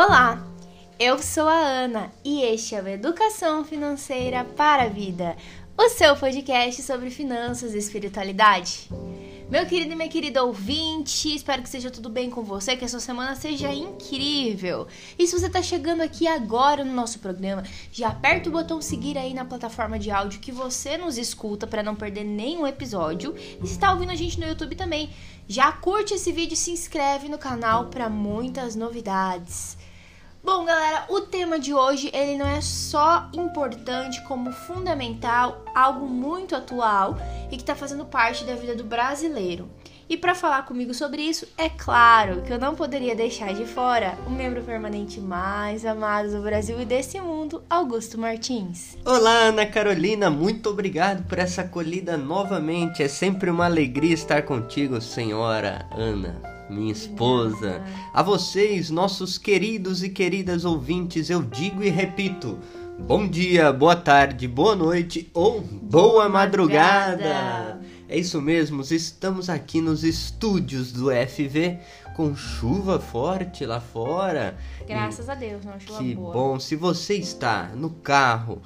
Olá, 0.00 0.46
eu 0.96 1.20
sou 1.20 1.48
a 1.48 1.58
Ana 1.58 2.12
e 2.24 2.40
este 2.42 2.76
é 2.76 2.80
o 2.80 2.86
Educação 2.86 3.64
Financeira 3.64 4.44
para 4.44 4.84
a 4.84 4.88
Vida, 4.88 5.36
o 5.76 5.88
seu 5.88 6.14
podcast 6.14 6.80
sobre 6.82 7.10
finanças 7.10 7.74
e 7.74 7.78
espiritualidade. 7.78 8.88
Meu 9.50 9.66
querido 9.66 9.92
e 9.92 9.96
minha 9.96 10.08
querida 10.08 10.44
ouvinte, 10.44 11.34
espero 11.34 11.62
que 11.62 11.68
seja 11.68 11.90
tudo 11.90 12.08
bem 12.08 12.30
com 12.30 12.44
você, 12.44 12.76
que 12.76 12.84
a 12.84 12.88
sua 12.88 13.00
semana 13.00 13.34
seja 13.34 13.72
incrível. 13.72 14.86
E 15.18 15.26
se 15.26 15.36
você 15.36 15.46
está 15.46 15.60
chegando 15.60 16.02
aqui 16.02 16.28
agora 16.28 16.84
no 16.84 16.92
nosso 16.92 17.18
programa, 17.18 17.64
já 17.90 18.08
aperta 18.08 18.48
o 18.48 18.52
botão 18.52 18.80
seguir 18.80 19.18
aí 19.18 19.34
na 19.34 19.44
plataforma 19.44 19.98
de 19.98 20.12
áudio 20.12 20.38
que 20.38 20.52
você 20.52 20.96
nos 20.96 21.18
escuta 21.18 21.66
para 21.66 21.82
não 21.82 21.96
perder 21.96 22.22
nenhum 22.22 22.68
episódio. 22.68 23.34
E 23.36 23.66
se 23.66 23.72
está 23.72 23.90
ouvindo 23.90 24.12
a 24.12 24.16
gente 24.16 24.38
no 24.38 24.46
YouTube 24.46 24.76
também, 24.76 25.10
já 25.48 25.72
curte 25.72 26.14
esse 26.14 26.30
vídeo 26.30 26.54
e 26.54 26.56
se 26.56 26.70
inscreve 26.70 27.28
no 27.28 27.38
canal 27.38 27.86
para 27.86 28.08
muitas 28.08 28.76
novidades. 28.76 29.77
Bom, 30.50 30.64
galera, 30.64 31.04
o 31.10 31.20
tema 31.20 31.58
de 31.58 31.74
hoje 31.74 32.10
ele 32.10 32.34
não 32.34 32.48
é 32.48 32.62
só 32.62 33.28
importante 33.34 34.22
como 34.22 34.50
fundamental, 34.50 35.62
algo 35.74 36.08
muito 36.08 36.56
atual 36.56 37.18
e 37.52 37.56
que 37.56 37.62
está 37.62 37.74
fazendo 37.74 38.06
parte 38.06 38.44
da 38.44 38.54
vida 38.54 38.74
do 38.74 38.82
brasileiro. 38.82 39.68
E 40.08 40.16
para 40.16 40.34
falar 40.34 40.64
comigo 40.64 40.94
sobre 40.94 41.20
isso, 41.20 41.46
é 41.58 41.68
claro 41.68 42.40
que 42.40 42.50
eu 42.50 42.58
não 42.58 42.74
poderia 42.74 43.14
deixar 43.14 43.52
de 43.52 43.66
fora 43.66 44.16
o 44.26 44.30
membro 44.30 44.62
permanente 44.62 45.20
mais 45.20 45.84
amado 45.84 46.30
do 46.30 46.40
Brasil 46.40 46.80
e 46.80 46.86
desse 46.86 47.20
mundo, 47.20 47.62
Augusto 47.68 48.16
Martins. 48.16 48.96
Olá, 49.04 49.48
Ana 49.48 49.66
Carolina, 49.66 50.30
muito 50.30 50.70
obrigado 50.70 51.28
por 51.28 51.38
essa 51.38 51.60
acolhida 51.60 52.16
novamente. 52.16 53.02
É 53.02 53.08
sempre 53.08 53.50
uma 53.50 53.66
alegria 53.66 54.14
estar 54.14 54.40
contigo, 54.46 54.98
senhora 54.98 55.86
Ana 55.92 56.57
minha 56.68 56.92
esposa. 56.92 57.82
A 58.12 58.22
vocês, 58.22 58.90
nossos 58.90 59.38
queridos 59.38 60.02
e 60.02 60.08
queridas 60.08 60.64
ouvintes, 60.64 61.30
eu 61.30 61.42
digo 61.42 61.82
e 61.82 61.88
repito: 61.88 62.58
bom 62.98 63.26
dia, 63.26 63.72
boa 63.72 63.96
tarde, 63.96 64.46
boa 64.46 64.74
noite 64.74 65.30
ou 65.32 65.60
boa 65.60 66.28
madrugada. 66.28 67.80
É 68.08 68.18
isso 68.18 68.40
mesmo, 68.40 68.80
estamos 68.82 69.50
aqui 69.50 69.80
nos 69.82 70.02
estúdios 70.02 70.92
do 70.92 71.10
FV 71.10 71.78
com 72.16 72.34
chuva 72.34 72.98
forte 72.98 73.64
lá 73.66 73.80
fora. 73.80 74.56
Graças 74.86 75.28
a 75.28 75.34
Deus, 75.34 75.64
não 75.64 75.78
chuva 75.78 75.98
que 75.98 76.14
boa. 76.14 76.32
Que 76.32 76.38
bom. 76.38 76.58
Se 76.58 76.74
você 76.74 77.14
está 77.14 77.68
no 77.76 77.90
carro, 77.90 78.60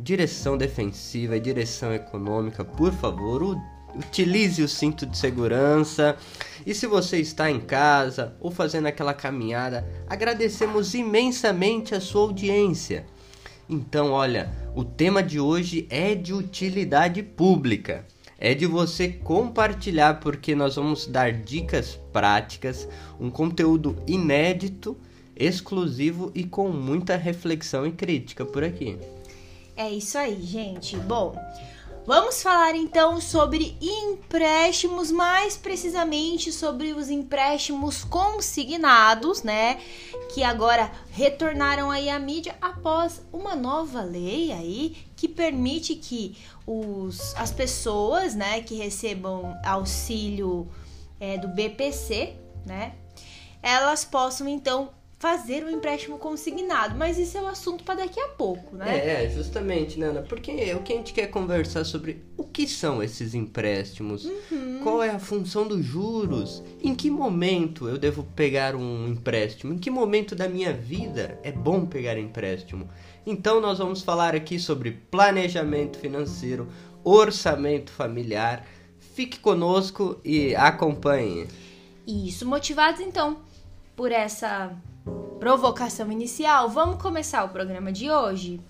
direção 0.00 0.58
defensiva 0.58 1.36
e 1.36 1.40
direção 1.40 1.92
econômica, 1.92 2.64
por 2.64 2.92
favor, 2.92 3.56
utilize 3.98 4.62
o 4.62 4.68
cinto 4.68 5.06
de 5.06 5.16
segurança. 5.16 6.16
E 6.64 6.74
se 6.74 6.86
você 6.86 7.18
está 7.18 7.50
em 7.50 7.60
casa 7.60 8.36
ou 8.40 8.50
fazendo 8.50 8.86
aquela 8.86 9.14
caminhada, 9.14 9.86
agradecemos 10.06 10.94
imensamente 10.94 11.94
a 11.94 12.00
sua 12.00 12.22
audiência. 12.22 13.06
Então, 13.68 14.12
olha, 14.12 14.50
o 14.74 14.84
tema 14.84 15.22
de 15.22 15.40
hoje 15.40 15.86
é 15.90 16.14
de 16.14 16.32
utilidade 16.32 17.22
pública. 17.22 18.06
É 18.38 18.54
de 18.54 18.66
você 18.66 19.08
compartilhar, 19.08 20.20
porque 20.20 20.54
nós 20.54 20.76
vamos 20.76 21.06
dar 21.06 21.32
dicas 21.32 21.98
práticas, 22.12 22.86
um 23.18 23.30
conteúdo 23.30 23.96
inédito, 24.06 24.96
exclusivo 25.34 26.30
e 26.34 26.44
com 26.44 26.68
muita 26.68 27.16
reflexão 27.16 27.86
e 27.86 27.92
crítica 27.92 28.44
por 28.44 28.62
aqui. 28.62 28.98
É 29.76 29.90
isso 29.90 30.16
aí, 30.16 30.40
gente. 30.42 30.96
Bom, 30.96 31.36
Vamos 32.06 32.40
falar 32.40 32.76
então 32.76 33.20
sobre 33.20 33.76
empréstimos, 33.80 35.10
mais 35.10 35.56
precisamente 35.56 36.52
sobre 36.52 36.92
os 36.92 37.10
empréstimos 37.10 38.04
consignados, 38.04 39.42
né? 39.42 39.80
Que 40.32 40.44
agora 40.44 40.88
retornaram 41.10 41.90
aí 41.90 42.08
à 42.08 42.16
mídia 42.16 42.54
após 42.60 43.20
uma 43.32 43.56
nova 43.56 44.04
lei 44.04 44.52
aí 44.52 44.96
que 45.16 45.26
permite 45.26 45.96
que 45.96 46.38
os, 46.64 47.34
as 47.34 47.50
pessoas, 47.50 48.36
né, 48.36 48.60
que 48.60 48.76
recebam 48.76 49.58
auxílio 49.64 50.68
é, 51.18 51.36
do 51.36 51.48
BPC, 51.48 52.36
né, 52.64 52.94
elas 53.60 54.04
possam 54.04 54.46
então 54.46 54.90
fazer 55.18 55.64
um 55.64 55.70
empréstimo 55.70 56.18
consignado, 56.18 56.94
mas 56.94 57.18
isso 57.18 57.38
é 57.38 57.40
um 57.40 57.46
assunto 57.46 57.82
para 57.84 58.02
daqui 58.02 58.20
a 58.20 58.28
pouco, 58.28 58.76
né? 58.76 59.24
É, 59.24 59.30
justamente, 59.30 59.98
Nana, 59.98 60.22
porque 60.22 60.74
o 60.74 60.82
que 60.82 60.92
a 60.92 60.96
gente 60.96 61.14
quer 61.14 61.28
conversar 61.28 61.84
sobre 61.84 62.22
o 62.36 62.44
que 62.44 62.68
são 62.68 63.02
esses 63.02 63.34
empréstimos, 63.34 64.26
uhum. 64.26 64.80
qual 64.82 65.02
é 65.02 65.08
a 65.08 65.18
função 65.18 65.66
dos 65.66 65.82
juros, 65.84 66.62
em 66.82 66.94
que 66.94 67.10
momento 67.10 67.88
eu 67.88 67.96
devo 67.96 68.24
pegar 68.36 68.76
um 68.76 69.08
empréstimo, 69.08 69.72
em 69.72 69.78
que 69.78 69.90
momento 69.90 70.34
da 70.34 70.48
minha 70.48 70.72
vida 70.72 71.40
é 71.42 71.50
bom 71.50 71.86
pegar 71.86 72.18
empréstimo. 72.18 72.88
Então 73.26 73.58
nós 73.58 73.78
vamos 73.78 74.02
falar 74.02 74.34
aqui 74.34 74.58
sobre 74.58 74.92
planejamento 75.10 75.98
financeiro, 75.98 76.68
orçamento 77.02 77.90
familiar. 77.90 78.66
Fique 79.14 79.38
conosco 79.38 80.20
e 80.22 80.54
acompanhe. 80.54 81.48
Isso, 82.06 82.46
motivados 82.46 83.00
então 83.00 83.38
por 83.96 84.12
essa 84.12 84.76
provocação 85.38 86.10
inicial, 86.10 86.68
vamos 86.68 87.00
começar 87.00 87.44
o 87.44 87.48
programa 87.50 87.92
de 87.92 88.10
hoje 88.10 88.60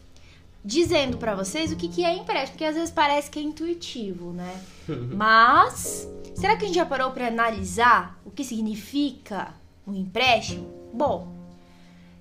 dizendo 0.64 1.16
para 1.16 1.34
vocês 1.34 1.70
o 1.70 1.76
que, 1.76 1.88
que 1.88 2.04
é 2.04 2.16
empréstimo, 2.16 2.52
porque 2.52 2.64
às 2.64 2.74
vezes 2.74 2.91
parece 2.91 3.30
que 3.30 3.38
é 3.38 3.42
intuitivo, 3.42 4.32
né? 4.32 4.60
Mas 5.14 6.08
será 6.34 6.56
que 6.56 6.64
a 6.64 6.66
gente 6.66 6.76
já 6.76 6.84
parou 6.84 7.12
para 7.12 7.28
analisar 7.28 8.19
o 8.25 8.30
que 8.32 8.42
significa 8.42 9.54
um 9.86 9.94
empréstimo? 9.94 10.69
Bom, 10.92 11.28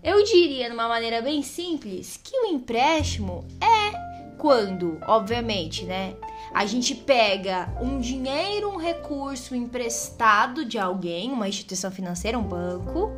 eu 0.03 0.23
diria 0.23 0.67
de 0.67 0.75
uma 0.75 0.87
maneira 0.87 1.21
bem 1.23 1.41
simples 1.41 2.19
que 2.23 2.37
o 2.37 2.45
empréstimo 2.45 3.43
é 3.59 4.35
quando, 4.37 4.99
obviamente, 5.07 5.83
né? 5.83 6.15
A 6.53 6.67
gente 6.67 6.93
pega 6.93 7.73
um 7.81 7.99
dinheiro, 7.99 8.69
um 8.69 8.77
recurso 8.77 9.55
emprestado 9.55 10.63
de 10.63 10.77
alguém, 10.77 11.31
uma 11.31 11.47
instituição 11.47 11.89
financeira, 11.89 12.37
um 12.37 12.43
banco, 12.43 13.11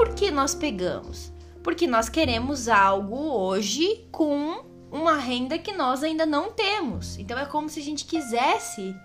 por 0.00 0.14
que 0.14 0.30
nós 0.30 0.54
pegamos? 0.54 1.30
Porque 1.62 1.86
nós 1.86 2.08
queremos 2.08 2.68
algo 2.68 3.18
hoje 3.18 4.08
com 4.10 4.64
uma 4.90 5.16
renda 5.16 5.58
que 5.58 5.74
nós 5.74 6.02
ainda 6.02 6.24
não 6.24 6.50
temos. 6.50 7.18
Então 7.18 7.38
é 7.38 7.44
como 7.44 7.68
se 7.68 7.80
a 7.80 7.82
gente 7.82 8.06
quisesse 8.06 8.96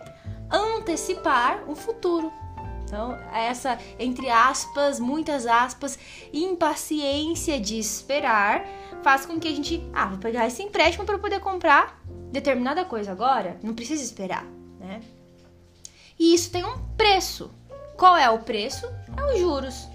antecipar 0.49 1.69
um 1.69 1.75
futuro. 1.75 2.31
Então, 2.85 3.11
essa, 3.33 3.77
entre 3.99 4.29
aspas, 4.29 4.97
muitas 4.97 5.45
aspas, 5.45 5.99
impaciência 6.31 7.59
de 7.59 7.77
esperar 7.77 8.65
faz 9.03 9.25
com 9.25 9.37
que 9.37 9.49
a 9.49 9.53
gente, 9.53 9.85
ah, 9.93 10.05
vou 10.05 10.17
pegar 10.17 10.47
esse 10.47 10.63
empréstimo 10.63 11.03
para 11.03 11.19
poder 11.19 11.41
comprar 11.41 12.01
determinada 12.31 12.85
coisa 12.85 13.11
agora, 13.11 13.59
não 13.61 13.73
precisa 13.73 14.01
esperar, 14.01 14.45
né? 14.79 15.01
E 16.17 16.33
isso 16.33 16.49
tem 16.51 16.63
um 16.63 16.77
preço. 16.95 17.51
Qual 17.97 18.15
é 18.15 18.29
o 18.29 18.39
preço? 18.39 18.87
É 19.17 19.33
os 19.33 19.39
juros. 19.41 19.89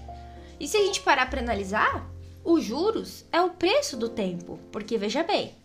E 0.61 0.67
se 0.67 0.77
a 0.77 0.85
gente 0.85 1.01
parar 1.01 1.27
para 1.27 1.41
analisar, 1.41 2.07
os 2.45 2.63
juros 2.63 3.25
é 3.31 3.41
o 3.41 3.49
preço 3.49 3.97
do 3.97 4.07
tempo, 4.07 4.59
porque 4.71 4.95
veja 4.95 5.23
bem, 5.23 5.55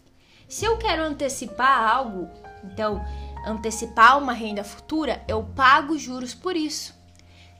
se 0.48 0.64
eu 0.64 0.78
quero 0.78 1.02
antecipar 1.02 1.86
algo, 1.86 2.30
então 2.64 3.04
antecipar 3.46 4.16
uma 4.16 4.32
renda 4.32 4.64
futura, 4.64 5.22
eu 5.28 5.42
pago 5.54 5.98
juros 5.98 6.32
por 6.32 6.56
isso. 6.56 6.94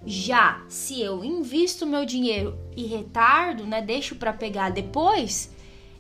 Já 0.07 0.65
se 0.71 0.99
eu 1.03 1.23
invisto 1.23 1.85
meu 1.85 2.07
dinheiro 2.07 2.59
e 2.75 2.87
retardo, 2.87 3.67
né, 3.67 3.83
deixo 3.83 4.17
para 4.17 4.33
pegar 4.33 4.71
depois, 4.71 5.51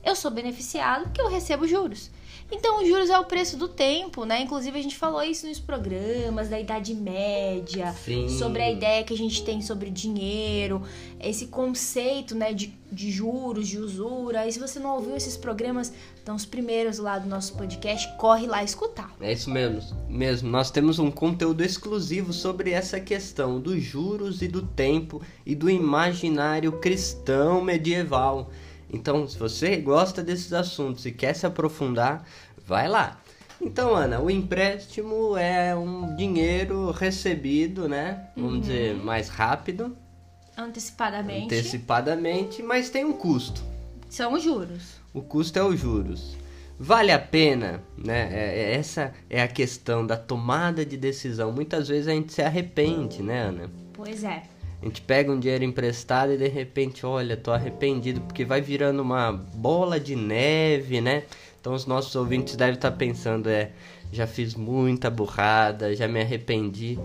eu 0.03 0.17
sou 0.17 0.31
beneficiado 0.31 1.03
porque 1.03 1.21
eu 1.21 1.29
recebo 1.29 1.69
juros. 1.69 2.11
Então, 2.51 2.81
os 2.81 2.89
juros 2.89 3.11
é 3.11 3.19
o 3.19 3.25
preço 3.25 3.57
do 3.57 3.67
tempo, 3.67 4.25
né? 4.25 4.43
Inclusive, 4.43 4.79
a 4.79 4.83
gente 4.83 4.97
falou 4.97 5.23
isso 5.23 5.47
nos 5.49 5.59
programas 5.59 6.49
da 6.49 6.61
Idade 6.61 6.95
Média, 6.95 7.93
Sim. 7.93 8.29
sobre 8.29 8.63
a 8.63 8.71
ideia 8.71 9.03
que 9.03 9.13
a 9.13 9.17
gente 9.17 9.45
tem 9.45 9.61
sobre 9.61 9.91
dinheiro, 9.91 10.83
esse 11.21 11.49
conceito, 11.49 12.37
né, 12.37 12.53
de, 12.53 12.73
de 12.91 13.11
juros, 13.11 13.67
de 13.67 13.79
usura. 13.79 14.47
E 14.47 14.53
se 14.53 14.61
você 14.61 14.79
não 14.79 14.95
ouviu 14.95 15.17
esses 15.17 15.37
programas, 15.37 15.93
estão 16.15 16.37
os 16.37 16.47
primeiros 16.47 16.99
lá 16.99 17.19
do 17.19 17.29
nosso 17.29 17.55
podcast, 17.55 18.09
corre 18.17 18.47
lá 18.47 18.63
escutar. 18.63 19.13
É 19.21 19.33
isso 19.33 19.51
mesmo, 19.51 19.83
mesmo. 20.09 20.49
Nós 20.49 20.71
temos 20.71 21.01
um 21.01 21.11
conteúdo 21.11 21.65
exclusivo 21.65 22.33
sobre 22.33 22.71
essa 22.71 23.01
questão 23.01 23.61
dos 23.61 23.83
juros 23.83 24.41
e 24.41 24.47
do 24.47 24.63
tempo 24.63 25.21
e 25.45 25.55
do 25.55 25.69
imaginário 25.69 26.73
cristão 26.73 27.61
medieval. 27.61 28.51
Então, 28.93 29.27
se 29.27 29.39
você 29.39 29.77
gosta 29.77 30.23
desses 30.23 30.53
assuntos 30.53 31.05
e 31.07 31.13
quer 31.13 31.35
se 31.35 31.47
aprofundar, 31.47 32.25
vai 32.67 32.89
lá. 32.89 33.21
Então, 33.61 33.95
Ana, 33.95 34.21
o 34.21 34.31
empréstimo 34.31 35.37
é 35.37 35.75
um 35.75 36.15
dinheiro 36.15 36.91
recebido, 36.91 37.89
né? 37.89 38.29
Vamos 38.37 38.55
uhum. 38.55 38.61
dizer, 38.61 38.95
mais 38.97 39.29
rápido. 39.29 39.97
Antecipadamente. 40.57 41.47
Antecipadamente, 41.47 42.63
mas 42.63 42.91
tem 42.91 43.05
um 43.05 43.13
custo. 43.13 43.63
São 44.09 44.35
os 44.35 44.43
juros. 44.43 44.97
O 45.13 45.23
custo 45.23 45.59
é 45.59 45.63
os 45.65 45.79
juros. 45.79 46.37
Vale 46.79 47.11
a 47.11 47.19
pena, 47.19 47.83
né? 47.97 48.29
É, 48.31 48.59
é, 48.59 48.75
essa 48.75 49.15
é 49.31 49.43
a 49.43 49.49
questão 49.49 50.07
da 50.07 50.17
tomada 50.17 50.85
de 50.85 50.97
decisão. 50.97 51.51
Muitas 51.51 51.89
vezes 51.89 52.07
a 52.09 52.13
gente 52.13 52.33
se 52.33 52.43
arrepende, 52.43 53.23
né, 53.23 53.41
Ana? 53.41 53.71
Pois 53.95 54.23
é. 54.23 54.43
A 54.81 54.85
gente 54.85 55.01
pega 55.01 55.33
um 55.33 55.39
dinheiro 55.39 55.65
emprestado 55.65 56.33
e 56.33 56.37
de 56.37 56.49
repente, 56.49 57.05
olha, 57.07 57.37
tô 57.37 57.51
arrependido 57.51 58.21
porque 58.21 58.45
vai 58.45 58.61
virando 58.61 59.01
uma 59.03 59.33
bola 59.33 59.99
de 59.99 60.15
neve, 60.15 61.01
né? 61.01 61.25
Então 61.61 61.75
os 61.75 61.87
nossos 61.87 62.15
ouvintes 62.15 62.55
devem 62.57 62.75
estar 62.75 62.93
pensando, 62.93 63.49
é, 63.49 63.73
já 64.13 64.27
fiz 64.27 64.55
muita 64.55 65.11
burrada, 65.11 65.95
já 65.97 66.07
me 66.07 66.21
arrependi. 66.21 66.99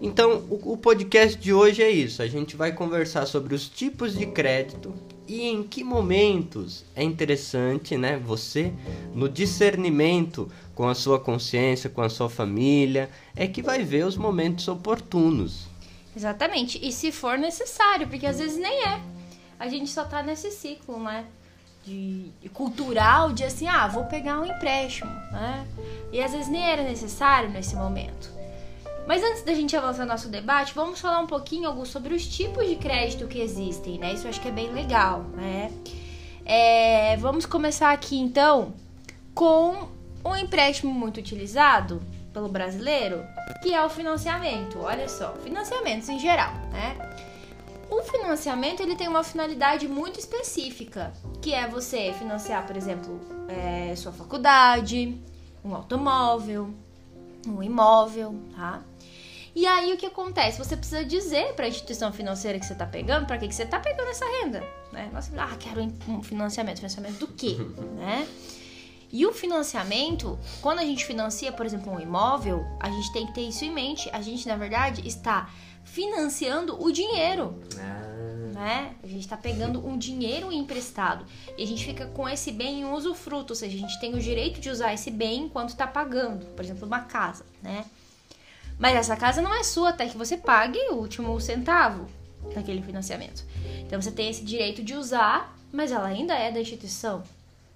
Então, 0.00 0.44
o, 0.50 0.72
o 0.72 0.76
podcast 0.76 1.38
de 1.38 1.52
hoje 1.52 1.82
é 1.82 1.90
isso. 1.90 2.22
A 2.22 2.26
gente 2.26 2.56
vai 2.56 2.72
conversar 2.72 3.26
sobre 3.26 3.54
os 3.54 3.68
tipos 3.68 4.16
de 4.16 4.26
crédito 4.26 4.94
e 5.26 5.42
em 5.48 5.62
que 5.62 5.82
momentos 5.82 6.84
é 6.94 7.02
interessante, 7.02 7.96
né, 7.96 8.20
você 8.24 8.72
no 9.14 9.28
discernimento 9.28 10.48
com 10.74 10.88
a 10.88 10.94
sua 10.94 11.18
consciência, 11.18 11.90
com 11.90 12.02
a 12.02 12.08
sua 12.08 12.28
família, 12.28 13.10
é 13.34 13.46
que 13.46 13.62
vai 13.62 13.82
ver 13.82 14.06
os 14.06 14.16
momentos 14.16 14.68
oportunos. 14.68 15.66
Exatamente. 16.16 16.78
E 16.82 16.90
se 16.90 17.12
for 17.12 17.36
necessário, 17.36 18.08
porque 18.08 18.26
às 18.26 18.38
vezes 18.38 18.56
nem 18.56 18.84
é. 18.84 19.00
A 19.58 19.68
gente 19.68 19.90
só 19.90 20.04
tá 20.04 20.22
nesse 20.22 20.50
ciclo, 20.50 20.98
né? 20.98 21.26
De, 21.84 22.30
de 22.40 22.48
cultural, 22.48 23.32
de 23.32 23.44
assim, 23.44 23.68
ah, 23.68 23.86
vou 23.86 24.06
pegar 24.06 24.40
um 24.40 24.46
empréstimo, 24.46 25.10
né? 25.30 25.66
E 26.10 26.20
às 26.20 26.32
vezes 26.32 26.48
nem 26.48 26.62
era 26.62 26.82
necessário 26.82 27.50
nesse 27.50 27.76
momento. 27.76 28.34
Mas 29.06 29.22
antes 29.22 29.42
da 29.44 29.54
gente 29.54 29.76
avançar 29.76 30.04
no 30.04 30.08
nosso 30.08 30.28
debate, 30.28 30.74
vamos 30.74 30.98
falar 30.98 31.20
um 31.20 31.26
pouquinho, 31.26 31.68
Augusto, 31.68 31.92
sobre 31.92 32.12
os 32.12 32.26
tipos 32.26 32.66
de 32.66 32.74
crédito 32.74 33.28
que 33.28 33.38
existem, 33.40 33.98
né? 33.98 34.14
Isso 34.14 34.26
eu 34.26 34.30
acho 34.30 34.40
que 34.40 34.48
é 34.48 34.52
bem 34.52 34.72
legal, 34.72 35.20
né? 35.34 35.70
É, 36.44 37.16
vamos 37.18 37.46
começar 37.46 37.92
aqui 37.92 38.16
então 38.16 38.74
com 39.34 39.88
um 40.24 40.34
empréstimo 40.34 40.92
muito 40.92 41.18
utilizado 41.18 42.02
pelo 42.36 42.50
brasileiro, 42.50 43.24
que 43.62 43.72
é 43.72 43.82
o 43.82 43.88
financiamento. 43.88 44.78
Olha 44.80 45.08
só, 45.08 45.32
financiamentos 45.36 46.06
em 46.10 46.18
geral, 46.18 46.52
né? 46.70 46.94
O 47.88 48.02
financiamento 48.02 48.82
ele 48.82 48.94
tem 48.94 49.08
uma 49.08 49.24
finalidade 49.24 49.88
muito 49.88 50.20
específica, 50.20 51.14
que 51.40 51.54
é 51.54 51.66
você 51.66 52.12
financiar, 52.12 52.66
por 52.66 52.76
exemplo, 52.76 53.18
é, 53.48 53.96
sua 53.96 54.12
faculdade, 54.12 55.18
um 55.64 55.74
automóvel, 55.74 56.68
um 57.48 57.62
imóvel, 57.62 58.38
tá? 58.54 58.82
E 59.54 59.66
aí 59.66 59.94
o 59.94 59.96
que 59.96 60.04
acontece? 60.04 60.58
Você 60.58 60.76
precisa 60.76 61.02
dizer 61.02 61.54
para 61.54 61.64
a 61.64 61.68
instituição 61.68 62.12
financeira 62.12 62.58
que 62.58 62.66
você 62.66 62.74
está 62.74 62.84
pegando, 62.84 63.24
para 63.24 63.38
que, 63.38 63.48
que 63.48 63.54
você 63.54 63.62
está 63.62 63.80
pegando 63.80 64.10
essa 64.10 64.26
renda, 64.42 64.62
né? 64.92 65.08
Nossa, 65.10 65.30
ah, 65.38 65.56
quero 65.58 65.80
um 66.06 66.22
financiamento, 66.22 66.76
financiamento 66.76 67.18
do 67.18 67.28
quê, 67.28 67.56
né? 67.96 68.28
E 69.12 69.24
o 69.24 69.32
financiamento, 69.32 70.38
quando 70.60 70.80
a 70.80 70.84
gente 70.84 71.04
financia, 71.04 71.52
por 71.52 71.64
exemplo, 71.64 71.92
um 71.92 72.00
imóvel, 72.00 72.64
a 72.80 72.90
gente 72.90 73.12
tem 73.12 73.26
que 73.26 73.34
ter 73.34 73.42
isso 73.42 73.64
em 73.64 73.70
mente. 73.70 74.10
A 74.12 74.20
gente, 74.20 74.46
na 74.48 74.56
verdade, 74.56 75.06
está 75.06 75.48
financiando 75.84 76.82
o 76.82 76.90
dinheiro. 76.90 77.60
Ah. 77.78 78.16
Né? 78.52 78.94
A 79.02 79.06
gente 79.06 79.20
está 79.20 79.36
pegando 79.36 79.86
um 79.86 79.96
dinheiro 79.98 80.50
emprestado. 80.50 81.26
E 81.56 81.62
a 81.62 81.66
gente 81.66 81.84
fica 81.84 82.06
com 82.06 82.28
esse 82.28 82.50
bem 82.50 82.80
em 82.80 82.84
usufruto, 82.84 83.52
ou 83.52 83.56
seja, 83.56 83.76
a 83.76 83.80
gente 83.80 84.00
tem 84.00 84.14
o 84.14 84.18
direito 84.18 84.60
de 84.60 84.70
usar 84.70 84.94
esse 84.94 85.10
bem 85.10 85.44
enquanto 85.44 85.70
está 85.70 85.86
pagando. 85.86 86.46
Por 86.46 86.64
exemplo, 86.64 86.86
uma 86.86 87.00
casa, 87.00 87.44
né? 87.62 87.84
Mas 88.78 88.94
essa 88.94 89.16
casa 89.16 89.40
não 89.40 89.54
é 89.54 89.62
sua 89.62 89.90
até 89.90 90.06
que 90.06 90.16
você 90.16 90.36
pague 90.36 90.78
o 90.90 90.94
último 90.94 91.38
centavo 91.40 92.06
daquele 92.54 92.82
financiamento. 92.82 93.44
Então 93.80 94.00
você 94.00 94.10
tem 94.10 94.28
esse 94.28 94.44
direito 94.44 94.82
de 94.82 94.94
usar, 94.94 95.56
mas 95.72 95.92
ela 95.92 96.08
ainda 96.08 96.34
é 96.34 96.50
da 96.50 96.60
instituição, 96.60 97.22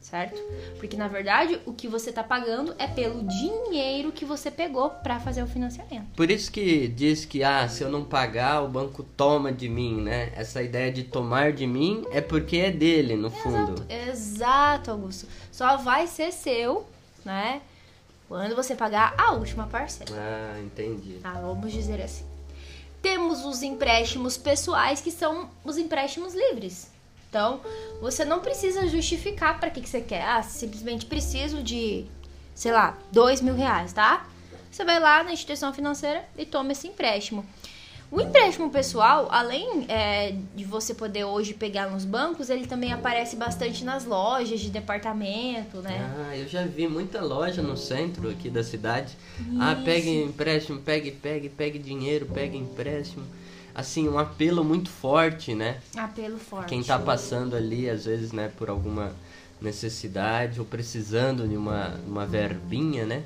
certo? 0.00 0.40
Porque 0.78 0.96
na 0.96 1.08
verdade 1.08 1.60
o 1.66 1.72
que 1.72 1.86
você 1.86 2.10
está 2.10 2.24
pagando 2.24 2.74
é 2.78 2.86
pelo 2.86 3.22
dinheiro 3.22 4.10
que 4.10 4.24
você 4.24 4.50
pegou 4.50 4.90
para 4.90 5.20
fazer 5.20 5.42
o 5.42 5.46
financiamento. 5.46 6.06
Por 6.16 6.30
isso 6.30 6.50
que 6.50 6.88
diz 6.88 7.24
que 7.24 7.44
ah, 7.44 7.68
se 7.68 7.82
eu 7.82 7.90
não 7.90 8.04
pagar, 8.04 8.62
o 8.62 8.68
banco 8.68 9.02
toma 9.02 9.52
de 9.52 9.68
mim, 9.68 10.00
né? 10.00 10.32
Essa 10.34 10.62
ideia 10.62 10.90
de 10.90 11.04
tomar 11.04 11.52
de 11.52 11.66
mim 11.66 12.04
é 12.10 12.20
porque 12.20 12.56
é 12.56 12.70
dele, 12.70 13.14
no 13.14 13.30
fundo. 13.30 13.84
Exato, 13.88 14.90
Augusto. 14.90 15.26
Só 15.52 15.76
vai 15.76 16.06
ser 16.06 16.32
seu, 16.32 16.86
né? 17.24 17.60
Quando 18.28 18.54
você 18.54 18.74
pagar 18.74 19.14
a 19.18 19.32
última 19.32 19.66
parcela. 19.66 20.10
Ah, 20.16 20.60
entendi. 20.60 21.14
Tá, 21.20 21.32
vamos 21.32 21.72
dizer 21.72 22.00
assim. 22.00 22.24
Temos 23.02 23.44
os 23.44 23.62
empréstimos 23.62 24.36
pessoais, 24.36 25.00
que 25.00 25.10
são 25.10 25.50
os 25.64 25.76
empréstimos 25.78 26.34
livres. 26.34 26.90
Então, 27.30 27.60
você 28.00 28.24
não 28.24 28.40
precisa 28.40 28.88
justificar 28.88 29.58
para 29.60 29.70
que, 29.70 29.80
que 29.80 29.88
você 29.88 30.00
quer. 30.00 30.22
Ah, 30.22 30.42
simplesmente 30.42 31.06
preciso 31.06 31.62
de, 31.62 32.04
sei 32.54 32.72
lá, 32.72 32.98
dois 33.12 33.40
mil 33.40 33.54
reais, 33.54 33.92
tá? 33.92 34.26
Você 34.70 34.84
vai 34.84 34.98
lá 34.98 35.22
na 35.22 35.32
instituição 35.32 35.72
financeira 35.72 36.24
e 36.36 36.44
toma 36.44 36.72
esse 36.72 36.88
empréstimo. 36.88 37.46
O 38.10 38.20
empréstimo 38.20 38.68
pessoal, 38.70 39.28
além 39.30 39.86
é, 39.88 40.34
de 40.56 40.64
você 40.64 40.92
poder 40.92 41.22
hoje 41.22 41.54
pegar 41.54 41.88
nos 41.88 42.04
bancos, 42.04 42.50
ele 42.50 42.66
também 42.66 42.92
aparece 42.92 43.36
bastante 43.36 43.84
nas 43.84 44.04
lojas 44.04 44.58
de 44.58 44.68
departamento, 44.68 45.76
né? 45.76 46.12
Ah, 46.28 46.36
eu 46.36 46.48
já 46.48 46.66
vi 46.66 46.88
muita 46.88 47.22
loja 47.22 47.62
no 47.62 47.76
centro 47.76 48.28
aqui 48.28 48.50
da 48.50 48.64
cidade. 48.64 49.16
Ah, 49.38 49.42
Isso. 49.42 49.60
Ah, 49.60 49.82
pegue 49.84 50.22
empréstimo, 50.24 50.80
pegue, 50.80 51.12
pegue, 51.12 51.48
pegue 51.48 51.78
dinheiro, 51.78 52.26
pegue 52.26 52.56
empréstimo. 52.56 53.24
Assim, 53.74 54.08
um 54.08 54.18
apelo 54.18 54.64
muito 54.64 54.90
forte, 54.90 55.54
né? 55.54 55.80
Apelo 55.96 56.38
forte. 56.38 56.68
Quem 56.68 56.82
tá 56.82 56.98
passando 56.98 57.56
ali, 57.56 57.88
às 57.88 58.04
vezes, 58.04 58.32
né, 58.32 58.50
por 58.56 58.68
alguma 58.68 59.12
necessidade 59.60 60.58
ou 60.58 60.66
precisando 60.66 61.46
de 61.46 61.56
uma, 61.56 61.94
uma 62.06 62.26
verbinha, 62.26 63.04
né? 63.04 63.22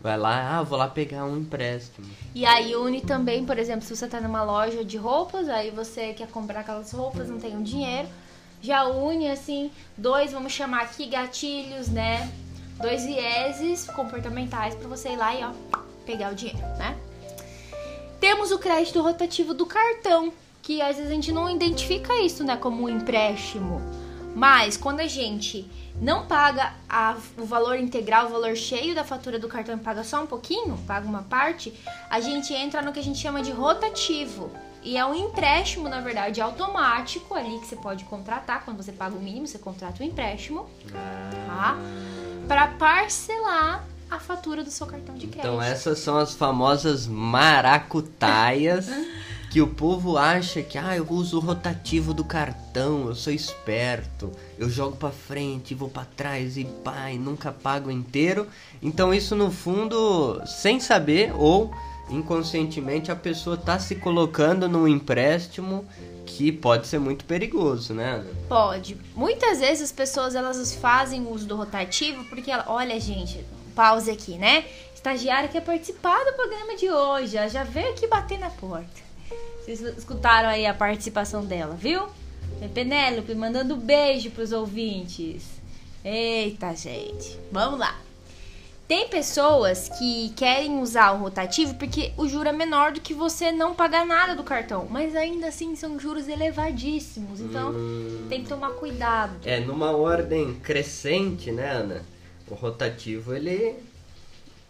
Vai 0.00 0.18
lá, 0.18 0.58
ah, 0.58 0.62
vou 0.62 0.76
lá 0.76 0.86
pegar 0.86 1.24
um 1.24 1.38
empréstimo. 1.38 2.06
E 2.34 2.44
aí 2.44 2.76
une 2.76 3.00
também, 3.00 3.46
por 3.46 3.58
exemplo, 3.58 3.82
se 3.82 3.96
você 3.96 4.06
tá 4.06 4.20
numa 4.20 4.42
loja 4.42 4.84
de 4.84 4.98
roupas, 4.98 5.48
aí 5.48 5.70
você 5.70 6.12
quer 6.12 6.28
comprar 6.28 6.60
aquelas 6.60 6.92
roupas, 6.92 7.30
não 7.30 7.38
tem 7.38 7.56
o 7.56 7.60
um 7.60 7.62
dinheiro, 7.62 8.06
já 8.60 8.84
une 8.84 9.30
assim, 9.30 9.70
dois, 9.96 10.32
vamos 10.32 10.52
chamar 10.52 10.82
aqui 10.82 11.06
gatilhos, 11.06 11.88
né? 11.88 12.30
Dois 12.80 13.06
vieses 13.06 13.86
comportamentais 13.86 14.74
para 14.74 14.86
você 14.88 15.10
ir 15.10 15.16
lá 15.16 15.34
e 15.34 15.42
ó, 15.42 15.52
pegar 16.04 16.32
o 16.32 16.34
dinheiro, 16.34 16.60
né? 16.76 16.98
Temos 18.24 18.50
o 18.50 18.58
crédito 18.58 19.02
rotativo 19.02 19.52
do 19.52 19.66
cartão, 19.66 20.32
que 20.62 20.80
às 20.80 20.96
vezes 20.96 21.10
a 21.10 21.14
gente 21.14 21.30
não 21.30 21.50
identifica 21.50 22.22
isso, 22.22 22.42
né, 22.42 22.56
como 22.56 22.84
um 22.84 22.88
empréstimo. 22.88 23.82
Mas 24.34 24.78
quando 24.78 25.00
a 25.00 25.06
gente 25.06 25.70
não 26.00 26.24
paga 26.24 26.72
a, 26.88 27.18
o 27.36 27.44
valor 27.44 27.76
integral, 27.76 28.24
o 28.24 28.30
valor 28.30 28.56
cheio 28.56 28.94
da 28.94 29.04
fatura 29.04 29.38
do 29.38 29.46
cartão 29.46 29.76
e 29.76 29.78
paga 29.78 30.02
só 30.02 30.22
um 30.22 30.26
pouquinho, 30.26 30.74
paga 30.86 31.06
uma 31.06 31.24
parte, 31.24 31.78
a 32.08 32.18
gente 32.18 32.54
entra 32.54 32.80
no 32.80 32.94
que 32.94 32.98
a 32.98 33.02
gente 33.02 33.18
chama 33.18 33.42
de 33.42 33.50
rotativo. 33.50 34.50
E 34.82 34.96
é 34.96 35.04
um 35.04 35.14
empréstimo, 35.14 35.86
na 35.86 36.00
verdade, 36.00 36.40
automático 36.40 37.34
ali 37.34 37.58
que 37.58 37.66
você 37.66 37.76
pode 37.76 38.04
contratar. 38.04 38.64
Quando 38.64 38.82
você 38.82 38.92
paga 38.92 39.14
o 39.14 39.20
mínimo, 39.20 39.46
você 39.46 39.58
contrata 39.58 40.02
o 40.02 40.06
um 40.06 40.08
empréstimo, 40.08 40.66
tá? 41.46 41.76
Para 42.48 42.68
parcelar 42.68 43.84
a 44.10 44.18
fatura 44.18 44.62
do 44.62 44.70
seu 44.70 44.86
cartão 44.86 45.14
de 45.14 45.26
então, 45.26 45.40
crédito. 45.40 45.54
Então 45.54 45.62
essas 45.62 45.98
são 45.98 46.16
as 46.16 46.34
famosas 46.34 47.06
maracutaias 47.06 48.88
que 49.54 49.60
o 49.60 49.68
povo 49.68 50.18
acha 50.18 50.62
que 50.62 50.76
ah, 50.76 50.96
eu 50.96 51.06
uso 51.08 51.36
o 51.36 51.40
rotativo 51.40 52.12
do 52.12 52.24
cartão, 52.24 53.06
eu 53.06 53.14
sou 53.14 53.32
esperto, 53.32 54.32
eu 54.58 54.68
jogo 54.68 54.96
para 54.96 55.10
frente, 55.10 55.76
vou 55.76 55.88
para 55.88 56.04
trás 56.04 56.56
e 56.56 56.64
pai, 56.64 57.16
nunca 57.16 57.52
pago 57.52 57.88
inteiro. 57.88 58.48
Então 58.82 59.14
isso 59.14 59.36
no 59.36 59.52
fundo, 59.52 60.42
sem 60.44 60.80
saber 60.80 61.32
ou 61.36 61.72
inconscientemente 62.10 63.10
a 63.10 63.16
pessoa 63.16 63.56
tá 63.56 63.78
se 63.78 63.94
colocando 63.94 64.68
num 64.68 64.88
empréstimo 64.88 65.86
que 66.26 66.50
pode 66.50 66.86
ser 66.86 66.98
muito 66.98 67.24
perigoso, 67.24 67.94
né? 67.94 68.24
Pode. 68.48 68.96
Muitas 69.14 69.60
vezes 69.60 69.84
as 69.84 69.92
pessoas 69.92 70.34
elas 70.34 70.74
fazem 70.74 71.26
uso 71.28 71.46
do 71.46 71.54
rotativo 71.54 72.24
porque 72.24 72.50
ela, 72.50 72.64
olha, 72.66 72.98
gente, 72.98 73.44
pause 73.74 74.10
aqui, 74.10 74.36
né? 74.36 74.64
Estagiária 74.94 75.48
quer 75.48 75.60
participar 75.60 76.24
do 76.24 76.32
programa 76.32 76.76
de 76.76 76.90
hoje, 76.90 77.36
ela 77.36 77.48
já 77.48 77.62
veio 77.62 77.90
aqui 77.90 78.06
bater 78.06 78.38
na 78.38 78.50
porta. 78.50 79.02
Vocês 79.64 79.80
escutaram 79.80 80.48
aí 80.48 80.66
a 80.66 80.74
participação 80.74 81.44
dela, 81.44 81.74
viu? 81.74 82.02
É 82.60 82.68
Penélope 82.68 83.34
mandando 83.34 83.76
beijo 83.76 84.30
pros 84.30 84.52
ouvintes. 84.52 85.44
Eita, 86.04 86.74
gente. 86.74 87.38
Vamos 87.50 87.78
lá. 87.78 87.98
Tem 88.86 89.08
pessoas 89.08 89.88
que 89.98 90.28
querem 90.36 90.78
usar 90.78 91.12
o 91.12 91.18
rotativo 91.18 91.74
porque 91.76 92.12
o 92.18 92.28
juro 92.28 92.50
é 92.50 92.52
menor 92.52 92.92
do 92.92 93.00
que 93.00 93.14
você 93.14 93.50
não 93.50 93.74
pagar 93.74 94.04
nada 94.04 94.34
do 94.34 94.44
cartão. 94.44 94.86
Mas 94.90 95.16
ainda 95.16 95.46
assim 95.46 95.74
são 95.74 95.98
juros 95.98 96.28
elevadíssimos. 96.28 97.40
Então 97.40 97.70
hum... 97.70 98.26
tem 98.28 98.42
que 98.42 98.48
tomar 98.48 98.72
cuidado. 98.72 99.36
É, 99.44 99.60
numa 99.60 99.92
ordem 99.92 100.54
crescente, 100.56 101.50
né, 101.50 101.70
Ana? 101.70 102.13
O 102.48 102.54
rotativo 102.54 103.34
ele 103.34 103.76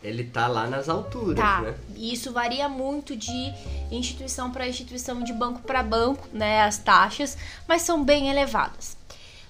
ele 0.05 0.23
tá 0.23 0.47
lá 0.47 0.67
nas 0.67 0.89
alturas, 0.91 1.37
tá. 1.37 1.63
né? 1.63 1.75
Isso 1.97 2.31
varia 2.31 2.69
muito 2.69 3.17
de 3.17 3.53
instituição 3.91 4.51
para 4.51 4.69
instituição, 4.69 5.23
de 5.23 5.33
banco 5.33 5.63
para 5.63 5.83
banco, 5.83 6.29
né, 6.31 6.61
as 6.61 6.77
taxas, 6.77 7.39
mas 7.67 7.81
são 7.83 8.05
bem 8.05 8.29
elevadas. 8.29 8.99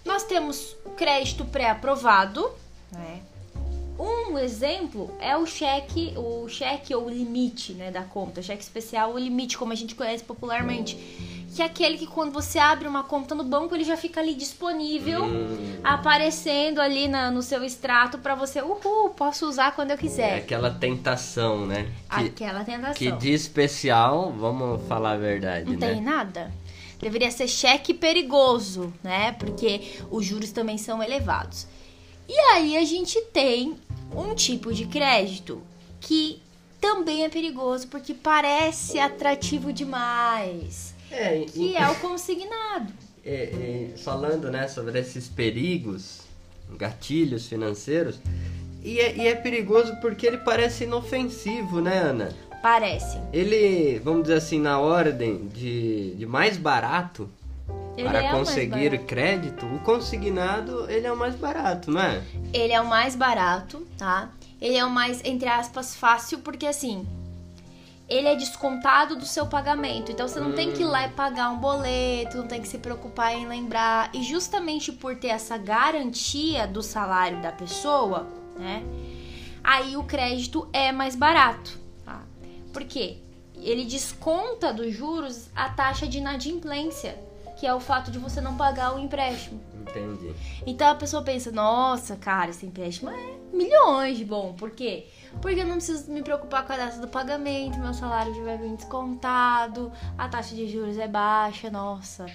Nós 0.05 0.23
temos 0.23 0.77
o 0.85 0.91
crédito 0.91 1.45
pré-aprovado, 1.45 2.49
né? 2.93 3.21
Um 3.99 4.39
exemplo 4.39 5.13
é 5.21 5.37
o 5.37 5.47
cheque, 5.47 6.15
o 6.17 6.49
cheque 6.49 6.95
ou 6.95 7.09
limite, 7.09 7.73
né, 7.73 7.91
da 7.91 8.03
conta, 8.03 8.43
cheque 8.43 8.63
especial 8.63 9.11
ou 9.11 9.19
limite, 9.19 9.57
como 9.57 9.73
a 9.73 9.77
gente 9.77 9.95
conhece 9.95 10.23
popularmente 10.23 10.97
que 11.55 11.63
é 11.63 11.67
aquele 11.67 11.97
que 11.97 12.07
quando 12.07 12.33
você 12.33 12.59
abre 12.59 12.89
uma 12.89 13.05
conta 13.05 13.35
no 13.35 13.45
banco, 13.45 13.75
ele 13.75 13.85
já 13.85 13.97
fica 13.97 14.21
ali 14.21 14.35
disponível, 14.35 15.25
Hum. 15.25 15.79
aparecendo 15.85 16.81
ali 16.81 17.07
na- 17.09 17.31
no 17.31 17.43
seu 17.43 17.63
extrato 17.63 18.19
pra 18.19 18.35
você, 18.35 18.61
uhul, 18.61 19.11
posso 19.11 19.47
usar 19.49 19.73
quando 19.75 19.91
eu 19.91 19.95
É 19.95 19.99
quiser. 19.99 20.35
aquela 20.39 20.71
tentação, 20.71 21.65
né? 21.67 21.91
Que, 22.11 22.27
Aquela 22.27 22.65
tentação. 22.65 22.95
que 22.95 23.11
de 23.13 23.33
especial, 23.33 24.33
vamos 24.37 24.87
falar 24.89 25.13
a 25.13 25.17
verdade, 25.17 25.71
Não 25.71 25.79
tem 25.79 25.97
né? 25.97 26.01
nada. 26.01 26.53
Deveria 27.01 27.31
ser 27.31 27.47
cheque 27.49 27.93
perigoso, 27.95 28.93
né? 29.03 29.33
Porque 29.33 29.99
os 30.11 30.25
juros 30.25 30.51
também 30.53 30.79
são 30.79 31.03
elevados. 31.03 31.67
E 32.29 32.37
aí 32.53 32.77
a 32.77 32.85
gente 32.85 33.21
tem 33.33 33.77
um 34.15 34.35
tipo 34.35 34.73
de 34.73 34.87
crédito 34.87 35.61
que 36.01 36.41
também 36.81 37.25
é 37.25 37.29
perigoso 37.29 37.89
porque 37.89 38.15
parece 38.15 38.99
atrativo 38.99 39.73
demais, 39.73 40.94
É, 41.11 41.39
e- 41.41 41.47
que 41.47 41.77
é 41.77 41.89
o 41.89 41.95
consignado. 42.01 42.93
é, 43.25 43.91
é, 43.95 43.99
falando 43.99 44.51
né, 44.51 44.69
sobre 44.69 44.99
esses 44.99 45.29
perigos, 45.29 46.21
gatilhos 46.77 47.47
financeiros, 47.47 48.19
e 48.83 49.01
é, 49.01 49.17
e 49.17 49.27
é 49.29 49.35
perigoso 49.35 49.97
porque 50.01 50.27
ele 50.27 50.39
parece 50.39 50.85
inofensivo, 50.85 51.81
né, 51.81 51.99
Ana? 51.99 52.29
Parece. 52.63 53.19
Ele, 53.33 53.99
vamos 54.01 54.23
dizer 54.23 54.37
assim, 54.37 54.59
na 54.59 54.79
ordem 54.79 55.49
de, 55.49 56.15
de 56.15 56.27
mais 56.27 56.57
barato 56.57 57.29
Ele 57.97 58.09
para 58.09 58.25
é 58.25 58.31
conseguir 58.31 58.99
crédito, 59.05 59.67
o 59.67 59.79
consignado 59.81 60.91
ele 60.91 61.07
é 61.07 61.13
o 61.13 61.17
mais 61.17 61.35
barato, 61.35 61.91
não 61.91 62.01
é? 62.01 62.23
Ele 62.53 62.73
é 62.73 62.81
o 62.81 62.87
mais 62.87 63.15
barato, 63.15 63.87
tá? 63.99 64.31
Ele 64.61 64.77
é 64.77 64.85
o 64.85 64.91
mais, 64.91 65.21
entre 65.25 65.47
aspas, 65.49 65.95
fácil, 65.95 66.39
porque 66.39 66.67
assim, 66.67 67.07
ele 68.09 68.29
é 68.29 68.37
descontado 68.37 69.17
do 69.17 69.25
seu 69.25 69.47
pagamento. 69.47 70.13
Então 70.13 70.29
você 70.29 70.39
não 70.39 70.53
tem 70.53 70.73
que 70.73 70.83
ir 70.83 70.87
lá 70.87 71.07
e 71.07 71.11
pagar 71.11 71.51
um 71.51 71.59
boleto, 71.59 72.37
não 72.37 72.47
tem 72.47 72.61
que 72.61 72.69
se 72.69 72.79
preocupar 72.79 73.35
em 73.35 73.47
lembrar. 73.47 74.11
E 74.15 74.23
justamente 74.23 74.93
por 74.93 75.17
ter 75.17 75.29
essa 75.29 75.57
garantia 75.57 76.67
do 76.67 76.83
salário 76.83 77.41
da 77.41 77.51
pessoa, 77.51 78.27
né? 78.59 78.83
Aí 79.63 79.97
o 79.97 80.05
crédito 80.05 80.69
é 80.73 80.93
mais 80.93 81.17
barato, 81.17 81.79
tá? 82.05 82.23
Por 82.73 82.85
quê? 82.85 83.19
Ele 83.57 83.85
desconta 83.87 84.75
dos 84.75 84.93
juros 84.93 85.49
a 85.57 85.71
taxa 85.71 86.07
de 86.07 86.19
inadimplência, 86.19 87.19
que 87.57 87.67
é 87.67 87.73
o 87.73 87.81
fato 87.81 88.11
de 88.11 88.19
você 88.19 88.43
não 88.43 88.57
pagar 88.57 88.95
o 88.95 88.99
empréstimo. 88.99 89.59
Entendi. 89.81 90.35
Então 90.67 90.89
a 90.89 90.95
pessoa 90.95 91.23
pensa, 91.23 91.51
nossa, 91.51 92.17
cara, 92.17 92.51
esse 92.51 92.67
empréstimo 92.67 93.11
é 93.11 93.35
milhões 93.55 94.19
de 94.19 94.25
bom. 94.25 94.53
Por 94.53 94.73
quê? 94.73 95.07
Porque 95.41 95.61
eu 95.61 95.67
não 95.67 95.75
preciso 95.75 96.11
me 96.11 96.23
preocupar 96.23 96.67
com 96.67 96.73
a 96.73 96.77
data 96.77 96.99
do 96.99 97.09
pagamento, 97.09 97.79
meu 97.79 97.93
salário 97.93 98.35
já 98.35 98.43
vai 98.43 98.57
vir 98.57 98.77
descontado, 98.77 99.93
a 100.17 100.29
taxa 100.29 100.55
de 100.55 100.67
juros 100.69 100.97
é 100.99 101.07
baixa, 101.07 101.71
nossa. 101.71 102.27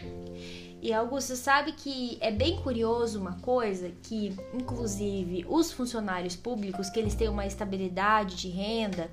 E 0.81 0.93
Augusto, 0.93 1.35
sabe 1.35 1.73
que 1.73 2.17
é 2.21 2.31
bem 2.31 2.57
curioso 2.61 3.19
uma 3.19 3.33
coisa 3.39 3.91
que, 4.03 4.37
inclusive, 4.53 5.45
os 5.49 5.71
funcionários 5.71 6.35
públicos, 6.35 6.89
que 6.89 6.99
eles 6.99 7.15
têm 7.15 7.27
uma 7.27 7.45
estabilidade 7.45 8.35
de 8.35 8.49
renda, 8.49 9.09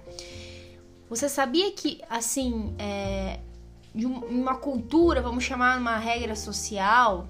você 1.08 1.28
sabia 1.28 1.72
que, 1.72 2.00
assim, 2.10 2.74
é, 2.78 3.40
de 3.94 4.06
um- 4.06 4.18
uma 4.26 4.56
cultura, 4.56 5.20
vamos 5.22 5.42
chamar 5.42 5.78
uma 5.78 5.96
regra 5.96 6.36
social, 6.36 7.26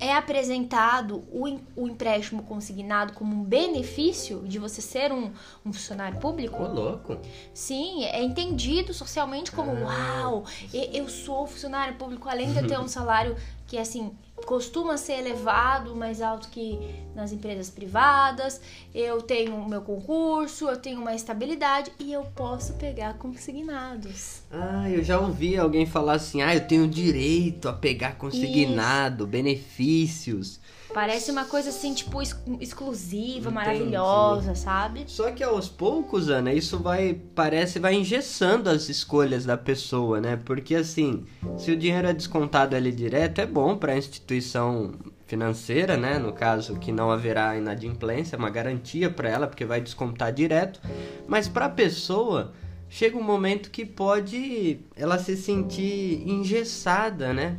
é 0.00 0.14
apresentado 0.14 1.24
o, 1.30 1.44
o 1.76 1.88
empréstimo 1.88 2.42
consignado 2.42 3.12
como 3.12 3.34
um 3.34 3.42
benefício 3.42 4.42
de 4.46 4.58
você 4.58 4.80
ser 4.80 5.12
um, 5.12 5.32
um 5.64 5.72
funcionário 5.72 6.18
público? 6.18 6.62
Ô, 6.62 6.68
louco. 6.68 7.18
Sim, 7.52 8.04
é 8.04 8.22
entendido 8.22 8.94
socialmente 8.94 9.50
como 9.50 9.72
Ah. 9.72 10.28
uau, 10.28 10.44
eu 10.72 11.08
sou 11.08 11.46
funcionário 11.46 11.96
público, 11.96 12.28
além 12.28 12.52
de 12.52 12.58
eu 12.58 12.66
ter 12.66 12.78
um 12.78 12.88
salário 12.88 13.36
que 13.66 13.76
assim 13.76 14.12
costuma 14.46 14.96
ser 14.96 15.18
elevado, 15.18 15.94
mais 15.94 16.20
alto 16.22 16.48
que 16.48 16.78
nas 17.14 17.32
empresas 17.32 17.68
privadas, 17.68 18.60
eu 18.94 19.20
tenho 19.20 19.68
meu 19.68 19.82
concurso, 19.82 20.68
eu 20.68 20.76
tenho 20.76 21.00
uma 21.00 21.14
estabilidade 21.14 21.90
e 21.98 22.12
eu 22.12 22.22
posso 22.36 22.74
pegar 22.74 23.14
consignados. 23.14 24.42
Ah, 24.50 24.88
eu 24.88 25.02
já 25.02 25.18
ouvi 25.18 25.56
alguém 25.56 25.84
falar 25.84 26.14
assim, 26.14 26.42
ah, 26.42 26.54
eu 26.54 26.66
tenho 26.66 26.86
direito 26.86 27.68
a 27.68 27.72
pegar 27.72 28.16
consignado, 28.16 29.26
benefícios. 29.26 30.60
Parece 30.92 31.30
uma 31.30 31.44
coisa 31.44 31.68
assim, 31.68 31.92
tipo, 31.92 32.20
ex- 32.22 32.36
exclusiva, 32.60 33.50
Entendi. 33.50 33.54
maravilhosa, 33.54 34.54
sabe? 34.54 35.04
Só 35.06 35.30
que 35.30 35.44
aos 35.44 35.68
poucos, 35.68 36.28
Ana, 36.30 36.52
isso 36.52 36.78
vai, 36.78 37.20
parece, 37.34 37.78
vai 37.78 37.94
engessando 37.94 38.70
as 38.70 38.88
escolhas 38.88 39.44
da 39.44 39.56
pessoa, 39.56 40.20
né? 40.20 40.38
Porque 40.44 40.74
assim, 40.74 41.24
se 41.56 41.70
o 41.70 41.76
dinheiro 41.76 42.08
é 42.08 42.12
descontado 42.12 42.74
ali 42.74 42.90
direto, 42.90 43.40
é 43.40 43.46
bom 43.46 43.76
para 43.76 43.92
a 43.92 43.98
instituição 43.98 44.92
financeira, 45.26 45.96
né? 45.98 46.18
No 46.18 46.32
caso, 46.32 46.76
que 46.76 46.90
não 46.90 47.10
haverá 47.10 47.54
inadimplência, 47.56 48.34
é 48.34 48.38
uma 48.38 48.48
garantia 48.50 49.10
para 49.10 49.28
ela, 49.28 49.46
porque 49.46 49.64
vai 49.66 49.80
descontar 49.80 50.32
direto. 50.32 50.80
Mas 51.26 51.46
para 51.46 51.66
a 51.66 51.70
pessoa, 51.70 52.52
chega 52.88 53.16
um 53.18 53.22
momento 53.22 53.70
que 53.70 53.84
pode 53.84 54.80
ela 54.96 55.18
se 55.18 55.36
sentir 55.36 56.22
engessada, 56.26 57.34
né? 57.34 57.58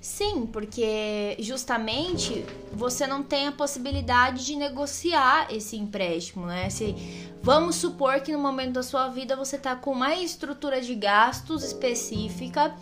Sim, 0.00 0.46
porque 0.46 1.36
justamente 1.40 2.44
você 2.72 3.04
não 3.06 3.22
tem 3.22 3.48
a 3.48 3.52
possibilidade 3.52 4.46
de 4.46 4.54
negociar 4.54 5.52
esse 5.52 5.76
empréstimo, 5.76 6.46
né? 6.46 6.70
Se 6.70 6.94
vamos 7.42 7.76
supor 7.76 8.20
que 8.20 8.32
no 8.32 8.38
momento 8.38 8.74
da 8.74 8.82
sua 8.82 9.08
vida 9.08 9.34
você 9.34 9.58
tá 9.58 9.74
com 9.74 9.90
uma 9.90 10.14
estrutura 10.14 10.80
de 10.80 10.94
gastos 10.94 11.64
específica 11.64 12.72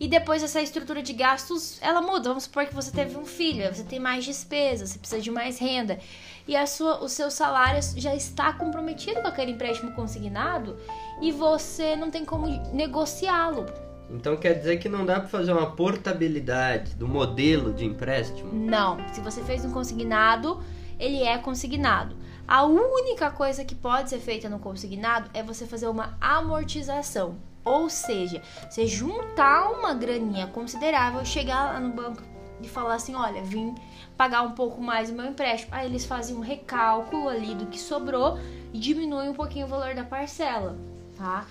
e 0.00 0.08
depois 0.08 0.42
essa 0.42 0.60
estrutura 0.60 1.02
de 1.02 1.12
gastos 1.12 1.78
ela 1.80 2.02
muda. 2.02 2.30
Vamos 2.30 2.44
supor 2.44 2.66
que 2.66 2.74
você 2.74 2.90
teve 2.90 3.16
um 3.16 3.24
filho, 3.24 3.72
você 3.72 3.84
tem 3.84 4.00
mais 4.00 4.24
despesas, 4.24 4.90
você 4.90 4.98
precisa 4.98 5.22
de 5.22 5.30
mais 5.30 5.60
renda 5.60 6.00
e 6.48 6.56
a 6.56 6.66
sua, 6.66 7.02
o 7.02 7.08
seu 7.08 7.30
salário 7.30 7.80
já 7.96 8.12
está 8.12 8.52
comprometido 8.52 9.22
com 9.22 9.28
aquele 9.28 9.52
empréstimo 9.52 9.92
consignado 9.92 10.76
e 11.22 11.30
você 11.30 11.94
não 11.94 12.10
tem 12.10 12.24
como 12.24 12.48
negociá-lo. 12.72 13.85
Então 14.08 14.36
quer 14.36 14.54
dizer 14.54 14.78
que 14.78 14.88
não 14.88 15.04
dá 15.04 15.20
para 15.20 15.28
fazer 15.28 15.52
uma 15.52 15.72
portabilidade 15.72 16.94
do 16.94 17.08
modelo 17.08 17.72
de 17.72 17.84
empréstimo? 17.84 18.52
Não, 18.52 18.96
se 19.12 19.20
você 19.20 19.42
fez 19.42 19.64
um 19.64 19.72
consignado, 19.72 20.62
ele 20.98 21.22
é 21.22 21.36
consignado. 21.38 22.16
A 22.46 22.64
única 22.64 23.30
coisa 23.30 23.64
que 23.64 23.74
pode 23.74 24.08
ser 24.08 24.20
feita 24.20 24.48
no 24.48 24.60
consignado 24.60 25.28
é 25.34 25.42
você 25.42 25.66
fazer 25.66 25.88
uma 25.88 26.16
amortização. 26.20 27.36
Ou 27.64 27.90
seja, 27.90 28.40
você 28.70 28.86
juntar 28.86 29.72
uma 29.72 29.92
graninha 29.92 30.46
considerável, 30.46 31.24
chegar 31.24 31.72
lá 31.72 31.80
no 31.80 31.92
banco 31.92 32.22
e 32.62 32.68
falar 32.68 32.94
assim: 32.94 33.16
olha, 33.16 33.42
vim 33.42 33.74
pagar 34.16 34.42
um 34.42 34.52
pouco 34.52 34.80
mais 34.80 35.10
o 35.10 35.12
meu 35.12 35.26
empréstimo. 35.26 35.74
Aí 35.74 35.86
eles 35.86 36.04
fazem 36.04 36.36
um 36.36 36.40
recálculo 36.40 37.28
ali 37.28 37.56
do 37.56 37.66
que 37.66 37.78
sobrou 37.80 38.38
e 38.72 38.78
diminui 38.78 39.28
um 39.28 39.34
pouquinho 39.34 39.66
o 39.66 39.68
valor 39.68 39.96
da 39.96 40.04
parcela, 40.04 40.76
tá? 41.18 41.44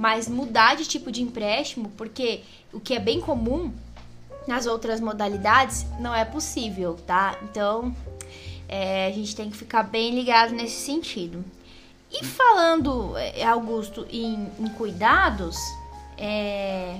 Mas 0.00 0.30
mudar 0.30 0.76
de 0.76 0.86
tipo 0.86 1.12
de 1.12 1.20
empréstimo, 1.22 1.90
porque 1.90 2.40
o 2.72 2.80
que 2.80 2.94
é 2.94 2.98
bem 2.98 3.20
comum 3.20 3.70
nas 4.48 4.64
outras 4.64 4.98
modalidades 4.98 5.84
não 5.98 6.14
é 6.14 6.24
possível, 6.24 6.94
tá? 7.06 7.38
Então 7.42 7.94
é, 8.66 9.08
a 9.08 9.10
gente 9.10 9.36
tem 9.36 9.50
que 9.50 9.58
ficar 9.58 9.82
bem 9.82 10.14
ligado 10.14 10.54
nesse 10.54 10.86
sentido. 10.86 11.44
E 12.10 12.24
falando, 12.24 13.14
é, 13.18 13.44
Augusto, 13.44 14.06
em, 14.10 14.48
em 14.58 14.68
cuidados, 14.70 15.58
é, 16.16 16.98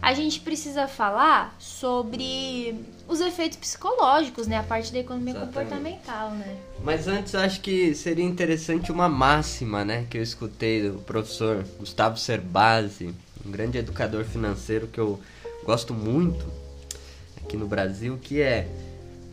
a 0.00 0.14
gente 0.14 0.38
precisa 0.38 0.86
falar 0.86 1.52
sobre 1.58 2.84
os 3.10 3.20
efeitos 3.20 3.58
psicológicos, 3.58 4.46
né? 4.46 4.56
A 4.56 4.62
parte 4.62 4.92
da 4.92 5.00
economia 5.00 5.32
Exatamente. 5.32 5.54
comportamental, 5.54 6.30
né? 6.30 6.56
Mas 6.82 7.08
antes 7.08 7.34
acho 7.34 7.60
que 7.60 7.92
seria 7.92 8.24
interessante 8.24 8.92
uma 8.92 9.08
máxima, 9.08 9.84
né, 9.84 10.06
que 10.08 10.16
eu 10.16 10.22
escutei 10.22 10.88
do 10.88 11.00
professor 11.00 11.64
Gustavo 11.78 12.16
Cerbasi, 12.16 13.12
um 13.44 13.50
grande 13.50 13.78
educador 13.78 14.24
financeiro 14.24 14.86
que 14.86 15.00
eu 15.00 15.20
gosto 15.64 15.92
muito 15.92 16.46
aqui 17.44 17.56
no 17.56 17.66
Brasil, 17.66 18.16
que 18.22 18.40
é 18.40 18.68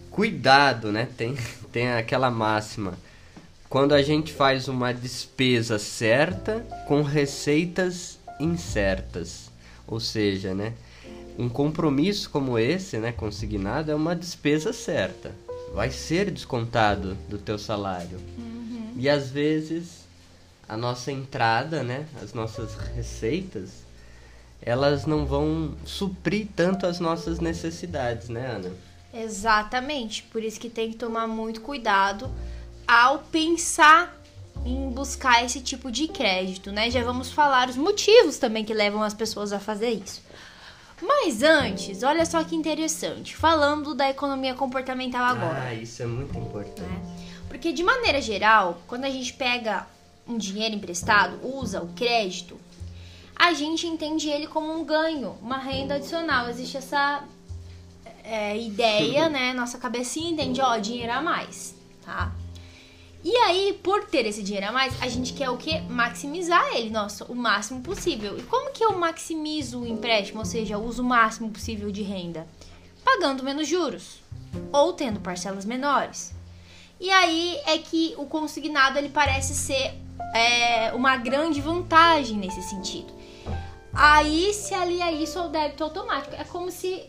cuidado, 0.10 0.92
né? 0.92 1.08
Tem 1.16 1.38
tem 1.72 1.92
aquela 1.94 2.32
máxima. 2.32 2.98
Quando 3.70 3.94
a 3.94 4.02
gente 4.02 4.34
faz 4.34 4.68
uma 4.68 4.92
despesa 4.92 5.78
certa 5.78 6.62
com 6.88 7.04
receitas 7.04 8.18
incertas, 8.40 9.52
ou 9.86 10.00
seja, 10.00 10.56
né, 10.56 10.74
um 11.38 11.48
compromisso 11.48 12.30
como 12.30 12.58
esse, 12.58 12.98
né, 12.98 13.12
consignado, 13.12 13.92
é 13.92 13.96
uma 13.96 14.16
despesa 14.16 14.74
certa. 14.74 15.36
Vai 15.74 15.92
ser 15.92 16.32
descontado 16.32 17.16
do 17.30 17.38
teu 17.38 17.60
salário. 17.60 18.20
E 18.96 19.08
às 19.08 19.30
vezes 19.30 20.08
a 20.68 20.76
nossa 20.76 21.12
entrada, 21.12 21.84
né, 21.84 22.08
as 22.22 22.34
nossas 22.34 22.76
receitas, 22.96 23.86
elas 24.62 25.06
não 25.06 25.26
vão 25.26 25.76
suprir 25.86 26.48
tanto 26.56 26.86
as 26.86 27.00
nossas 27.00 27.40
necessidades, 27.40 28.28
né, 28.28 28.48
Ana? 28.48 28.72
Exatamente, 29.14 30.24
por 30.24 30.44
isso 30.44 30.60
que 30.60 30.70
tem 30.70 30.92
que 30.92 30.98
tomar 30.98 31.28
muito 31.28 31.62
cuidado 31.62 32.30
ao 32.88 33.20
pensar 33.20 34.18
em 34.66 34.90
buscar 34.90 35.46
esse 35.46 35.62
tipo 35.62 35.92
de 35.92 36.08
crédito, 36.08 36.72
né? 36.72 36.92
Já 36.92 37.04
vamos 37.04 37.32
falar 37.32 37.70
os 37.70 37.78
motivos 37.78 38.38
também 38.38 38.66
que 38.66 38.74
levam 38.74 39.02
as 39.02 39.14
pessoas 39.14 39.54
a 39.54 39.60
fazer 39.60 39.92
isso. 39.92 40.22
Mas 41.02 41.44
antes, 41.44 42.02
olha 42.02 42.26
só 42.26 42.44
que 42.44 42.56
interessante, 42.56 43.36
falando 43.36 43.94
da 43.94 44.10
economia 44.10 44.56
comportamental 44.56 45.24
agora. 45.24 45.66
Ah, 45.68 45.74
isso 45.74 46.02
é 46.02 46.06
muito 46.06 46.38
importante. 46.38 46.82
né? 46.82 47.28
Porque 47.48 47.72
de 47.72 47.84
maneira 47.84 48.20
geral, 48.20 48.82
quando 48.88 49.06
a 49.06 49.10
gente 49.10 49.34
pega 49.34 49.88
um 50.28 50.38
dinheiro 50.38 50.76
emprestado, 50.76 51.40
usa 51.44 51.82
o 51.82 51.88
crédito, 51.94 52.60
a 53.36 53.54
gente 53.54 53.86
entende 53.86 54.30
ele 54.30 54.48
como 54.48 54.74
um 54.74 54.84
ganho, 54.84 55.38
uma 55.42 55.58
renda 55.58 55.96
adicional. 55.96 56.50
Existe 56.50 56.78
essa 56.78 57.24
é, 58.24 58.58
ideia, 58.58 59.30
né? 59.30 59.54
Nossa 59.54 59.78
cabecinha 59.78 60.32
entende, 60.32 60.60
ó, 60.60 60.78
dinheiro 60.78 61.14
a 61.14 61.22
mais, 61.22 61.76
tá? 62.04 62.32
E 63.28 63.36
aí, 63.40 63.78
por 63.84 64.06
ter 64.06 64.26
esse 64.26 64.42
dinheiro 64.42 64.70
a 64.70 64.72
mais, 64.72 65.02
a 65.02 65.10
gente 65.10 65.34
quer 65.34 65.50
o 65.50 65.58
quê? 65.58 65.82
Maximizar 65.90 66.66
ele, 66.74 66.90
nossa, 66.90 67.26
o 67.26 67.36
máximo 67.36 67.82
possível. 67.82 68.38
E 68.40 68.42
como 68.44 68.72
que 68.72 68.82
eu 68.82 68.98
maximizo 68.98 69.82
o 69.82 69.86
empréstimo, 69.86 70.40
ou 70.40 70.46
seja, 70.46 70.78
uso 70.78 71.02
o 71.02 71.06
máximo 71.06 71.52
possível 71.52 71.92
de 71.92 72.02
renda? 72.04 72.48
Pagando 73.04 73.44
menos 73.44 73.68
juros 73.68 74.20
ou 74.72 74.94
tendo 74.94 75.20
parcelas 75.20 75.66
menores. 75.66 76.34
E 77.02 77.10
aí 77.10 77.60
é 77.66 77.78
que 77.80 78.16
o 78.18 78.26
consignado 78.26 78.98
ele 78.98 79.10
parece 79.10 79.54
ser 79.54 79.94
é, 80.34 80.94
uma 80.94 81.18
grande 81.18 81.60
vantagem 81.60 82.38
nesse 82.38 82.62
sentido. 82.62 83.12
Aí 83.92 84.54
se 84.54 84.74
alia 84.74 85.12
isso 85.12 85.38
ao 85.38 85.50
débito 85.50 85.84
automático. 85.84 86.34
É 86.34 86.46
como 86.46 86.72
se 86.72 87.04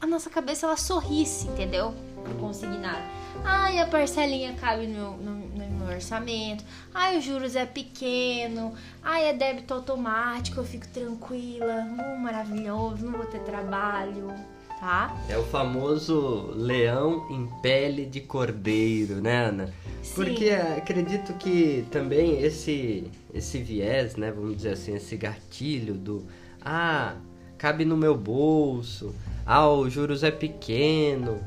a 0.00 0.08
nossa 0.08 0.28
cabeça 0.28 0.66
ela 0.66 0.76
sorrisse, 0.76 1.46
entendeu? 1.46 1.94
No 2.28 2.34
consignado. 2.40 3.21
Ai, 3.44 3.78
a 3.78 3.86
parcelinha 3.86 4.54
cabe 4.54 4.86
no, 4.86 5.16
no, 5.16 5.34
no 5.34 5.70
meu 5.78 5.94
orçamento. 5.94 6.64
Ai, 6.94 7.18
os 7.18 7.24
juros 7.24 7.56
é 7.56 7.66
pequeno. 7.66 8.74
Ai, 9.02 9.26
é 9.26 9.32
débito 9.32 9.74
automático, 9.74 10.60
eu 10.60 10.64
fico 10.64 10.86
tranquila. 10.88 11.84
Uh, 11.84 12.20
maravilhoso, 12.20 13.04
não 13.04 13.12
vou 13.12 13.26
ter 13.26 13.40
trabalho, 13.40 14.32
tá? 14.78 15.16
É 15.28 15.36
o 15.38 15.44
famoso 15.44 16.52
leão 16.54 17.26
em 17.30 17.48
pele 17.60 18.06
de 18.06 18.20
cordeiro, 18.20 19.20
né, 19.20 19.46
Ana? 19.46 19.72
Sim. 20.02 20.14
Porque 20.14 20.50
acredito 20.50 21.32
que 21.34 21.86
também 21.90 22.42
esse 22.42 23.10
esse 23.32 23.62
viés, 23.62 24.16
né, 24.16 24.30
vamos 24.30 24.56
dizer 24.56 24.72
assim, 24.72 24.94
esse 24.94 25.16
gatilho 25.16 25.94
do 25.94 26.26
ah, 26.60 27.14
cabe 27.56 27.84
no 27.84 27.96
meu 27.96 28.16
bolso, 28.16 29.14
ah, 29.46 29.68
os 29.68 29.92
juros 29.92 30.22
é 30.22 30.30
pequeno. 30.30 31.40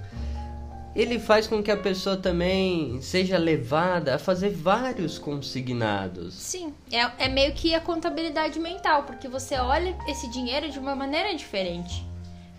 Ele 0.95 1.19
faz 1.19 1.45
com 1.45 1.61
que 1.61 1.69
a 1.69 1.75
pessoa 1.75 2.15
também 2.15 3.01
seja 3.01 3.37
levada 3.37 4.15
a 4.15 4.19
fazer 4.19 4.49
vários 4.51 5.19
consignados. 5.19 6.33
Sim, 6.35 6.73
é, 6.89 7.25
é 7.25 7.27
meio 7.27 7.53
que 7.53 7.75
a 7.75 7.81
contabilidade 7.81 8.57
mental, 8.59 9.03
porque 9.03 9.27
você 9.27 9.55
olha 9.55 9.93
esse 10.07 10.29
dinheiro 10.29 10.69
de 10.69 10.79
uma 10.79 10.95
maneira 10.95 11.35
diferente, 11.35 12.05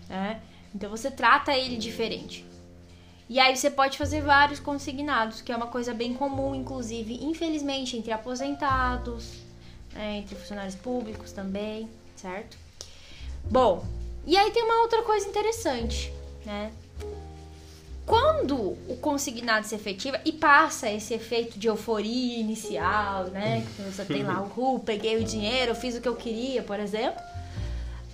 né? 0.07 0.39
Então 0.73 0.87
você 0.89 1.09
trata 1.09 1.57
ele 1.57 1.77
diferente. 1.77 2.45
E 3.27 3.39
aí 3.39 3.57
você 3.57 3.71
pode 3.71 3.97
fazer 3.97 4.21
vários 4.21 4.59
consignados, 4.59 5.41
que 5.41 5.51
é 5.51 5.55
uma 5.55 5.67
coisa 5.67 5.93
bem 5.93 6.13
comum, 6.13 6.53
inclusive, 6.53 7.25
infelizmente, 7.25 7.97
entre 7.97 8.11
aposentados, 8.11 9.33
né, 9.93 10.19
entre 10.19 10.35
funcionários 10.35 10.75
públicos 10.75 11.31
também, 11.31 11.89
certo? 12.15 12.55
Bom, 13.43 13.83
e 14.25 14.37
aí 14.37 14.51
tem 14.51 14.63
uma 14.63 14.81
outra 14.81 15.01
coisa 15.01 15.27
interessante, 15.27 16.13
né? 16.45 16.71
Quando 18.07 18.55
o 18.87 18.97
consignado 19.01 19.67
se 19.67 19.75
efetiva 19.75 20.17
e 20.23 20.31
passa 20.31 20.89
esse 20.89 21.13
efeito 21.13 21.59
de 21.59 21.67
euforia 21.67 22.39
inicial, 22.39 23.25
né? 23.25 23.67
Que 23.75 23.81
você 23.81 24.05
tem 24.05 24.23
lá 24.23 24.41
o 24.41 24.75
uh, 24.75 24.79
peguei 24.79 25.17
o 25.17 25.25
dinheiro, 25.25 25.75
fiz 25.75 25.93
o 25.97 25.99
que 25.99 26.07
eu 26.07 26.15
queria, 26.15 26.63
por 26.63 26.79
exemplo. 26.79 27.21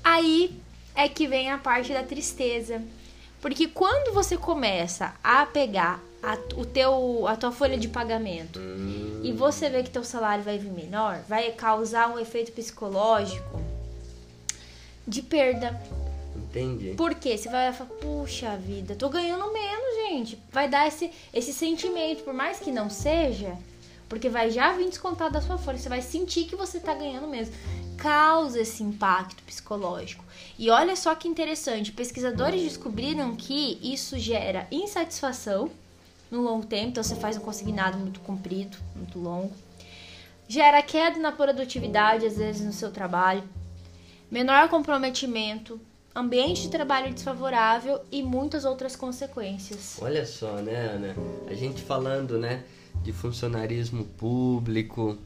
Aí 0.03 0.59
é 0.96 1.07
que 1.07 1.27
vem 1.27 1.51
a 1.51 1.59
parte 1.59 1.94
da 1.94 2.01
tristeza. 2.01 2.81
Porque 3.39 3.68
quando 3.68 4.15
você 4.15 4.35
começa 4.35 5.13
a 5.24 5.46
pegar 5.46 6.01
a, 6.24 6.39
o 6.55 6.65
teu, 6.65 7.27
a 7.27 7.35
tua 7.35 7.51
folha 7.51 7.77
de 7.77 7.87
pagamento 7.87 8.59
e 9.22 9.31
você 9.31 9.70
vê 9.70 9.83
que 9.83 9.91
teu 9.91 10.03
salário 10.03 10.44
vai 10.44 10.57
vir 10.57 10.72
menor, 10.72 11.20
vai 11.27 11.51
causar 11.51 12.09
um 12.09 12.18
efeito 12.18 12.51
psicológico 12.51 13.61
de 15.07 15.22
perda. 15.22 15.79
Entendi. 16.53 16.94
Por 16.96 17.16
quê? 17.16 17.35
Você 17.35 17.50
vai 17.50 17.74
falar, 17.74 17.89
puxa 17.89 18.55
vida, 18.57 18.96
tô 18.96 19.09
ganhando 19.09 19.51
menos, 19.51 19.96
gente. 20.07 20.37
Vai 20.51 20.70
dar 20.70 20.87
esse, 20.87 21.09
esse 21.33 21.51
sentimento, 21.51 22.24
por 22.24 22.33
mais 22.33 22.59
que 22.59 22.72
não 22.72 22.92
seja, 22.92 23.57
porque 24.07 24.29
vai 24.29 24.51
já 24.51 24.72
vir 24.72 24.87
descontado 24.87 25.33
da 25.33 25.42
sua 25.42 25.57
folha. 25.57 25.79
Você 25.79 25.89
vai 25.89 26.03
sentir 26.03 26.44
que 26.44 26.55
você 26.55 26.79
tá 26.79 26.94
ganhando 26.94 27.27
mesmo. 27.27 27.55
Causa 27.98 28.61
esse 28.61 28.83
impacto 28.83 29.42
psicológico. 29.44 30.24
E 30.59 30.70
olha 30.70 30.96
só 30.96 31.16
que 31.16 31.27
interessante, 31.27 31.92
pesquisadores 31.92 32.61
descobriram 32.61 33.35
que 33.35 33.79
isso 33.81 34.20
gera 34.20 34.68
insatisfação 34.72 35.72
no 36.29 36.42
longo 36.42 36.68
tempo, 36.68 36.89
então 36.89 37.03
você 37.03 37.16
faz 37.16 37.35
um 37.37 37.42
consignado 37.42 37.98
muito 37.98 38.20
comprido, 38.20 38.77
muito 38.96 39.18
longo. 39.18 39.51
Gera 40.48 40.83
queda 40.83 41.18
na 41.20 41.31
produtividade, 41.31 42.27
às 42.27 42.37
vezes, 42.37 42.63
no 42.63 42.74
seu 42.74 42.92
trabalho. 42.92 43.44
Menor 44.29 44.70
comprometimento, 44.70 45.79
ambiente 46.15 46.63
de 46.63 46.69
trabalho 46.69 47.13
desfavorável 47.13 47.99
e 48.11 48.21
muitas 48.21 48.65
outras 48.65 48.95
consequências. 48.95 49.97
Olha 50.01 50.25
só, 50.25 50.57
né, 50.57 50.75
Ana? 50.75 51.15
A 51.47 51.53
gente 51.53 51.81
falando, 51.81 52.37
né, 52.37 52.63
de 53.03 53.11
funcionarismo 53.11 54.05
público, 54.05 55.17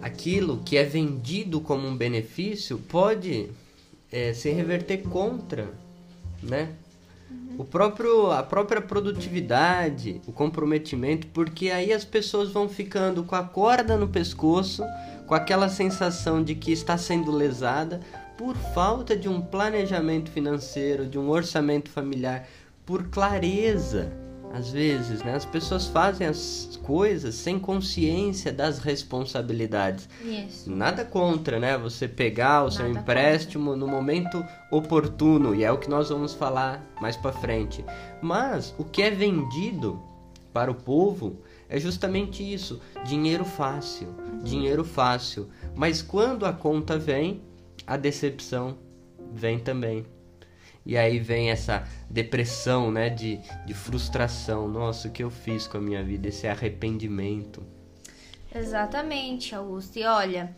aquilo 0.00 0.62
que 0.64 0.76
é 0.76 0.84
vendido 0.84 1.60
como 1.60 1.86
um 1.86 1.96
benefício 1.96 2.78
pode 2.78 3.50
é, 4.10 4.32
se 4.32 4.50
reverter 4.50 5.02
contra, 5.02 5.68
né? 6.42 6.70
O 7.58 7.64
próprio, 7.64 8.30
a 8.30 8.42
própria 8.42 8.80
produtividade, 8.80 10.20
o 10.26 10.32
comprometimento, 10.32 11.26
porque 11.26 11.70
aí 11.70 11.92
as 11.92 12.04
pessoas 12.04 12.50
vão 12.50 12.68
ficando 12.68 13.22
com 13.22 13.34
a 13.34 13.42
corda 13.42 13.98
no 13.98 14.08
pescoço, 14.08 14.82
com 15.26 15.34
aquela 15.34 15.68
sensação 15.68 16.42
de 16.42 16.54
que 16.54 16.72
está 16.72 16.96
sendo 16.96 17.30
lesada 17.30 18.00
por 18.40 18.56
falta 18.56 19.14
de 19.14 19.28
um 19.28 19.38
planejamento 19.38 20.30
financeiro, 20.30 21.06
de 21.06 21.18
um 21.18 21.28
orçamento 21.28 21.90
familiar, 21.90 22.48
por 22.86 23.08
clareza. 23.08 24.10
Às 24.50 24.70
vezes, 24.70 25.22
né? 25.22 25.34
As 25.34 25.44
pessoas 25.44 25.88
fazem 25.88 26.26
as 26.26 26.80
coisas 26.82 27.34
sem 27.34 27.58
consciência 27.58 28.50
das 28.50 28.78
responsabilidades. 28.78 30.08
Isso. 30.24 30.70
Nada 30.70 31.04
contra, 31.04 31.60
né? 31.60 31.76
Você 31.76 32.08
pegar 32.08 32.64
o 32.64 32.70
seu 32.70 32.88
Nada 32.88 33.00
empréstimo 33.00 33.76
no 33.76 33.86
momento 33.86 34.42
oportuno, 34.70 35.54
e 35.54 35.62
é 35.62 35.70
o 35.70 35.76
que 35.76 35.90
nós 35.90 36.08
vamos 36.08 36.32
falar 36.32 36.82
mais 36.98 37.18
para 37.18 37.32
frente. 37.32 37.84
Mas 38.22 38.74
o 38.78 38.84
que 38.84 39.02
é 39.02 39.10
vendido 39.10 40.00
para 40.50 40.70
o 40.70 40.74
povo 40.74 41.36
é 41.68 41.78
justamente 41.78 42.42
isso: 42.42 42.80
dinheiro 43.04 43.44
fácil, 43.44 44.08
dinheiro 44.42 44.82
fácil. 44.82 45.50
Mas 45.76 46.00
quando 46.00 46.46
a 46.46 46.54
conta 46.54 46.98
vem, 46.98 47.42
a 47.90 47.96
decepção 47.96 48.78
vem 49.32 49.58
também. 49.58 50.06
E 50.86 50.96
aí 50.96 51.18
vem 51.18 51.50
essa 51.50 51.84
depressão, 52.08 52.92
né, 52.92 53.10
de, 53.10 53.40
de 53.66 53.74
frustração. 53.74 54.68
Nossa, 54.68 55.08
o 55.08 55.10
que 55.10 55.24
eu 55.24 55.28
fiz 55.28 55.66
com 55.66 55.78
a 55.78 55.80
minha 55.80 56.00
vida? 56.04 56.28
Esse 56.28 56.46
arrependimento. 56.46 57.66
Exatamente, 58.54 59.56
Augusto. 59.56 59.98
E 59.98 60.04
olha, 60.04 60.54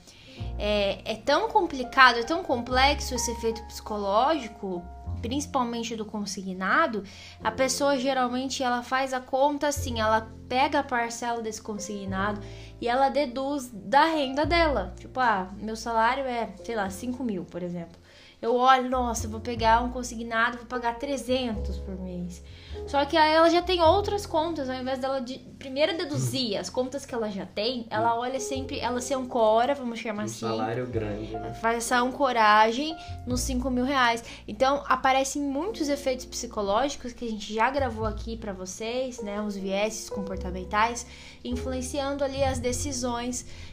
é, 0.59 1.01
é 1.11 1.17
tão 1.17 1.49
complicado, 1.49 2.19
é 2.19 2.23
tão 2.23 2.43
complexo 2.43 3.15
esse 3.15 3.31
efeito 3.31 3.63
psicológico, 3.63 4.83
principalmente 5.23 5.97
do 5.97 6.05
consignado. 6.05 7.03
A 7.43 7.51
pessoa 7.51 7.97
geralmente 7.97 8.63
ela 8.63 8.83
faz 8.83 9.15
a 9.15 9.21
conta 9.21 9.69
assim, 9.69 10.01
ela 10.01 10.31
pega 10.51 10.81
a 10.81 10.85
parcela 10.85 11.41
desse 11.41 11.63
consignado 11.63 12.43
e 12.83 12.89
ela 12.89 13.09
deduz 13.09 13.71
da 13.73 14.07
renda 14.07 14.45
dela. 14.45 14.93
Tipo, 14.99 15.21
ah, 15.21 15.49
meu 15.57 15.77
salário 15.77 16.25
é, 16.25 16.49
sei 16.65 16.75
lá, 16.75 16.91
5 16.91 17.23
mil, 17.23 17.45
por 17.45 17.63
exemplo. 17.63 18.03
Eu 18.41 18.57
olho, 18.57 18.91
nossa, 18.91 19.29
vou 19.29 19.39
pegar 19.39 19.85
um 19.85 19.91
consignado, 19.91 20.57
vou 20.59 20.67
pagar 20.67 20.99
300 20.99 21.79
por 21.79 21.97
mês. 22.01 22.43
Só 22.89 23.05
que 23.05 23.17
aí 23.17 23.33
ela 23.35 23.49
já 23.49 23.63
tem 23.63 23.81
outras 23.81 24.27
contas, 24.27 24.69
ao 24.69 24.75
invés 24.75 24.99
dela 24.99 25.21
de 25.21 25.39
primeiro 25.61 25.97
deduzir 25.97 26.57
as 26.59 26.69
contas 26.69 27.07
que 27.07 27.15
ela 27.15 27.31
já 27.31 27.47
tem, 27.47 27.87
ela 27.89 28.19
olha 28.19 28.41
sempre, 28.41 28.81
ela 28.81 29.01
se 29.01 29.15
ancora, 29.15 29.77
vamos 29.77 30.01
chamar 30.01 30.23
Um 30.23 30.25
assim. 30.25 30.41
salário 30.41 30.85
grande, 30.89 31.31
né? 31.33 31.55
Faz 31.55 31.77
essa 31.77 31.99
ancoragem 32.01 32.97
nos 33.25 33.43
5 33.43 33.71
mil 33.71 33.85
reais. 33.85 34.25
Então, 34.49 34.83
aparecem 34.89 35.41
muitos 35.41 35.89
efeitos 35.89 36.25
psicológicos 36.25 37.13
que 37.13 37.25
a 37.25 37.31
gente 37.31 37.55
já 37.55 37.71
gravou 37.71 38.07
aqui 38.07 38.37
pra 38.37 38.53
vocês, 38.53 39.23
né? 39.23 39.41
Os 39.41 39.55
vieses 39.55 40.11
comportamentais, 40.11 41.07
influenciando 41.45 42.25
ali 42.25 42.43
as 42.43 42.59
decisões 42.59 42.72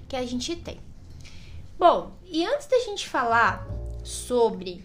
que 0.08 0.16
a 0.16 0.26
gente 0.26 0.56
tem. 0.56 0.80
Bom, 1.78 2.12
e 2.26 2.46
antes 2.46 2.68
da 2.68 2.80
gente 2.80 3.08
falar 3.08 3.66
sobre 4.04 4.84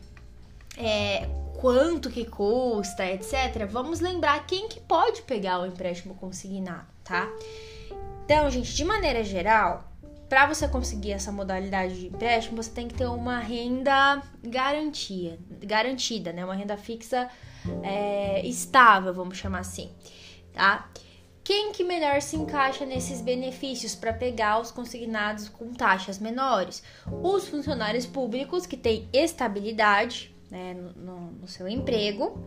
é, 0.76 1.28
quanto 1.60 2.10
que 2.10 2.24
custa, 2.24 3.06
etc., 3.06 3.66
vamos 3.68 4.00
lembrar 4.00 4.46
quem 4.46 4.68
que 4.68 4.80
pode 4.80 5.22
pegar 5.22 5.60
o 5.60 5.66
empréstimo 5.66 6.14
consignado, 6.14 6.86
tá? 7.02 7.28
Então, 8.24 8.48
gente, 8.50 8.74
de 8.74 8.84
maneira 8.84 9.22
geral, 9.24 9.84
para 10.28 10.46
você 10.46 10.66
conseguir 10.66 11.12
essa 11.12 11.30
modalidade 11.30 11.98
de 11.98 12.06
empréstimo, 12.06 12.62
você 12.62 12.70
tem 12.70 12.88
que 12.88 12.94
ter 12.94 13.06
uma 13.06 13.38
renda 13.38 14.22
garantia, 14.42 15.38
garantida, 15.62 16.32
né? 16.32 16.44
Uma 16.44 16.54
renda 16.54 16.76
fixa 16.76 17.28
é, 17.82 18.46
estável, 18.46 19.12
vamos 19.12 19.36
chamar 19.36 19.60
assim, 19.60 19.90
tá? 20.52 20.88
Quem 21.44 21.72
que 21.72 21.84
melhor 21.84 22.22
se 22.22 22.36
encaixa 22.36 22.86
nesses 22.86 23.20
benefícios 23.20 23.94
para 23.94 24.14
pegar 24.14 24.58
os 24.58 24.70
consignados 24.70 25.46
com 25.46 25.74
taxas 25.74 26.18
menores? 26.18 26.82
Os 27.22 27.46
funcionários 27.46 28.06
públicos 28.06 28.64
que 28.64 28.78
têm 28.78 29.06
estabilidade 29.12 30.34
né, 30.50 30.74
no, 30.96 31.32
no 31.32 31.46
seu 31.46 31.68
emprego, 31.68 32.42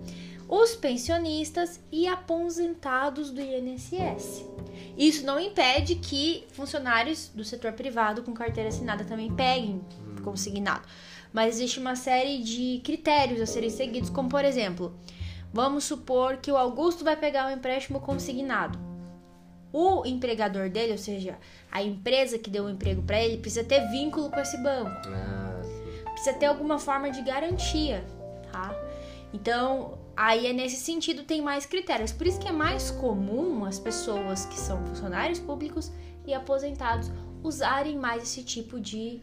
os 0.50 0.76
pensionistas 0.76 1.80
e 1.92 2.08
aposentados 2.08 3.30
do 3.30 3.40
INSS. 3.40 4.44
Isso 4.98 5.24
não 5.24 5.40
impede 5.40 5.94
que 5.96 6.48
funcionários 6.54 7.28
do 7.28 7.44
setor 7.44 7.74
privado 7.74 8.24
com 8.24 8.34
carteira 8.34 8.70
assinada 8.70 9.06
também 9.06 9.32
peguem 9.32 9.80
consignado, 10.24 10.88
mas 11.32 11.56
existe 11.56 11.80
uma 11.80 11.96
série 11.96 12.42
de 12.42 12.82
critérios 12.84 13.42
a 13.42 13.46
serem 13.46 13.70
seguidos, 13.70 14.10
como 14.10 14.28
por 14.28 14.44
exemplo, 14.44 14.98
vamos 15.54 15.84
supor 15.84 16.38
que 16.38 16.52
o 16.52 16.58
Augusto 16.58 17.04
vai 17.04 17.16
pegar 17.16 17.46
um 17.46 17.52
empréstimo 17.52 18.00
consignado. 18.00 18.87
O 19.72 20.06
empregador 20.06 20.70
dele, 20.70 20.94
ou 20.94 20.98
seja, 20.98 21.38
a 21.72 21.84
empresa 21.84 22.38
que 22.38 22.50
deu 22.50 22.66
o 22.66 22.70
emprego 22.70 23.02
para 23.04 23.22
ele, 23.22 23.38
precisa 23.38 23.64
ter 23.64 23.88
vínculo 23.90 24.30
com 24.30 24.40
esse 24.40 24.58
banco. 24.64 25.08
Ah, 25.08 25.62
precisa 26.12 26.34
ter 26.34 26.46
alguma 26.46 26.80
forma 26.80 27.12
de 27.12 27.22
garantia, 27.22 28.04
tá? 28.52 28.74
Então, 29.34 29.98
Aí 30.18 30.48
é 30.48 30.52
nesse 30.52 30.78
sentido 30.78 31.22
tem 31.22 31.44
mais 31.44 31.68
critérios. 31.68 32.12
Por 32.12 32.26
isso 32.26 32.40
que 32.40 32.48
é 32.48 32.52
mais 32.52 32.90
comum 32.90 33.64
as 33.66 33.78
pessoas 33.78 34.48
que 34.48 34.58
são 34.58 34.84
funcionários 34.88 35.38
públicos 35.38 35.92
e 36.26 36.34
aposentados 36.34 37.12
usarem 37.44 37.96
mais 37.96 38.24
esse 38.24 38.44
tipo 38.44 38.80
de 38.80 39.22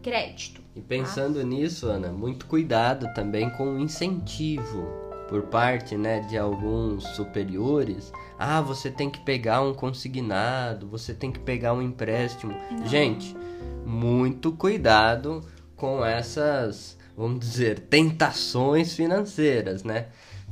crédito. 0.00 0.62
E 0.76 0.80
pensando 0.80 1.40
tá? 1.40 1.44
nisso, 1.44 1.88
Ana, 1.88 2.12
muito 2.12 2.46
cuidado 2.46 3.12
também 3.14 3.50
com 3.50 3.74
o 3.74 3.80
incentivo 3.80 5.07
por 5.28 5.42
parte, 5.42 5.96
né, 5.96 6.20
de 6.20 6.38
alguns 6.38 7.04
superiores. 7.08 8.12
Ah, 8.38 8.60
você 8.60 8.90
tem 8.90 9.10
que 9.10 9.20
pegar 9.20 9.60
um 9.62 9.74
consignado, 9.74 10.88
você 10.88 11.12
tem 11.12 11.30
que 11.30 11.38
pegar 11.38 11.74
um 11.74 11.82
empréstimo. 11.82 12.54
Não. 12.70 12.86
Gente, 12.86 13.36
muito 13.84 14.52
cuidado 14.52 15.42
com 15.76 16.04
essas, 16.04 16.96
vamos 17.16 17.40
dizer, 17.40 17.80
tentações 17.80 18.94
financeiras, 18.94 19.84
né? 19.84 20.06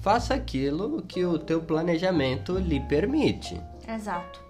faça 0.07 0.35
aquilo 0.35 1.03
que 1.03 1.25
o 1.25 1.39
teu 1.39 1.61
planejamento 1.63 2.59
lhe 2.59 2.81
permite. 2.81 3.61
Exato. 3.89 4.41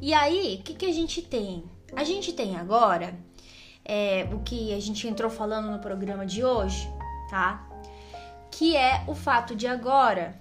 E 0.00 0.12
aí, 0.12 0.58
o 0.60 0.62
que, 0.62 0.74
que 0.74 0.86
a 0.86 0.92
gente 0.92 1.22
tem? 1.22 1.64
A 1.96 2.04
gente 2.04 2.32
tem 2.32 2.56
agora 2.56 3.18
é, 3.84 4.28
o 4.32 4.40
que 4.40 4.74
a 4.74 4.80
gente 4.80 5.08
entrou 5.08 5.30
falando 5.30 5.70
no 5.70 5.78
programa 5.78 6.26
de 6.26 6.44
hoje, 6.44 6.88
tá? 7.30 7.67
Que 8.50 8.76
é 8.76 9.04
o 9.06 9.14
fato 9.14 9.54
de 9.54 9.66
agora 9.66 10.40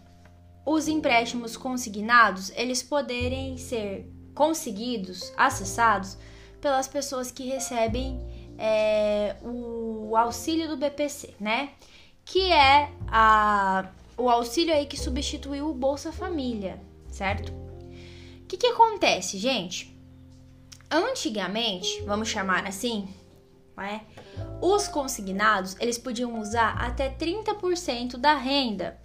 os 0.66 0.88
empréstimos 0.88 1.56
consignados 1.56 2.52
eles 2.56 2.84
poderem 2.84 3.58
ser 3.58 4.12
conseguidos, 4.34 5.32
acessados 5.38 6.18
pelas 6.60 6.88
pessoas 6.88 7.32
que 7.32 7.48
recebem 7.48 8.20
é, 8.58 9.36
o 9.42 10.16
auxílio 10.16 10.68
do 10.68 10.78
BPC, 10.78 11.36
né? 11.40 11.70
Que 12.26 12.52
é 12.52 12.92
a 13.08 13.90
o 14.18 14.30
auxílio 14.30 14.74
aí 14.74 14.88
que 14.88 15.00
substituiu 15.00 15.70
o 15.70 15.74
Bolsa 15.74 16.12
Família, 16.12 16.82
certo? 17.10 17.52
O 17.52 18.46
que, 18.48 18.58
que 18.58 18.68
acontece, 18.68 19.38
gente? 19.38 19.96
Antigamente, 20.90 22.02
vamos 22.02 22.28
chamar 22.28 22.66
assim, 22.66 23.08
é? 23.84 24.02
os 24.62 24.88
consignados 24.88 25.76
eles 25.80 25.98
podiam 25.98 26.40
usar 26.40 26.76
até 26.80 27.10
30% 27.10 28.18
da 28.18 28.34
renda 28.34 28.98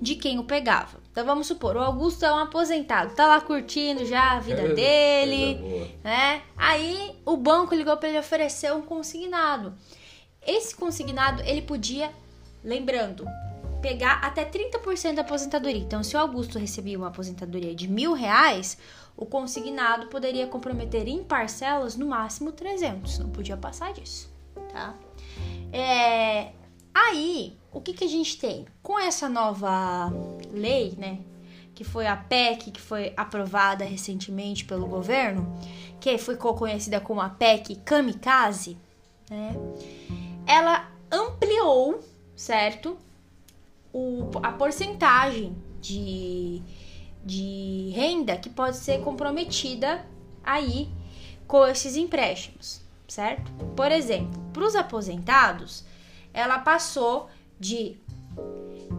de 0.00 0.14
quem 0.14 0.38
o 0.38 0.44
pegava. 0.44 0.98
Então 1.10 1.24
vamos 1.24 1.46
supor, 1.46 1.76
o 1.76 1.80
Augusto 1.80 2.24
é 2.24 2.32
um 2.32 2.38
aposentado, 2.38 3.14
tá 3.14 3.26
lá 3.26 3.40
curtindo 3.40 4.04
já 4.04 4.32
a 4.32 4.40
vida 4.40 4.68
dele, 4.74 5.98
né? 6.04 6.42
Aí 6.56 7.16
o 7.26 7.36
banco 7.36 7.74
ligou 7.74 7.96
para 7.96 8.08
ele 8.08 8.18
oferecer 8.18 8.72
um 8.72 8.82
consignado. 8.82 9.74
Esse 10.46 10.74
consignado 10.74 11.42
ele 11.42 11.62
podia, 11.62 12.10
lembrando, 12.62 13.26
pegar 13.80 14.20
até 14.22 14.44
30% 14.44 15.14
da 15.14 15.22
aposentadoria. 15.22 15.80
Então, 15.80 16.02
se 16.02 16.16
o 16.16 16.20
Augusto 16.20 16.58
recebia 16.58 16.98
uma 16.98 17.08
aposentadoria 17.08 17.74
de 17.74 17.88
mil 17.88 18.12
reais, 18.12 18.78
o 19.16 19.26
consignado 19.26 20.06
poderia 20.06 20.46
comprometer 20.46 21.08
em 21.08 21.24
parcelas 21.24 21.96
no 21.96 22.06
máximo 22.06 22.52
300, 22.52 23.18
não 23.18 23.30
podia 23.30 23.56
passar 23.56 23.92
disso, 23.92 24.32
tá? 24.72 24.94
É, 25.72 26.52
aí, 26.94 27.58
o 27.72 27.80
que, 27.80 27.92
que 27.92 28.04
a 28.04 28.08
gente 28.08 28.38
tem? 28.38 28.66
Com 28.82 28.98
essa 28.98 29.28
nova 29.28 30.12
lei, 30.52 30.94
né, 30.96 31.18
que 31.74 31.82
foi 31.82 32.06
a 32.06 32.16
PEC, 32.16 32.70
que 32.70 32.80
foi 32.80 33.12
aprovada 33.16 33.84
recentemente 33.84 34.64
pelo 34.64 34.86
governo, 34.86 35.58
que 36.00 36.16
foi 36.16 36.36
conhecida 36.36 37.00
como 37.00 37.20
a 37.20 37.28
PEC 37.28 37.76
Kamikaze, 37.84 38.78
né, 39.28 39.54
ela 40.46 40.88
ampliou, 41.10 42.00
certo? 42.36 42.96
O, 43.92 44.30
a 44.42 44.52
porcentagem 44.52 45.56
de, 45.80 46.62
de 47.24 47.90
renda 47.94 48.36
que 48.36 48.48
pode 48.48 48.76
ser 48.76 49.00
comprometida 49.02 50.04
aí 50.42 50.88
com 51.46 51.66
esses 51.66 51.96
empréstimos, 51.96 52.82
certo? 53.06 53.50
Por 53.74 53.90
exemplo, 53.90 54.40
para 54.52 54.64
os 54.64 54.74
aposentados, 54.74 55.84
ela 56.32 56.58
passou 56.58 57.28
de 57.58 57.96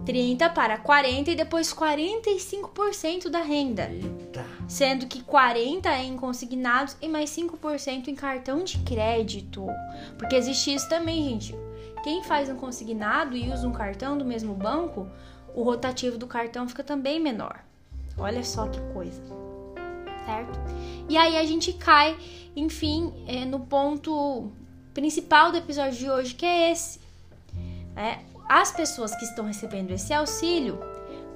30 0.06 0.50
para 0.50 0.78
40 0.78 1.32
e 1.32 1.36
depois 1.36 1.74
45% 1.74 3.30
da 3.30 3.42
renda. 3.42 3.90
Eita. 3.92 4.46
Sendo 4.68 5.08
que 5.08 5.22
40 5.22 5.90
é 5.90 6.04
em 6.04 6.18
consignados 6.18 6.98
e 7.02 7.08
mais 7.08 7.30
5% 7.30 8.08
em 8.08 8.16
cartão 8.16 8.64
de 8.64 8.80
crédito. 8.80 9.68
Porque 10.18 10.36
existe 10.36 10.74
isso 10.74 10.90
também, 10.90 11.24
gente. 11.30 11.56
Quem 12.04 12.24
faz 12.24 12.50
um 12.50 12.56
consignado 12.56 13.36
e 13.36 13.52
usa 13.52 13.68
um 13.68 13.72
cartão 13.72 14.18
do 14.18 14.26
mesmo 14.26 14.54
banco, 14.54 15.08
o 15.54 15.64
rotativo 15.64 16.18
do 16.18 16.28
cartão 16.28 16.68
fica 16.68 16.84
também 16.84 17.20
menor. 17.20 17.60
Olha 18.18 18.44
só 18.44 18.68
que 18.68 18.80
coisa, 18.94 19.22
certo? 20.26 20.60
E 21.08 21.18
aí 21.18 21.38
a 21.38 21.46
gente 21.46 21.74
cai, 21.74 22.18
enfim, 22.56 23.14
é, 23.28 23.46
no 23.46 23.62
ponto 23.62 24.52
principal 24.94 25.52
do 25.52 25.58
episódio 25.58 25.98
de 25.98 26.10
hoje, 26.10 26.36
que 26.36 26.46
é 26.46 26.72
esse. 26.72 27.00
É, 27.96 28.20
as 28.48 28.72
pessoas 28.72 29.16
que 29.16 29.26
estão 29.26 29.46
recebendo 29.46 29.92
esse 29.92 30.14
auxílio 30.14 30.80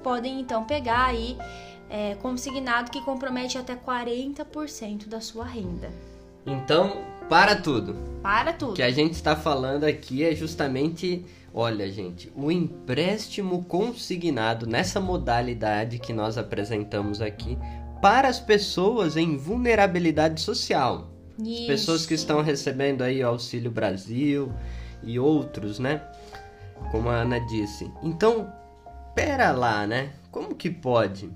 podem 0.02 0.40
então 0.40 0.64
pegar 0.64 1.06
aí 1.06 1.38
é, 1.88 2.14
consignado 2.16 2.90
que 2.90 3.00
compromete 3.02 3.56
até 3.56 3.76
40% 3.76 5.08
da 5.08 5.20
sua 5.20 5.44
renda. 5.44 5.90
Então, 6.46 7.04
para 7.28 7.56
tudo. 7.56 7.94
Para 8.22 8.52
tudo. 8.52 8.72
O 8.72 8.74
que 8.74 8.82
a 8.82 8.90
gente 8.90 9.14
está 9.14 9.34
falando 9.36 9.84
aqui 9.84 10.24
é 10.24 10.34
justamente, 10.34 11.24
olha, 11.52 11.90
gente, 11.90 12.32
o 12.34 12.50
empréstimo 12.50 13.64
consignado 13.64 14.66
nessa 14.66 15.00
modalidade 15.00 15.98
que 15.98 16.12
nós 16.12 16.38
apresentamos 16.38 17.20
aqui 17.20 17.58
para 18.00 18.28
as 18.28 18.40
pessoas 18.40 19.16
em 19.16 19.36
vulnerabilidade 19.36 20.40
social. 20.40 21.10
Isso. 21.38 21.62
As 21.62 21.66
pessoas 21.66 22.06
que 22.06 22.14
estão 22.14 22.42
recebendo 22.42 23.02
aí 23.02 23.22
o 23.22 23.28
Auxílio 23.28 23.70
Brasil 23.70 24.52
e 25.02 25.18
outros, 25.18 25.78
né? 25.78 26.02
Como 26.90 27.08
a 27.08 27.22
Ana 27.22 27.40
disse. 27.40 27.90
Então, 28.02 28.52
pera 29.14 29.52
lá, 29.52 29.86
né? 29.86 30.12
Como 30.30 30.54
que 30.54 30.70
pode? 30.70 31.30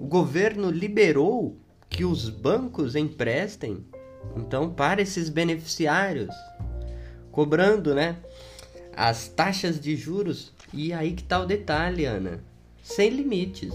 O 0.00 0.06
governo 0.06 0.70
liberou 0.70 1.56
que 1.88 2.04
os 2.04 2.28
bancos 2.28 2.96
emprestem 2.96 3.84
então, 4.36 4.70
para 4.70 5.02
esses 5.02 5.28
beneficiários, 5.28 6.32
cobrando, 7.30 7.94
né, 7.94 8.16
as 8.96 9.28
taxas 9.28 9.78
de 9.80 9.94
juros, 9.96 10.52
e 10.72 10.92
aí 10.92 11.12
que 11.12 11.24
tá 11.24 11.40
o 11.40 11.46
detalhe, 11.46 12.04
Ana, 12.04 12.42
sem 12.82 13.10
limites. 13.10 13.72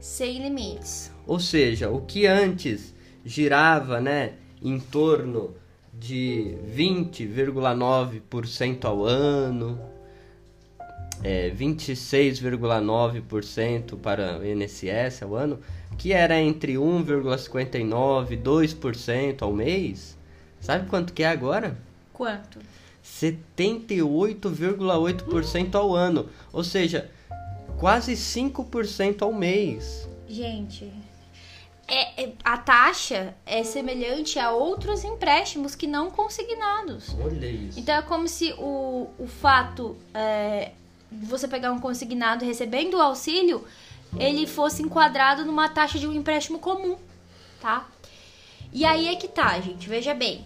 Sem 0.00 0.42
limites. 0.42 1.10
Ou 1.26 1.40
seja, 1.40 1.90
o 1.90 2.02
que 2.02 2.26
antes 2.26 2.94
girava, 3.24 3.98
né, 4.00 4.34
em 4.62 4.78
torno 4.78 5.54
de 5.92 6.56
20,9% 6.74 8.84
ao 8.84 9.04
ano, 9.04 9.80
é, 11.22 11.50
26,9% 11.50 13.98
para 13.98 14.38
o 14.38 14.44
INSS 14.44 15.22
ao 15.22 15.34
ano, 15.34 15.58
que 15.98 16.12
era 16.12 16.40
entre 16.40 16.74
1,59% 16.74 18.30
e 18.30 18.36
2% 18.36 19.42
ao 19.42 19.52
mês, 19.52 20.16
sabe 20.60 20.88
quanto 20.88 21.12
que 21.12 21.22
é 21.22 21.28
agora? 21.28 21.76
Quanto? 22.12 22.58
78,8% 23.04 25.74
ao 25.74 25.94
ano, 25.94 26.28
ou 26.52 26.64
seja, 26.64 27.10
quase 27.78 28.14
5% 28.14 29.22
ao 29.22 29.32
mês. 29.32 30.08
Gente, 30.28 30.90
é, 31.86 32.24
é- 32.24 32.32
a 32.42 32.56
taxa 32.56 33.34
é 33.44 33.62
semelhante 33.62 34.38
a 34.38 34.50
outros 34.50 35.04
empréstimos 35.04 35.74
que 35.74 35.86
não 35.86 36.10
consignados. 36.10 37.14
Olha 37.20 37.46
isso. 37.46 37.78
Então 37.78 37.94
é 37.94 38.02
como 38.02 38.26
se 38.26 38.54
o, 38.58 39.08
o 39.18 39.26
fato 39.26 39.96
é, 40.14 40.70
de 41.12 41.26
você 41.26 41.46
pegar 41.46 41.72
um 41.72 41.78
consignado 41.78 42.44
recebendo 42.44 42.94
o 42.94 43.00
auxílio, 43.00 43.64
ele 44.18 44.46
fosse 44.46 44.82
enquadrado 44.82 45.44
numa 45.44 45.68
taxa 45.68 45.98
de 45.98 46.06
um 46.06 46.12
empréstimo 46.12 46.58
comum, 46.58 46.96
tá? 47.60 47.88
E 48.72 48.84
aí 48.84 49.08
é 49.08 49.16
que 49.16 49.28
tá, 49.28 49.60
gente, 49.60 49.88
veja 49.88 50.14
bem. 50.14 50.44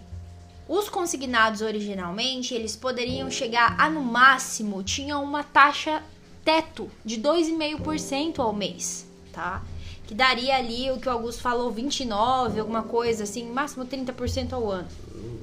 Os 0.68 0.88
consignados 0.88 1.62
originalmente, 1.62 2.54
eles 2.54 2.76
poderiam 2.76 3.30
chegar 3.30 3.74
a 3.78 3.88
no 3.88 4.02
máximo, 4.02 4.82
tinham 4.82 5.24
uma 5.24 5.42
taxa 5.42 6.02
teto 6.44 6.90
de 7.04 7.18
2,5% 7.20 8.38
ao 8.38 8.52
mês, 8.52 9.06
tá? 9.32 9.62
Que 10.06 10.14
daria 10.14 10.56
ali 10.56 10.90
o 10.90 10.98
que 10.98 11.08
o 11.08 11.12
Augusto 11.12 11.40
falou, 11.40 11.70
29, 11.70 12.60
alguma 12.60 12.82
coisa 12.82 13.24
assim, 13.24 13.50
máximo 13.50 13.84
30% 13.86 14.52
ao 14.52 14.70
ano 14.70 14.88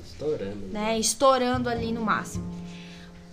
Estourando. 0.04 0.68
né, 0.72 0.98
estourando 1.00 1.70
ali 1.70 1.92
no 1.92 2.02
máximo. 2.02 2.55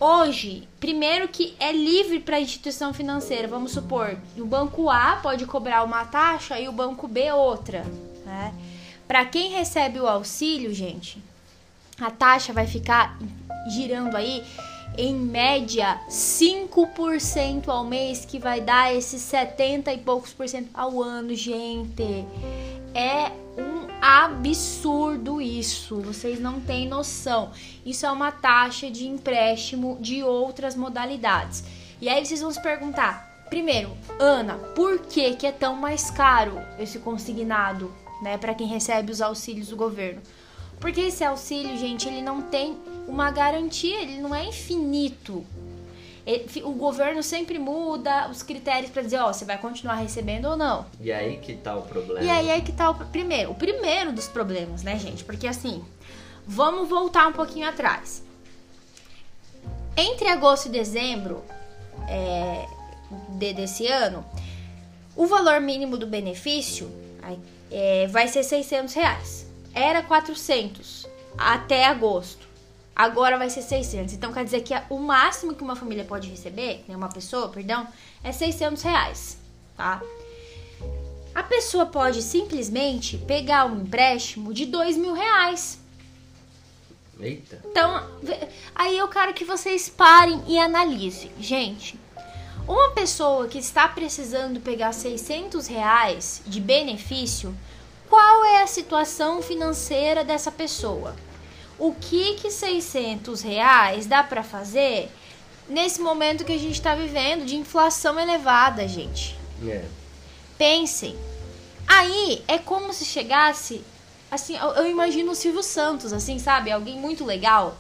Hoje, 0.05 0.67
primeiro 0.81 1.29
que 1.29 1.55
é 1.61 1.71
livre 1.71 2.19
para 2.19 2.35
a 2.35 2.41
instituição 2.41 2.93
financeira, 2.93 3.47
vamos 3.47 3.71
supor, 3.71 4.19
o 4.37 4.45
banco 4.45 4.91
A 4.91 5.21
pode 5.23 5.47
cobrar 5.47 5.85
uma 5.85 6.05
taxa 6.05 6.59
e 6.59 6.69
o 6.69 6.73
banco 6.73 7.07
B 7.07 7.31
outra, 7.31 7.85
né? 8.27 8.53
Para 9.07 9.25
quem 9.25 9.53
recebe 9.53 10.01
o 10.01 10.09
auxílio, 10.09 10.75
gente, 10.75 11.23
a 12.01 12.11
taxa 12.11 12.53
vai 12.53 12.67
ficar 12.67 13.17
girando 13.69 14.17
aí 14.17 14.43
em 14.99 15.15
média 15.15 16.01
5% 16.09 17.69
ao 17.69 17.85
mês, 17.85 18.25
que 18.25 18.41
vai 18.41 18.61
dar 18.61 18.93
esses 18.93 19.23
70 19.23 19.93
e 19.93 19.99
poucos 19.99 20.33
por 20.33 20.49
cento 20.49 20.71
ao 20.75 21.01
ano, 21.01 21.33
gente. 21.33 22.27
É 22.93 23.31
um 23.57 23.89
absurdo 24.01 25.41
isso. 25.41 26.01
Vocês 26.01 26.41
não 26.41 26.61
têm 26.61 26.89
noção. 26.89 27.53
Isso 27.85 28.07
é 28.07 28.11
uma 28.11 28.33
taxa 28.33 28.91
de 28.91 29.07
empréstimo 29.07 29.99
de 30.01 30.23
outras 30.23 30.75
modalidades. 30.75 31.65
E 32.01 32.09
aí 32.09 32.25
vocês 32.25 32.41
vão 32.41 32.51
se 32.51 32.61
perguntar: 32.61 33.47
primeiro, 33.49 33.97
Ana, 34.19 34.55
por 34.75 34.99
que, 35.01 35.35
que 35.35 35.47
é 35.47 35.53
tão 35.53 35.77
mais 35.77 36.11
caro 36.11 36.61
esse 36.79 36.99
consignado, 36.99 37.93
né, 38.23 38.37
para 38.37 38.55
quem 38.55 38.67
recebe 38.67 39.13
os 39.13 39.21
auxílios 39.21 39.69
do 39.69 39.77
governo? 39.77 40.21
Porque 40.81 41.01
esse 41.01 41.23
auxílio, 41.23 41.79
gente, 41.79 42.09
ele 42.09 42.23
não 42.23 42.43
tem 42.43 42.77
uma 43.07 43.31
garantia, 43.31 44.01
ele 44.03 44.21
não 44.21 44.35
é 44.35 44.45
infinito. 44.47 45.47
O 46.65 46.73
governo 46.73 47.23
sempre 47.23 47.59
muda 47.59 48.29
os 48.31 48.43
critérios 48.43 48.91
para 48.91 49.03
dizer, 49.03 49.19
ó, 49.19 49.33
você 49.33 49.45
vai 49.45 49.59
continuar 49.59 49.95
recebendo 49.97 50.45
ou 50.47 50.57
não. 50.57 50.87
E 51.01 51.11
aí 51.11 51.39
que 51.39 51.55
tá 51.55 51.75
o 51.77 51.83
problema. 51.83 52.25
E 52.25 52.31
aí 52.31 52.49
é 52.51 52.61
que 52.61 52.71
tá 52.73 52.91
o 52.91 52.95
primeiro, 52.95 53.51
o 53.51 53.55
primeiro 53.55 54.13
dos 54.13 54.29
problemas, 54.29 54.83
né, 54.85 54.97
gente? 54.99 55.25
Porque 55.25 55.49
assim, 55.49 55.85
vamos 56.47 56.89
voltar 56.89 57.27
um 57.27 57.33
pouquinho 57.33 57.69
atrás. 57.69 58.23
Entre 59.97 60.29
agosto 60.29 60.67
e 60.67 60.71
dezembro 60.71 61.43
é, 62.09 62.67
de- 63.31 63.53
desse 63.53 63.87
ano, 63.89 64.25
o 65.17 65.27
valor 65.27 65.61
mínimo 65.61 65.97
do 65.99 66.07
benefício 66.07 66.91
é, 67.71 68.07
vai 68.07 68.29
ser 68.29 68.43
600 68.45 68.95
reais. 68.95 69.47
Era 69.75 70.03
400 70.03 71.07
até 71.37 71.85
agosto. 71.87 72.47
Agora 72.95 73.39
vai 73.39 73.49
ser 73.49 73.63
600. 73.63 74.15
Então 74.15 74.33
quer 74.33 74.45
dizer 74.45 74.61
que 74.61 74.75
o 74.91 74.99
máximo 74.99 75.55
que 75.55 75.63
uma 75.63 75.75
família 75.75 76.05
pode 76.05 76.29
receber, 76.29 76.85
né, 76.87 76.97
uma 76.97 77.09
pessoa, 77.09 77.49
perdão, 77.49 77.87
é 78.23 78.33
600 78.33 78.83
reais, 78.83 79.39
tá? 79.77 80.03
A 81.35 81.43
pessoa 81.43 81.87
pode 81.87 82.21
simplesmente 82.23 83.17
pegar 83.17 83.65
um 83.65 83.81
empréstimo 83.81 84.53
de 84.53 84.67
dois 84.67 84.97
mil 84.97 85.15
reais. 85.15 85.81
Eita. 87.19 87.63
Então, 87.65 88.07
aí 88.75 88.99
eu 88.99 89.09
quero 89.09 89.33
que 89.33 89.45
vocês 89.45 89.89
parem 89.89 90.43
e 90.47 90.59
analisem. 90.59 91.31
Gente, 91.39 91.99
uma 92.67 92.91
pessoa 92.91 93.49
que 93.49 93.59
está 93.59 93.89
precisando 93.89 94.61
pegar 94.61 94.93
600 94.93 95.67
reais 95.67 96.43
de 96.47 96.61
benefício, 96.61 97.57
qual 98.09 98.45
é 98.45 98.63
a 98.63 98.67
situação 98.67 99.41
financeira 99.41 100.23
dessa 100.23 100.51
pessoa? 100.53 101.17
O 101.79 101.95
que 101.95 102.35
que 102.35 102.51
600 102.51 103.43
reais 103.43 104.07
dá 104.07 104.23
para 104.23 104.43
fazer 104.43 105.11
nesse 105.69 106.01
momento 106.01 106.45
que 106.45 106.53
a 106.53 106.59
gente 106.59 106.75
está 106.75 106.95
vivendo 106.95 107.45
de 107.45 107.57
inflação 107.57 108.19
elevada, 108.19 108.87
gente? 108.87 109.39
É. 109.67 109.85
Pensem. 110.59 111.17
Aí 111.87 112.43
é 112.47 112.59
como 112.59 112.93
se 112.93 113.05
chegasse. 113.05 113.83
Assim, 114.31 114.57
eu, 114.57 114.69
eu 114.71 114.91
imagino 114.91 115.33
o 115.33 115.35
Silvio 115.35 115.63
Santos, 115.63 116.13
assim, 116.13 116.39
sabe? 116.39 116.71
Alguém 116.71 116.99
muito 116.99 117.25
legal 117.25 117.77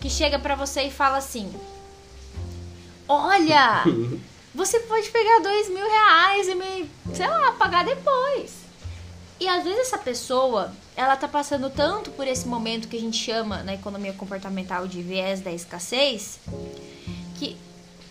que 0.00 0.10
chega 0.10 0.38
pra 0.38 0.54
você 0.54 0.82
e 0.82 0.90
fala 0.90 1.18
assim: 1.18 1.52
Olha, 3.08 3.84
você 4.54 4.80
pode 4.80 5.10
pegar 5.10 5.40
dois 5.40 5.68
mil 5.68 5.88
reais 5.88 6.48
e 6.48 6.54
me, 6.54 6.90
sei 7.14 7.26
lá, 7.26 7.52
pagar 7.52 7.84
depois. 7.84 8.67
E 9.40 9.46
às 9.46 9.62
vezes 9.62 9.80
essa 9.80 9.98
pessoa, 9.98 10.72
ela 10.96 11.16
tá 11.16 11.28
passando 11.28 11.70
tanto 11.70 12.10
por 12.10 12.26
esse 12.26 12.46
momento 12.48 12.88
que 12.88 12.96
a 12.96 13.00
gente 13.00 13.16
chama 13.16 13.62
na 13.62 13.74
economia 13.74 14.12
comportamental 14.12 14.88
de 14.88 15.00
viés 15.00 15.40
da 15.40 15.52
escassez, 15.52 16.40
que 17.38 17.56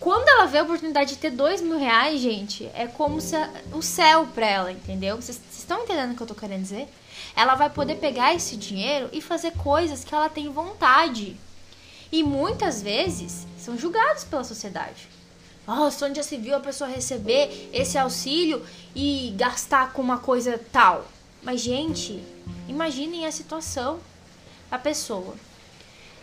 quando 0.00 0.26
ela 0.28 0.46
vê 0.46 0.58
a 0.58 0.62
oportunidade 0.62 1.10
de 1.10 1.16
ter 1.18 1.30
dois 1.30 1.60
mil 1.60 1.78
reais, 1.78 2.20
gente, 2.20 2.64
é 2.72 2.86
como 2.86 3.20
se 3.20 3.36
a- 3.36 3.50
o 3.72 3.82
céu 3.82 4.26
pra 4.34 4.46
ela, 4.46 4.72
entendeu? 4.72 5.16
Vocês 5.16 5.38
estão 5.52 5.82
entendendo 5.82 6.12
o 6.12 6.16
que 6.16 6.22
eu 6.22 6.26
tô 6.26 6.34
querendo 6.34 6.62
dizer? 6.62 6.88
Ela 7.36 7.54
vai 7.56 7.68
poder 7.68 7.96
pegar 7.96 8.34
esse 8.34 8.56
dinheiro 8.56 9.10
e 9.12 9.20
fazer 9.20 9.52
coisas 9.52 10.04
que 10.04 10.14
ela 10.14 10.30
tem 10.30 10.48
vontade. 10.48 11.36
E 12.10 12.22
muitas 12.22 12.80
vezes 12.80 13.46
são 13.58 13.76
julgados 13.76 14.24
pela 14.24 14.44
sociedade. 14.44 15.08
Nossa, 15.66 16.06
onde 16.06 16.16
já 16.16 16.22
se 16.22 16.38
viu 16.38 16.56
a 16.56 16.60
pessoa 16.60 16.88
receber 16.88 17.68
esse 17.74 17.98
auxílio 17.98 18.64
e 18.94 19.34
gastar 19.36 19.92
com 19.92 20.00
uma 20.00 20.16
coisa 20.16 20.58
tal? 20.72 21.04
Mas, 21.42 21.60
gente, 21.60 22.22
imaginem 22.68 23.26
a 23.26 23.32
situação 23.32 23.98
da 24.70 24.78
pessoa. 24.78 25.34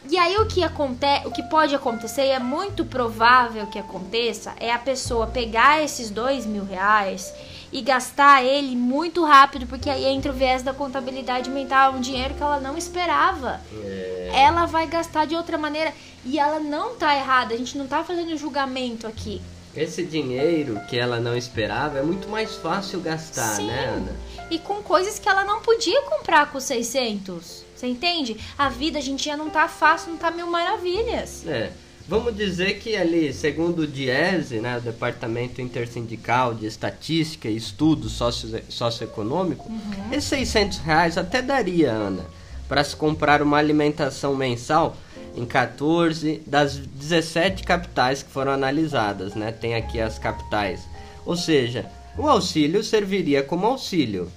E 0.10 0.18
aí 0.18 0.38
o 0.38 0.46
que 0.46 0.64
acontece, 0.64 1.28
o 1.28 1.32
que 1.32 1.42
pode 1.44 1.74
acontecer, 1.74 2.28
e 2.28 2.30
é 2.30 2.40
muito 2.40 2.86
provável 2.86 3.66
que 3.68 3.80
aconteça, 3.80 4.54
é 4.60 4.72
a 4.72 4.78
pessoa 4.78 5.26
pegar 5.26 5.84
esses 5.84 6.12
dois 6.12 6.46
mil 6.46 6.64
reais 6.64 7.34
e 7.72 7.82
gastar 7.82 8.44
ele 8.44 8.76
muito 8.76 9.26
rápido, 9.26 9.66
porque 9.66 9.90
aí 9.90 10.06
entra 10.06 10.32
o 10.32 10.36
viés 10.36 10.62
da 10.62 10.74
contabilidade 10.74 11.50
mental, 11.50 11.94
um 11.94 12.00
dinheiro 12.00 12.36
que 12.36 12.44
ela 12.44 12.60
não 12.60 12.78
esperava. 12.78 13.60
É. 13.84 14.30
Ela 14.34 14.66
vai 14.68 14.86
gastar 14.86 15.26
de 15.26 15.36
outra 15.36 15.58
maneira 15.58 15.92
e 16.24 16.38
ela 16.38 16.60
não 16.60 16.96
tá 16.96 17.16
errada. 17.16 17.56
A 17.56 17.58
gente 17.58 17.78
não 17.78 17.88
tá 17.88 18.04
fazendo 18.04 18.38
julgamento 18.38 19.08
aqui. 19.08 19.42
Esse 19.76 20.06
dinheiro 20.06 20.80
que 20.88 20.98
ela 20.98 21.20
não 21.20 21.36
esperava 21.36 21.98
é 22.00 22.02
muito 22.02 22.30
mais 22.30 22.56
fácil 22.56 23.02
gastar, 23.02 23.56
Sim. 23.56 23.68
né, 23.68 23.86
Ana? 23.88 24.16
E 24.50 24.60
com 24.60 24.82
coisas 24.84 25.20
que 25.20 25.28
ela 25.28 25.44
não 25.44 25.62
podia 25.62 26.02
comprar 26.04 26.52
com 26.52 26.60
600. 26.60 27.64
Você 27.76 27.88
entende? 27.88 28.38
A 28.58 28.70
vida, 28.70 29.00
a 29.00 29.02
gente 29.02 29.26
já 29.26 29.36
não 29.36 29.50
tá 29.50 29.68
fácil, 29.68 30.12
não 30.12 30.18
tá 30.18 30.32
mil 30.32 30.48
maravilhas. 30.48 31.46
É. 31.46 31.72
Vamos 32.08 32.36
dizer 32.36 32.80
que 32.80 32.96
ali, 32.96 33.34
segundo 33.34 33.80
o 33.80 33.88
DIESE, 33.88 34.60
né, 34.60 34.78
o 34.78 34.82
Departamento 34.82 35.60
Intersindical 35.60 36.54
de 36.54 36.68
Estatística 36.68 37.50
e 37.50 37.56
Estudo 37.56 38.10
Socio 38.10 38.62
Socioeconômico, 38.70 39.72
esses 40.12 40.30
600 40.30 40.78
reais 40.80 41.18
até 41.18 41.42
daria, 41.42 41.92
Ana, 41.92 42.24
para 42.70 42.84
se 42.84 42.96
comprar 42.96 43.42
uma 43.42 43.58
alimentação 43.58 44.36
mensal 44.36 44.96
em 45.36 45.46
14 45.46 46.44
das 46.46 46.78
17 46.78 47.64
capitais 47.64 48.22
que 48.22 48.30
foram 48.30 48.52
analisadas, 48.52 49.34
né? 49.34 49.52
Tem 49.52 49.74
aqui 49.74 50.00
as 50.00 50.20
capitais. 50.20 50.82
Ou 51.26 51.36
seja, 51.36 51.90
o 52.18 52.28
auxílio 52.28 52.84
serviria 52.84 53.44
como 53.44 53.66
auxílio 53.66 54.32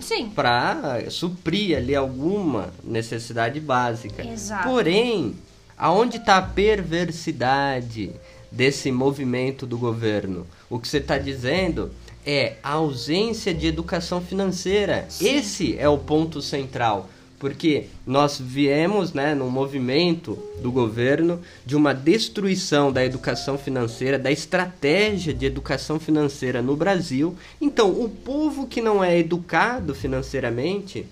Sim. 0.00 0.30
para 0.30 1.10
suprir 1.10 1.76
ali 1.76 1.94
alguma 1.94 2.72
necessidade 2.82 3.60
básica. 3.60 4.26
Exato. 4.26 4.68
Porém, 4.68 5.34
aonde 5.76 6.18
está 6.18 6.38
a 6.38 6.42
perversidade 6.42 8.10
desse 8.50 8.90
movimento 8.90 9.66
do 9.66 9.78
governo? 9.78 10.46
O 10.68 10.78
que 10.78 10.88
você 10.88 10.98
está 10.98 11.18
dizendo 11.18 11.90
é 12.24 12.54
a 12.62 12.72
ausência 12.72 13.54
de 13.54 13.66
educação 13.66 14.20
financeira. 14.20 15.06
Esse 15.20 15.78
é 15.78 15.88
o 15.88 15.96
ponto 15.96 16.42
central. 16.42 17.08
Porque 17.46 17.86
nós 18.04 18.40
viemos 18.40 19.12
né, 19.12 19.32
num 19.32 19.48
movimento 19.48 20.36
do 20.60 20.72
governo 20.72 21.40
de 21.64 21.76
uma 21.76 21.94
destruição 21.94 22.90
da 22.90 23.04
educação 23.04 23.56
financeira, 23.56 24.18
da 24.18 24.32
estratégia 24.32 25.32
de 25.32 25.46
educação 25.46 26.00
financeira 26.00 26.60
no 26.60 26.74
Brasil. 26.74 27.36
Então, 27.60 27.88
o 27.88 28.08
povo 28.08 28.66
que 28.66 28.80
não 28.80 29.02
é 29.02 29.16
educado 29.16 29.94
financeiramente, 29.94 31.06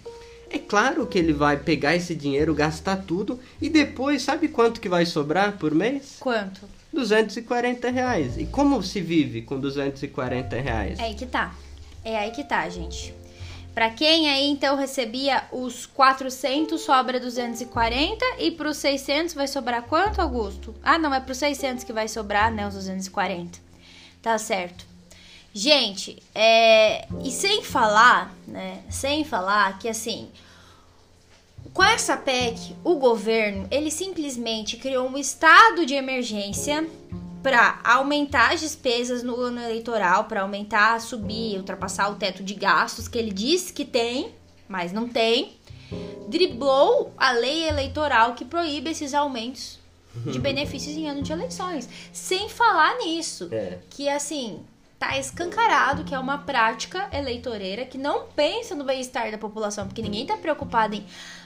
é 0.50 0.58
claro 0.58 1.06
que 1.06 1.20
ele 1.20 1.32
vai 1.32 1.56
pegar 1.56 1.94
esse 1.94 2.16
dinheiro, 2.16 2.52
gastar 2.52 2.96
tudo 2.96 3.38
e 3.62 3.68
depois, 3.68 4.20
sabe 4.22 4.48
quanto 4.48 4.80
que 4.80 4.88
vai 4.88 5.06
sobrar 5.06 5.56
por 5.56 5.72
mês? 5.72 6.16
Quanto? 6.18 6.62
240 6.92 7.90
reais. 7.90 8.36
E 8.36 8.44
como 8.44 8.82
se 8.82 9.00
vive 9.00 9.42
com 9.42 9.60
240 9.60 10.56
reais? 10.60 10.98
É 10.98 11.04
aí 11.04 11.14
que 11.14 11.26
tá. 11.26 11.54
É 12.04 12.18
aí 12.18 12.32
que 12.32 12.42
tá, 12.42 12.68
gente. 12.68 13.14
Para 13.74 13.90
quem 13.90 14.30
aí 14.30 14.48
então 14.48 14.76
recebia 14.76 15.42
os 15.50 15.84
400 15.84 16.80
sobra 16.80 17.18
240 17.18 18.24
e 18.38 18.52
para 18.52 18.68
os 18.68 18.76
600 18.76 19.34
vai 19.34 19.48
sobrar 19.48 19.82
quanto, 19.82 20.20
Augusto? 20.20 20.72
Ah, 20.80 20.96
não, 20.96 21.12
é 21.12 21.18
para 21.18 21.32
os 21.32 21.38
600 21.38 21.82
que 21.82 21.92
vai 21.92 22.06
sobrar, 22.06 22.52
né, 22.52 22.68
os 22.68 22.74
240. 22.74 23.58
Tá 24.22 24.38
certo. 24.38 24.86
Gente, 25.52 26.22
é, 26.34 27.06
e 27.24 27.32
sem 27.32 27.64
falar, 27.64 28.32
né, 28.46 28.82
sem 28.88 29.24
falar 29.24 29.78
que 29.78 29.88
assim, 29.88 30.30
com 31.72 31.82
essa 31.82 32.16
PEC, 32.16 32.76
o 32.84 32.94
governo, 32.94 33.66
ele 33.72 33.90
simplesmente 33.90 34.76
criou 34.76 35.08
um 35.08 35.18
estado 35.18 35.84
de 35.84 35.94
emergência 35.94 36.88
para 37.44 37.78
aumentar 37.84 38.54
as 38.54 38.60
despesas 38.60 39.22
no 39.22 39.36
ano 39.38 39.60
eleitoral, 39.60 40.24
para 40.24 40.40
aumentar, 40.40 40.98
subir, 40.98 41.58
ultrapassar 41.58 42.10
o 42.10 42.14
teto 42.14 42.42
de 42.42 42.54
gastos 42.54 43.06
que 43.06 43.18
ele 43.18 43.30
disse 43.30 43.70
que 43.70 43.84
tem, 43.84 44.34
mas 44.66 44.92
não 44.94 45.06
tem. 45.06 45.52
Driblou 46.26 47.12
a 47.18 47.32
lei 47.32 47.68
eleitoral 47.68 48.32
que 48.32 48.46
proíbe 48.46 48.90
esses 48.90 49.12
aumentos 49.12 49.78
de 50.24 50.38
benefícios 50.40 50.96
em 50.96 51.06
ano 51.06 51.20
de 51.20 51.32
eleições. 51.32 51.86
Sem 52.14 52.48
falar 52.48 52.96
nisso, 52.96 53.50
É. 53.52 53.76
que 53.90 54.08
assim, 54.08 54.60
tá 54.98 55.18
escancarado 55.18 56.02
que 56.02 56.14
é 56.14 56.18
uma 56.18 56.38
prática 56.38 57.10
eleitoreira 57.12 57.84
que 57.84 57.98
não 57.98 58.24
pensa 58.34 58.74
no 58.74 58.84
bem-estar 58.84 59.30
da 59.30 59.36
população, 59.36 59.86
porque 59.86 60.00
ninguém 60.00 60.24
tá 60.24 60.38
preocupado 60.38 60.94
em, 60.94 61.04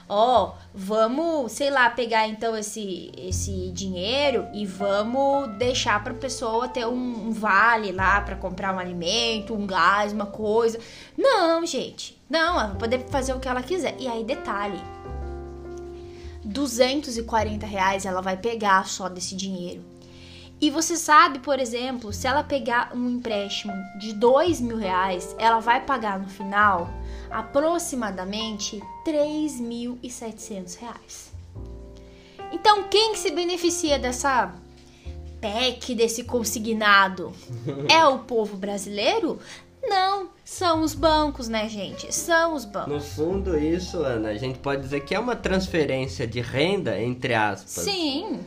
ó, 0.09 0.55
vamos, 0.73 1.51
sei 1.51 1.69
lá, 1.69 1.89
pegar 1.89 2.27
então 2.27 2.57
esse 2.57 3.11
esse 3.15 3.69
dinheiro 3.71 4.47
e 4.53 4.65
vamos 4.65 5.55
deixar 5.57 6.03
pra 6.03 6.13
pessoa 6.13 6.67
ter 6.67 6.85
um, 6.87 7.27
um 7.27 7.31
vale 7.31 7.91
lá 7.91 8.19
pra 8.21 8.35
comprar 8.35 8.75
um 8.75 8.79
alimento, 8.79 9.53
um 9.53 9.67
gás, 9.67 10.11
uma 10.11 10.25
coisa. 10.25 10.79
Não, 11.17 11.65
gente. 11.65 12.19
Não, 12.29 12.59
ela 12.59 12.67
vai 12.67 12.77
poder 12.77 13.05
fazer 13.09 13.33
o 13.33 13.39
que 13.39 13.47
ela 13.47 13.63
quiser. 13.63 13.95
E 13.99 14.07
aí, 14.07 14.23
detalhe, 14.23 14.79
240 16.43 17.65
reais 17.65 18.05
ela 18.05 18.21
vai 18.21 18.37
pegar 18.37 18.87
só 18.87 19.07
desse 19.07 19.35
dinheiro. 19.35 19.88
E 20.61 20.69
você 20.69 20.97
sabe, 20.97 21.39
por 21.39 21.57
exemplo, 21.57 22.11
se 22.11 22.27
ela 22.27 22.43
pegar 22.43 22.91
um 22.93 23.09
empréstimo 23.09 23.73
de 23.97 24.13
dois 24.13 24.59
mil 24.59 24.75
reais, 24.75 25.35
ela 25.39 25.59
vai 25.59 25.85
pagar 25.85 26.19
no 26.19 26.27
final 26.27 26.89
aproximadamente 27.31 28.81
3.700 29.05 30.77
reais. 30.79 31.31
Então, 32.51 32.83
quem 32.89 33.13
que 33.13 33.19
se 33.19 33.31
beneficia 33.31 33.97
dessa 33.97 34.53
PEC, 35.39 35.95
desse 35.95 36.23
consignado? 36.23 37.31
É 37.87 38.05
o 38.05 38.19
povo 38.19 38.57
brasileiro? 38.57 39.39
Não, 39.81 40.29
são 40.43 40.81
os 40.81 40.93
bancos, 40.93 41.47
né, 41.47 41.69
gente? 41.69 42.13
São 42.13 42.53
os 42.53 42.65
bancos. 42.65 42.93
No 42.93 42.99
fundo, 42.99 43.57
isso, 43.57 44.03
Ana, 44.03 44.29
a 44.29 44.37
gente 44.37 44.59
pode 44.59 44.81
dizer 44.81 45.01
que 45.01 45.15
é 45.15 45.19
uma 45.19 45.35
transferência 45.35 46.27
de 46.27 46.41
renda, 46.41 47.01
entre 47.01 47.33
aspas, 47.33 47.85
Sim, 47.85 48.39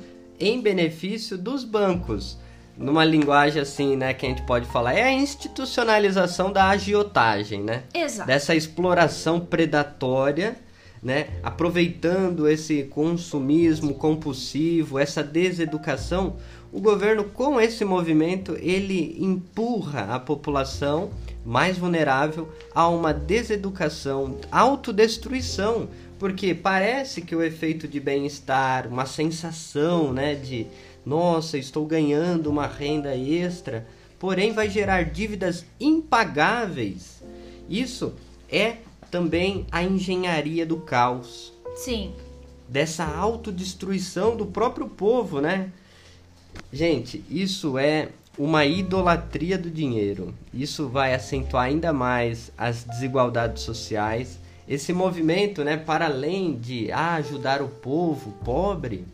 em 0.43 0.61
benefício 0.61 1.39
dos 1.39 1.65
bancos. 1.65 2.39
Numa 2.77 3.05
linguagem 3.05 3.61
assim, 3.61 3.97
né, 3.97 4.15
que 4.15 4.27
a 4.27 4.29
gente 4.29 4.43
pode 4.43 4.67
falar, 4.67 4.95
é 4.95 5.03
a 5.03 5.13
institucionalização 5.13 6.51
da 6.51 6.69
agiotagem, 6.71 7.63
né? 7.63 7.85
exato. 7.95 8.27
Dessa 8.27 8.55
exploração 8.55 9.41
predatória, 9.41 10.57
né? 11.03 11.29
Aproveitando 11.43 12.49
esse 12.49 12.85
consumismo 12.85 13.95
compulsivo, 13.95 14.99
essa 14.99 15.23
deseducação, 15.23 16.37
o 16.73 16.81
governo 16.81 17.25
com 17.25 17.61
esse 17.61 17.85
movimento, 17.85 18.57
ele 18.61 19.17
empurra 19.19 20.15
a 20.15 20.21
população 20.21 21.11
mais 21.45 21.77
vulnerável 21.77 22.49
a 22.73 22.89
uma 22.89 23.13
deseducação, 23.13 24.39
autodestruição, 24.51 25.89
porque 26.23 26.55
parece 26.55 27.21
que 27.21 27.35
o 27.35 27.43
efeito 27.43 27.89
de 27.89 27.99
bem-estar, 27.99 28.87
uma 28.87 29.07
sensação, 29.07 30.13
né, 30.13 30.37
de 30.37 30.69
nossa, 31.05 31.59
estou 31.59 31.85
ganhando 31.85 32.49
uma 32.49 32.65
renda 32.65 33.17
extra, 33.17 33.85
porém 34.21 34.53
vai 34.53 34.71
gerar 34.71 35.07
dívidas 35.07 35.67
impagáveis. 35.81 37.21
Isso 37.69 38.15
é 38.49 38.77
também 39.11 39.67
a 39.73 39.83
engenharia 39.83 40.65
do 40.65 40.77
caos, 40.77 41.53
Sim. 41.75 42.13
dessa 42.69 43.05
autodestruição 43.05 44.37
do 44.37 44.47
próprio 44.47 44.87
povo, 44.87 45.41
né? 45.41 45.73
Gente, 46.73 47.25
isso 47.29 47.77
é 47.77 48.11
uma 48.39 48.65
idolatria 48.65 49.59
do 49.59 49.69
dinheiro. 49.69 50.33
Isso 50.55 50.89
vai 50.89 51.15
acentuar 51.15 51.65
ainda 51.65 51.93
mais 51.93 52.53
as 52.57 52.85
desigualdades 52.85 53.65
sociais. 53.65 54.39
Esse 54.73 54.91
movimento, 54.91 55.63
né, 55.63 55.77
para 55.77 56.07
além 56.07 56.57
de 56.59 56.91
ajudar 56.91 57.61
o 57.61 57.69
povo 57.69 58.33
pobre, 58.43 59.05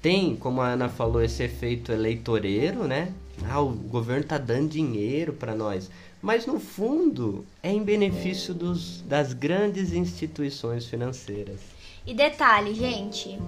tem, 0.00 0.34
como 0.34 0.62
a 0.62 0.68
Ana 0.68 0.88
falou, 0.88 1.20
esse 1.20 1.42
efeito 1.42 1.92
eleitoreiro, 1.92 2.84
né? 2.84 3.12
Ah, 3.46 3.60
o 3.60 3.68
governo 3.68 4.24
tá 4.24 4.38
dando 4.38 4.70
dinheiro 4.70 5.34
para 5.34 5.54
nós. 5.54 5.90
Mas 6.22 6.46
no 6.46 6.58
fundo 6.58 7.44
é 7.62 7.70
em 7.70 7.82
benefício 7.82 8.54
dos, 8.54 9.02
das 9.02 9.34
grandes 9.34 9.92
instituições 9.92 10.86
financeiras. 10.86 11.60
E 12.06 12.14
detalhe, 12.14 12.72
gente, 12.72 13.38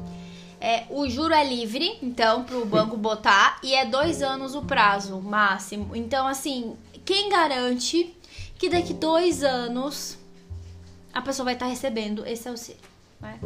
é, 0.61 0.85
o 0.91 1.09
juro 1.09 1.33
é 1.33 1.43
livre, 1.43 1.99
então, 2.03 2.45
para 2.45 2.59
o 2.59 2.67
banco 2.67 2.99
botar, 2.99 3.59
e 3.63 3.75
é 3.75 3.87
dois 3.87 4.21
anos 4.21 4.55
o 4.55 4.61
prazo 4.61 5.19
máximo. 5.23 5.97
Então, 5.97 6.27
assim, 6.27 6.75
quem 7.03 7.31
garante 7.31 8.15
que 8.59 8.69
daqui 8.69 8.93
dois 8.93 9.43
anos 9.43 10.19
a 11.17 11.23
pessoa 11.23 11.45
vai 11.45 11.55
estar 11.55 11.67
recebendo 11.67 12.27
esse 12.27 12.49
auxílio? 12.49 12.97
né? 13.21 13.39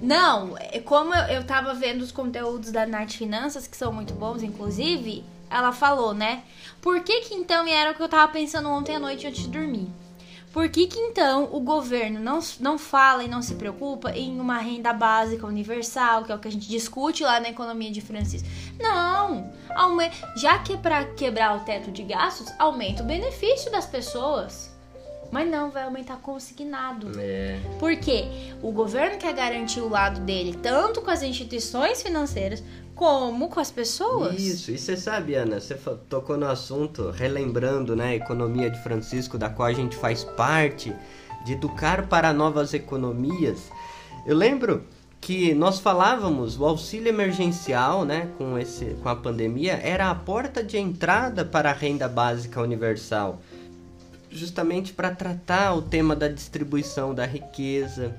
Não, 0.00 0.56
é 0.56 0.78
como 0.78 1.14
eu, 1.14 1.36
eu 1.36 1.44
tava 1.44 1.74
vendo 1.74 2.02
os 2.02 2.12
conteúdos 2.12 2.70
da 2.70 2.86
Nath 2.86 3.12
Finanças, 3.12 3.66
que 3.66 3.76
são 3.76 3.92
muito 3.92 4.14
bons, 4.14 4.42
inclusive, 4.42 5.24
ela 5.50 5.72
falou, 5.72 6.14
né? 6.14 6.44
Por 6.80 7.00
que 7.00 7.22
que 7.22 7.34
então, 7.34 7.66
e 7.66 7.72
era 7.72 7.90
o 7.90 7.94
que 7.94 8.02
eu 8.02 8.08
tava 8.08 8.30
pensando 8.32 8.68
ontem 8.68 8.94
à 8.94 9.00
noite 9.00 9.26
antes 9.26 9.42
de 9.42 9.48
dormir. 9.48 9.88
Por 10.52 10.68
que 10.68 10.88
que 10.88 10.98
então 10.98 11.48
o 11.52 11.60
governo 11.60 12.18
não, 12.18 12.40
não 12.58 12.76
fala 12.76 13.22
e 13.22 13.28
não 13.28 13.40
se 13.40 13.54
preocupa 13.54 14.10
em 14.10 14.40
uma 14.40 14.58
renda 14.58 14.92
básica 14.92 15.46
universal, 15.46 16.24
que 16.24 16.32
é 16.32 16.34
o 16.34 16.40
que 16.40 16.48
a 16.48 16.50
gente 16.50 16.68
discute 16.68 17.22
lá 17.22 17.38
na 17.38 17.50
economia 17.50 17.90
de 17.90 18.00
Francisco? 18.00 18.48
Não! 18.76 19.52
Já 20.36 20.58
que 20.58 20.72
é 20.72 20.76
pra 20.76 21.04
quebrar 21.04 21.56
o 21.56 21.60
teto 21.60 21.92
de 21.92 22.02
gastos, 22.02 22.52
aumenta 22.58 23.02
o 23.02 23.06
benefício 23.06 23.70
das 23.70 23.86
pessoas. 23.86 24.69
Mas 25.30 25.48
não, 25.48 25.70
vai 25.70 25.84
aumentar 25.84 26.16
consignado. 26.16 27.12
É. 27.18 27.60
Porque 27.78 28.24
o 28.62 28.72
governo 28.72 29.16
quer 29.16 29.32
garantir 29.32 29.80
o 29.80 29.88
lado 29.88 30.20
dele, 30.20 30.58
tanto 30.60 31.00
com 31.00 31.10
as 31.10 31.22
instituições 31.22 32.02
financeiras, 32.02 32.62
como 32.94 33.48
com 33.48 33.60
as 33.60 33.70
pessoas. 33.70 34.38
Isso, 34.38 34.70
e 34.70 34.78
você 34.78 34.96
sabe, 34.96 35.34
Ana, 35.34 35.60
você 35.60 35.74
tocou 36.08 36.36
no 36.36 36.46
assunto, 36.46 37.10
relembrando, 37.10 37.96
né, 37.96 38.08
a 38.08 38.14
economia 38.16 38.68
de 38.68 38.82
Francisco, 38.82 39.38
da 39.38 39.48
qual 39.48 39.68
a 39.68 39.72
gente 39.72 39.96
faz 39.96 40.22
parte, 40.22 40.94
de 41.44 41.54
educar 41.54 42.08
para 42.08 42.32
novas 42.32 42.74
economias. 42.74 43.70
Eu 44.26 44.36
lembro 44.36 44.84
que 45.20 45.54
nós 45.54 45.78
falávamos, 45.78 46.58
o 46.58 46.64
auxílio 46.64 47.08
emergencial, 47.08 48.04
né, 48.04 48.28
com, 48.36 48.58
esse, 48.58 48.96
com 49.02 49.08
a 49.08 49.16
pandemia, 49.16 49.80
era 49.82 50.10
a 50.10 50.14
porta 50.14 50.62
de 50.62 50.78
entrada 50.78 51.44
para 51.44 51.70
a 51.70 51.74
renda 51.74 52.08
básica 52.08 52.60
universal, 52.60 53.40
justamente 54.30 54.92
para 54.92 55.10
tratar 55.10 55.74
o 55.74 55.82
tema 55.82 56.14
da 56.14 56.28
distribuição 56.28 57.14
da 57.14 57.26
riqueza, 57.26 58.14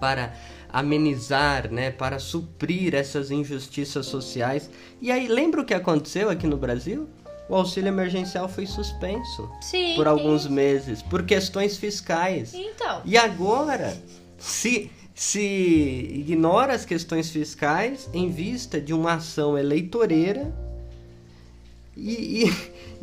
para 0.00 0.34
amenizar, 0.70 1.70
né, 1.70 1.90
para 1.90 2.18
suprir 2.18 2.94
essas 2.94 3.30
injustiças 3.30 4.06
sociais. 4.06 4.70
E 5.00 5.10
aí, 5.10 5.26
lembra 5.26 5.60
o 5.60 5.64
que 5.64 5.74
aconteceu 5.74 6.28
aqui 6.28 6.46
no 6.46 6.56
Brasil? 6.56 7.08
O 7.48 7.54
auxílio 7.54 7.88
emergencial 7.88 8.48
foi 8.48 8.66
suspenso 8.66 9.50
Sim. 9.62 9.94
por 9.96 10.06
alguns 10.06 10.46
meses 10.46 11.00
por 11.00 11.22
questões 11.24 11.78
fiscais. 11.78 12.52
Então. 12.52 13.00
E 13.04 13.16
agora, 13.16 13.96
se 14.36 14.90
se 15.18 15.40
ignora 16.14 16.74
as 16.74 16.84
questões 16.84 17.28
fiscais 17.28 18.08
em 18.14 18.30
vista 18.30 18.80
de 18.80 18.94
uma 18.94 19.14
ação 19.14 19.58
eleitoreira 19.58 20.54
e, 21.96 22.44
e, 22.44 22.52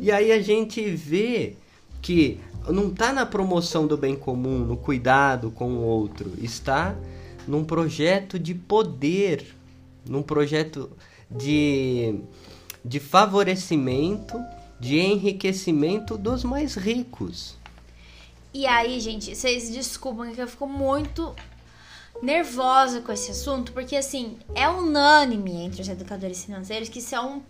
e 0.00 0.10
aí 0.10 0.32
a 0.32 0.40
gente 0.40 0.82
vê 0.92 1.56
que 2.06 2.38
não 2.68 2.90
está 2.90 3.12
na 3.12 3.26
promoção 3.26 3.84
do 3.84 3.96
bem 3.96 4.14
comum, 4.14 4.60
no 4.60 4.76
cuidado 4.76 5.50
com 5.50 5.70
o 5.70 5.80
outro, 5.80 6.32
está 6.40 6.94
num 7.48 7.64
projeto 7.64 8.38
de 8.38 8.54
poder, 8.54 9.44
num 10.08 10.22
projeto 10.22 10.88
de, 11.28 12.20
de 12.84 13.00
favorecimento, 13.00 14.38
de 14.78 15.00
enriquecimento 15.00 16.16
dos 16.16 16.44
mais 16.44 16.76
ricos. 16.76 17.56
E 18.54 18.66
aí, 18.66 19.00
gente, 19.00 19.34
vocês 19.34 19.68
desculpem 19.68 20.32
que 20.32 20.40
eu 20.40 20.46
fico 20.46 20.68
muito 20.68 21.34
nervosa 22.22 23.00
com 23.00 23.10
esse 23.10 23.32
assunto, 23.32 23.72
porque 23.72 23.96
assim, 23.96 24.36
é 24.54 24.68
unânime 24.68 25.56
entre 25.56 25.82
os 25.82 25.88
educadores 25.88 26.44
financeiros 26.44 26.88
que 26.88 27.00
isso 27.00 27.16
é 27.16 27.20
um, 27.20 27.42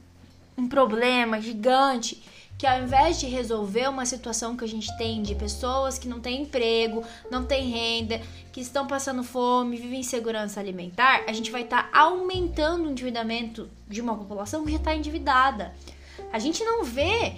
um 0.56 0.66
problema 0.66 1.42
gigante 1.42 2.22
que 2.58 2.66
ao 2.66 2.82
invés 2.82 3.20
de 3.20 3.26
resolver 3.26 3.88
uma 3.88 4.06
situação 4.06 4.56
que 4.56 4.64
a 4.64 4.68
gente 4.68 4.94
tem 4.96 5.22
de 5.22 5.34
pessoas 5.34 5.98
que 5.98 6.08
não 6.08 6.20
têm 6.20 6.42
emprego, 6.42 7.04
não 7.30 7.44
têm 7.44 7.70
renda, 7.70 8.20
que 8.52 8.60
estão 8.60 8.86
passando 8.86 9.22
fome, 9.22 9.76
vivem 9.76 10.00
insegurança 10.00 10.58
alimentar, 10.58 11.24
a 11.26 11.32
gente 11.32 11.50
vai 11.50 11.62
estar 11.62 11.90
tá 11.90 11.98
aumentando 11.98 12.86
o 12.86 12.90
endividamento 12.90 13.68
de 13.86 14.00
uma 14.00 14.16
população 14.16 14.64
que 14.64 14.72
já 14.72 14.78
está 14.78 14.94
endividada. 14.94 15.74
A 16.32 16.38
gente 16.38 16.64
não 16.64 16.82
vê 16.82 17.34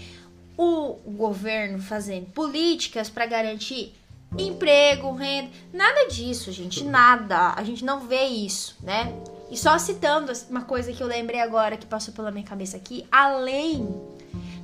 o 0.57 0.95
governo 1.07 1.81
fazendo 1.81 2.27
políticas 2.27 3.09
para 3.09 3.27
garantir 3.27 3.95
emprego, 4.37 5.13
renda, 5.13 5.51
nada 5.73 6.09
disso, 6.09 6.53
gente, 6.53 6.85
nada. 6.85 7.55
A 7.57 7.65
gente 7.65 7.85
não 7.85 8.07
vê 8.07 8.25
isso, 8.25 8.77
né? 8.83 9.13
E 9.51 9.57
só 9.57 9.79
citando 9.79 10.33
uma 10.51 10.63
coisa 10.63 10.93
que 10.93 11.03
eu 11.03 11.07
lembrei 11.07 11.41
agora 11.41 11.77
que 11.77 11.87
passou 11.87 12.13
pela 12.13 12.31
minha 12.31 12.45
cabeça 12.45 12.77
aqui, 12.77 13.07
além 13.11 13.89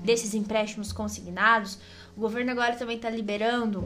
desses 0.04 0.34
empréstimos 0.34 0.92
consignados, 0.92 1.78
o 2.16 2.20
governo 2.20 2.52
agora 2.52 2.76
também 2.76 2.96
está 2.96 3.10
liberando 3.10 3.80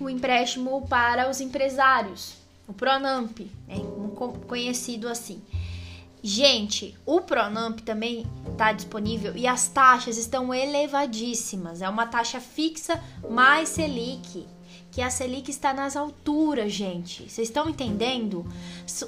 o 0.00 0.10
empréstimo 0.10 0.86
para 0.88 1.30
os 1.30 1.40
empresários, 1.40 2.34
o 2.66 2.72
Pronamp, 2.72 3.38
né, 3.66 3.76
conhecido 4.46 5.08
assim. 5.08 5.42
Gente, 6.22 6.98
o 7.06 7.22
Pronamp 7.22 7.80
também 7.80 8.26
está 8.50 8.72
disponível 8.72 9.34
e 9.34 9.46
as 9.46 9.68
taxas 9.68 10.18
estão 10.18 10.52
elevadíssimas. 10.52 11.80
É 11.80 11.88
uma 11.88 12.06
taxa 12.06 12.40
fixa 12.40 13.02
mais 13.28 13.70
Selic 13.70 14.46
que 14.90 15.00
a 15.00 15.08
Selic 15.08 15.50
está 15.50 15.72
nas 15.72 15.96
alturas, 15.96 16.72
gente. 16.72 17.22
Vocês 17.22 17.48
estão 17.48 17.68
entendendo? 17.68 18.44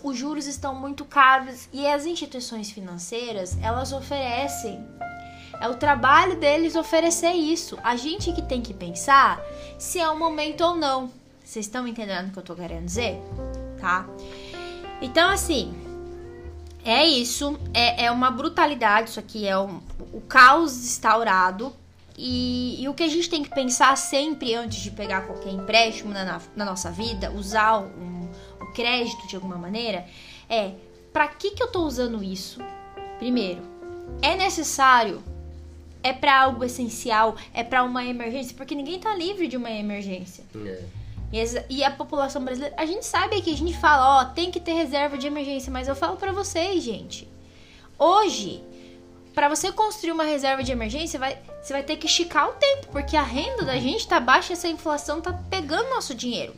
Os 0.03 0.17
juros 0.17 0.47
estão 0.47 0.75
muito 0.75 1.05
caros 1.05 1.69
e 1.73 1.87
as 1.87 2.07
instituições 2.07 2.71
financeiras, 2.71 3.59
elas 3.61 3.93
oferecem 3.93 4.83
é 5.63 5.69
o 5.69 5.77
trabalho 5.77 6.35
deles 6.35 6.75
oferecer 6.75 7.31
isso. 7.31 7.79
A 7.85 7.95
gente 7.95 8.33
que 8.33 8.43
tem 8.43 8.61
que 8.61 8.75
pensar 8.75 9.41
se 9.79 10.01
é 10.01 10.09
o 10.09 10.19
momento 10.19 10.61
ou 10.63 10.75
não. 10.75 11.09
Vocês 11.45 11.67
estão 11.67 11.87
entendendo 11.87 12.29
o 12.29 12.33
que 12.33 12.39
eu 12.41 12.43
tô 12.43 12.57
querendo 12.57 12.85
dizer? 12.85 13.17
Tá? 13.81 14.05
Então, 15.01 15.31
assim, 15.31 15.73
é 16.85 17.07
isso. 17.07 17.57
É, 17.73 18.07
é 18.07 18.11
uma 18.11 18.29
brutalidade 18.29 19.11
isso 19.11 19.21
aqui. 19.21 19.47
É 19.47 19.57
um, 19.57 19.81
o 20.13 20.21
caos 20.21 20.77
instaurado. 20.85 21.73
E, 22.19 22.83
e, 22.83 22.89
o 22.89 22.95
que 22.95 23.05
a 23.05 23.09
gente 23.09 23.31
tem 23.31 23.45
que 23.45 23.51
pensar 23.51 23.97
sempre 23.97 24.57
antes 24.57 24.81
de 24.81 24.91
pegar 24.91 25.23
qualquer 25.23 25.53
empréstimo 25.53 26.13
na, 26.13 26.41
na 26.57 26.65
nossa 26.65 26.91
vida, 26.91 27.31
usar 27.31 27.79
um, 27.79 28.29
o 28.61 28.67
crédito 28.73 29.29
de 29.29 29.37
alguma 29.37 29.57
maneira, 29.57 30.05
é 30.51 30.73
para 31.13 31.29
que, 31.29 31.53
que 31.53 31.63
eu 31.63 31.69
tô 31.69 31.85
usando 31.85 32.23
isso? 32.23 32.61
Primeiro, 33.19 33.63
é 34.21 34.37
necessário 34.37 35.23
é 36.03 36.13
para 36.13 36.41
algo 36.41 36.65
essencial, 36.65 37.37
é 37.55 37.63
para 37.63 37.83
uma 37.85 38.05
emergência, 38.05 38.57
porque 38.57 38.75
ninguém 38.75 38.99
tá 38.99 39.15
livre 39.15 39.47
de 39.47 39.57
uma 39.57 39.71
emergência. 39.71 40.45
É. 40.55 40.85
E 41.71 41.83
a 41.83 41.91
população 41.91 42.45
brasileira, 42.45 42.75
a 42.79 42.85
gente 42.85 43.07
sabe 43.07 43.41
que 43.41 43.51
a 43.51 43.57
gente 43.57 43.77
fala, 43.79 44.21
ó, 44.21 44.25
tem 44.27 44.51
que 44.51 44.61
ter 44.61 44.73
reserva 44.73 45.17
de 45.17 45.27
emergência, 45.27 45.73
mas 45.73 45.89
eu 45.89 45.97
falo 45.97 46.17
para 46.17 46.33
vocês, 46.33 46.83
gente. 46.83 47.27
Hoje, 47.99 48.63
para 49.33 49.49
você 49.49 49.73
construir 49.73 50.13
uma 50.13 50.25
reserva 50.25 50.63
de 50.63 50.73
emergência, 50.73 51.19
vai, 51.19 51.39
você 51.63 51.73
vai 51.73 51.83
ter 51.83 51.97
que 51.97 52.07
esticar 52.07 52.51
o 52.51 52.53
tempo, 52.53 52.89
porque 52.93 53.17
a 53.17 53.23
renda 53.23 53.65
da 53.65 53.79
gente 53.79 54.07
tá 54.07 54.21
baixa, 54.21 54.53
essa 54.53 54.69
inflação 54.69 55.23
tá 55.23 55.33
pegando 55.49 55.89
nosso 55.89 56.15
dinheiro. 56.15 56.55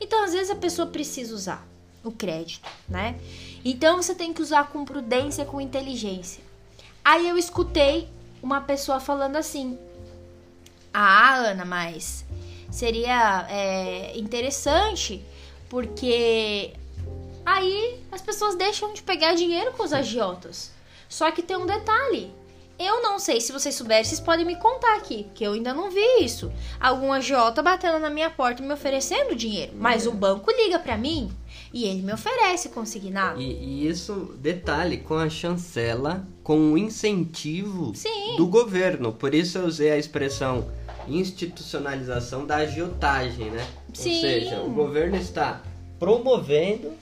Então, 0.00 0.22
às 0.22 0.32
vezes 0.32 0.50
a 0.50 0.56
pessoa 0.56 0.86
precisa 0.86 1.34
usar 1.34 1.66
o 2.04 2.12
crédito, 2.12 2.68
né? 2.88 3.16
Então 3.64 4.02
você 4.02 4.14
tem 4.14 4.32
que 4.32 4.42
usar 4.42 4.68
com 4.68 4.84
prudência, 4.84 5.44
com 5.44 5.60
inteligência. 5.60 6.42
Aí 7.04 7.28
eu 7.28 7.38
escutei 7.38 8.08
uma 8.42 8.60
pessoa 8.60 8.98
falando 8.98 9.36
assim: 9.36 9.78
Ah, 10.92 11.36
Ana, 11.36 11.64
mas 11.64 12.24
seria 12.70 13.46
é, 13.48 14.18
interessante 14.18 15.24
porque 15.68 16.72
aí 17.46 17.98
as 18.10 18.20
pessoas 18.20 18.54
deixam 18.56 18.92
de 18.92 19.02
pegar 19.02 19.34
dinheiro 19.34 19.72
com 19.72 19.82
os 19.82 19.92
agiotas. 19.92 20.70
Só 21.08 21.30
que 21.30 21.42
tem 21.42 21.56
um 21.56 21.66
detalhe. 21.66 22.32
Eu 22.78 23.02
não 23.02 23.18
sei 23.18 23.40
se 23.40 23.52
vocês 23.52 23.74
souberem, 23.74 24.02
vocês 24.02 24.18
podem 24.18 24.44
me 24.44 24.56
contar 24.56 24.96
aqui, 24.96 25.26
que 25.34 25.44
eu 25.44 25.52
ainda 25.52 25.72
não 25.72 25.90
vi 25.90 26.04
isso. 26.20 26.50
Algum 26.80 27.12
agiota 27.12 27.62
batendo 27.62 27.98
na 27.98 28.10
minha 28.10 28.28
porta 28.28 28.62
me 28.62 28.72
oferecendo 28.72 29.36
dinheiro, 29.36 29.72
mas 29.76 30.06
o 30.06 30.12
banco 30.12 30.50
liga 30.50 30.78
para 30.78 30.96
mim 30.96 31.30
e 31.72 31.84
ele 31.84 32.02
me 32.02 32.12
oferece 32.12 32.70
consignado. 32.70 33.40
E, 33.40 33.52
e, 33.52 33.88
isso, 33.88 34.34
detalhe, 34.38 34.98
com 34.98 35.14
a 35.14 35.28
chancela, 35.28 36.26
com 36.42 36.72
o 36.72 36.78
incentivo 36.78 37.92
Sim. 37.94 38.36
do 38.36 38.46
governo. 38.46 39.12
Por 39.12 39.34
isso 39.34 39.58
eu 39.58 39.66
usei 39.66 39.90
a 39.90 39.98
expressão 39.98 40.68
institucionalização 41.08 42.46
da 42.46 42.56
agiotagem, 42.56 43.50
né? 43.50 43.66
Sim. 43.92 44.14
Ou 44.14 44.20
seja, 44.20 44.60
o 44.62 44.70
governo 44.70 45.16
está 45.16 45.62
promovendo 45.98 46.92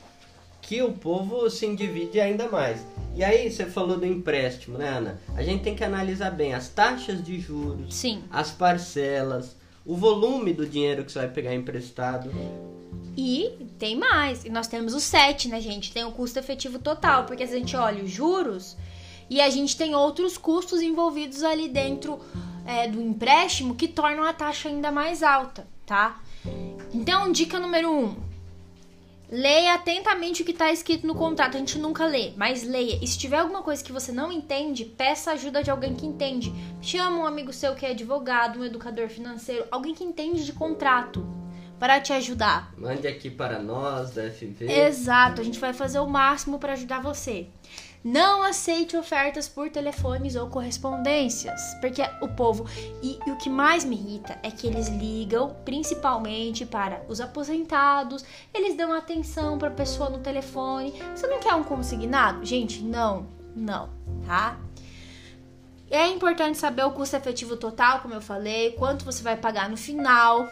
que 0.63 0.83
o 0.83 0.93
povo 0.93 1.51
se 1.51 1.67
endivide 1.67 2.21
ainda 2.21 2.49
mais. 2.49 2.85
E 3.15 3.25
aí, 3.25 3.51
você 3.51 3.67
falou 3.67 3.99
do 3.99 4.07
empréstimo, 4.07 4.79
né, 4.79 4.89
Ana? 4.89 5.21
A 5.35 5.43
gente 5.43 5.63
tem 5.63 5.75
que 5.75 5.83
analisar 5.83 6.31
bem 6.31 6.55
as 6.55 6.69
taxas 6.69 7.23
de 7.23 7.41
juros, 7.41 7.95
Sim. 7.95 8.23
as 8.31 8.51
parcelas, 8.53 9.57
o 9.85 9.97
volume 9.97 10.53
do 10.53 10.65
dinheiro 10.65 11.05
que 11.05 11.11
você 11.11 11.19
vai 11.19 11.29
pegar 11.29 11.55
emprestado. 11.55 12.31
E 13.17 13.51
tem 13.79 13.97
mais. 13.97 14.45
E 14.45 14.51
nós 14.51 14.69
temos 14.69 14.95
o 14.95 15.01
7, 15.01 15.49
né, 15.49 15.61
gente? 15.61 15.93
Tem 15.93 16.05
o 16.05 16.13
custo 16.13 16.39
efetivo 16.39 16.79
total. 16.79 17.25
Porque 17.25 17.47
se 17.47 17.55
a 17.55 17.59
gente 17.59 17.77
olha 17.77 18.05
os 18.05 18.11
juros 18.11 18.77
e 19.31 19.41
a 19.41 19.49
gente 19.49 19.77
tem 19.77 19.95
outros 19.95 20.37
custos 20.37 20.83
envolvidos 20.83 21.45
ali 21.45 21.69
dentro 21.69 22.19
é, 22.67 22.89
do 22.89 23.01
empréstimo 23.01 23.77
que 23.77 23.87
tornam 23.87 24.25
a 24.25 24.33
taxa 24.33 24.69
ainda 24.69 24.91
mais 24.91 25.23
alta, 25.23 25.67
tá? 25.87 26.21
Então, 26.93 27.31
dica 27.31 27.59
número 27.61 27.89
1. 27.89 28.05
Um, 28.05 28.31
Leia 29.33 29.75
atentamente 29.75 30.43
o 30.43 30.45
que 30.45 30.51
está 30.51 30.73
escrito 30.73 31.07
no 31.07 31.15
contrato. 31.15 31.57
A 31.57 31.61
gente 31.61 31.79
nunca 31.79 32.05
lê, 32.05 32.33
mas 32.37 32.65
leia. 32.65 32.99
E 33.01 33.07
se 33.07 33.17
tiver 33.17 33.39
alguma 33.39 33.63
coisa 33.63 33.83
que 33.83 33.93
você 33.93 34.11
não 34.11 34.33
entende, 34.33 34.85
peça 34.85 35.31
ajuda 35.31 35.63
de 35.63 35.71
alguém 35.71 35.95
que 35.95 36.05
entende. 36.05 36.53
Chama 36.83 37.19
um 37.19 37.27
amigo 37.27 37.53
seu 37.53 37.77
que 37.77 37.87
é 37.87 37.91
advogado, 37.91 38.59
um 38.59 38.65
educador 38.65 39.09
financeiro, 39.09 39.65
alguém 39.71 39.95
que 39.95 40.03
entende 40.03 40.45
de 40.45 40.53
contrato 40.53 41.25
para 41.79 42.01
te 42.01 42.13
ajudar. 42.13 42.75
Mande 42.77 43.07
aqui 43.07 43.31
para 43.31 43.61
nós 43.61 44.11
da 44.11 44.29
FV. 44.29 44.67
Exato, 44.69 45.41
a 45.41 45.45
gente 45.45 45.61
vai 45.61 45.73
fazer 45.73 46.01
o 46.01 46.07
máximo 46.09 46.59
para 46.59 46.73
ajudar 46.73 47.01
você. 47.01 47.47
Não 48.03 48.43
aceite 48.43 48.97
ofertas 48.97 49.47
por 49.47 49.69
telefones 49.69 50.35
ou 50.35 50.49
correspondências, 50.49 51.61
porque 51.83 52.01
o 52.23 52.29
povo 52.29 52.67
e, 53.03 53.19
e, 53.27 53.31
o 53.31 53.37
que 53.37 53.51
mais 53.51 53.85
me 53.85 53.95
irrita 53.95 54.39
é 54.43 54.51
que 54.51 54.67
eles 54.67 54.89
ligam 54.89 55.55
principalmente 55.67 56.65
para 56.65 57.03
os 57.09 57.21
aposentados, 57.21 58.25
eles 58.55 58.75
dão 58.75 58.91
atenção 58.91 59.59
para 59.59 59.69
a 59.69 59.73
pessoa 59.73 60.09
no 60.09 60.21
telefone. 60.21 60.95
Você 61.15 61.27
não 61.27 61.41
quer 61.41 61.55
um 61.55 61.63
consignado? 61.63 62.43
Gente, 62.43 62.83
não, 62.83 63.27
não, 63.55 63.91
tá? 64.27 64.59
É 65.91 66.07
importante 66.07 66.57
saber 66.57 66.85
o 66.85 66.93
custo 66.93 67.17
efetivo 67.17 67.55
total, 67.55 68.01
como 68.01 68.15
eu 68.15 68.21
falei, 68.23 68.73
quanto 68.73 69.05
você 69.05 69.23
vai 69.23 69.37
pagar 69.37 69.69
no 69.69 69.77
final, 69.77 70.49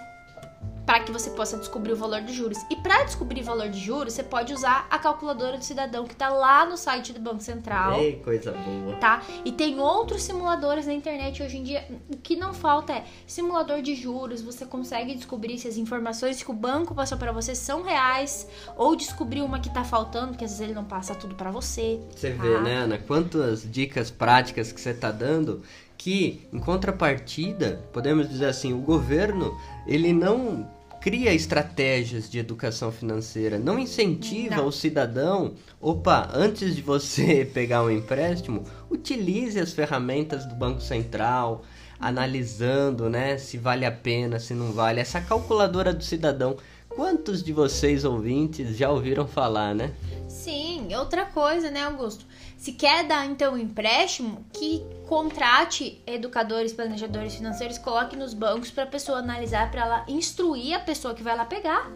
para 0.88 1.00
que 1.00 1.12
você 1.12 1.28
possa 1.28 1.58
descobrir 1.58 1.92
o 1.92 1.96
valor 1.96 2.22
de 2.22 2.32
juros. 2.32 2.56
E 2.70 2.76
para 2.76 3.04
descobrir 3.04 3.42
o 3.42 3.44
valor 3.44 3.68
de 3.68 3.78
juros, 3.78 4.14
você 4.14 4.22
pode 4.22 4.54
usar 4.54 4.86
a 4.90 4.98
calculadora 4.98 5.58
do 5.58 5.62
cidadão 5.62 6.06
que 6.06 6.14
está 6.14 6.30
lá 6.30 6.64
no 6.64 6.78
site 6.78 7.12
do 7.12 7.20
Banco 7.20 7.42
Central. 7.42 8.00
Ei, 8.00 8.16
coisa 8.24 8.52
boa. 8.52 8.96
Tá? 8.96 9.22
E 9.44 9.52
tem 9.52 9.78
outros 9.78 10.22
simuladores 10.22 10.86
na 10.86 10.94
internet 10.94 11.42
hoje 11.42 11.58
em 11.58 11.62
dia. 11.62 11.86
O 12.10 12.16
que 12.16 12.36
não 12.36 12.54
falta 12.54 12.94
é 12.94 13.04
simulador 13.26 13.82
de 13.82 13.94
juros. 13.94 14.40
Você 14.40 14.64
consegue 14.64 15.14
descobrir 15.14 15.58
se 15.58 15.68
as 15.68 15.76
informações 15.76 16.42
que 16.42 16.50
o 16.50 16.54
banco 16.54 16.94
passou 16.94 17.18
para 17.18 17.32
você 17.32 17.54
são 17.54 17.82
reais 17.82 18.48
ou 18.74 18.96
descobrir 18.96 19.42
uma 19.42 19.60
que 19.60 19.68
está 19.68 19.84
faltando, 19.84 20.38
que 20.38 20.44
às 20.46 20.52
vezes 20.52 20.64
ele 20.64 20.74
não 20.74 20.84
passa 20.84 21.14
tudo 21.14 21.34
para 21.34 21.50
você. 21.50 22.00
Você 22.16 22.30
tá? 22.30 22.42
vê, 22.42 22.60
né, 22.62 22.76
Ana? 22.76 22.96
Quantas 22.96 23.70
dicas 23.70 24.10
práticas 24.10 24.72
que 24.72 24.80
você 24.80 24.92
está 24.92 25.10
dando 25.10 25.62
que, 25.98 26.48
em 26.50 26.58
contrapartida, 26.60 27.84
podemos 27.92 28.26
dizer 28.26 28.46
assim, 28.46 28.72
o 28.72 28.78
governo 28.78 29.54
ele 29.86 30.12
não 30.12 30.77
cria 31.00 31.32
estratégias 31.32 32.28
de 32.28 32.38
educação 32.38 32.90
financeira, 32.90 33.58
não 33.58 33.78
incentiva 33.78 34.56
não. 34.56 34.66
o 34.66 34.72
cidadão, 34.72 35.54
opa, 35.80 36.30
antes 36.32 36.74
de 36.74 36.82
você 36.82 37.44
pegar 37.54 37.82
um 37.82 37.90
empréstimo, 37.90 38.64
utilize 38.90 39.58
as 39.58 39.72
ferramentas 39.72 40.44
do 40.46 40.54
Banco 40.54 40.80
Central, 40.80 41.64
analisando, 42.00 43.08
né, 43.08 43.38
se 43.38 43.58
vale 43.58 43.84
a 43.84 43.92
pena, 43.92 44.38
se 44.38 44.54
não 44.54 44.72
vale. 44.72 45.00
Essa 45.00 45.20
calculadora 45.20 45.92
do 45.92 46.04
cidadão, 46.04 46.56
quantos 46.88 47.42
de 47.42 47.52
vocês 47.52 48.04
ouvintes 48.04 48.76
já 48.76 48.90
ouviram 48.90 49.26
falar, 49.26 49.74
né? 49.74 49.92
Sim, 50.28 50.94
outra 50.94 51.24
coisa, 51.24 51.70
né, 51.70 51.82
Augusto? 51.82 52.24
Se 52.56 52.72
quer 52.72 53.06
dar 53.06 53.26
então 53.26 53.54
um 53.54 53.58
empréstimo, 53.58 54.44
que 54.52 54.82
contrate 55.08 56.00
educadores, 56.06 56.74
planejadores 56.74 57.34
financeiros, 57.34 57.78
coloque 57.78 58.14
nos 58.14 58.34
bancos 58.34 58.70
para 58.70 58.84
a 58.84 58.86
pessoa 58.86 59.18
analisar, 59.18 59.70
para 59.70 59.80
ela 59.80 60.04
instruir 60.06 60.76
a 60.76 60.80
pessoa 60.80 61.14
que 61.14 61.22
vai 61.22 61.34
lá 61.34 61.46
pegar 61.46 61.90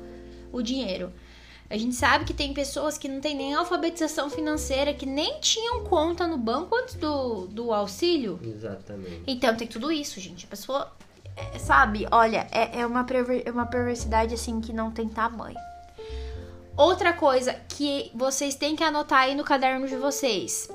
o 0.50 0.62
dinheiro. 0.62 1.12
A 1.68 1.76
gente 1.76 1.94
sabe 1.94 2.24
que 2.24 2.34
tem 2.34 2.54
pessoas 2.54 2.96
que 2.98 3.08
não 3.08 3.20
têm 3.20 3.36
nem 3.36 3.54
alfabetização 3.54 4.30
financeira, 4.30 4.94
que 4.94 5.06
nem 5.06 5.40
tinham 5.40 5.84
conta 5.84 6.26
no 6.26 6.38
banco 6.38 6.74
antes 6.74 6.94
do, 6.94 7.46
do 7.46 7.72
auxílio. 7.72 8.40
Exatamente. 8.42 9.22
Então 9.26 9.54
tem 9.56 9.68
tudo 9.68 9.92
isso, 9.92 10.18
gente. 10.18 10.46
A 10.46 10.48
pessoa, 10.48 10.92
é, 11.36 11.58
sabe, 11.58 12.06
olha, 12.10 12.46
é, 12.50 12.80
é, 12.80 12.86
uma, 12.86 13.04
perver, 13.04 13.42
é 13.44 13.50
uma 13.50 13.66
perversidade 13.66 14.34
assim 14.34 14.60
que 14.60 14.72
não 14.72 14.90
tem 14.90 15.08
tamanho. 15.08 15.58
Outra 16.76 17.12
coisa 17.12 17.54
que 17.68 18.10
vocês 18.14 18.54
têm 18.54 18.74
que 18.74 18.82
anotar 18.82 19.20
aí 19.20 19.34
no 19.34 19.44
caderno 19.44 19.86
de 19.86 19.96
vocês: 19.96 20.70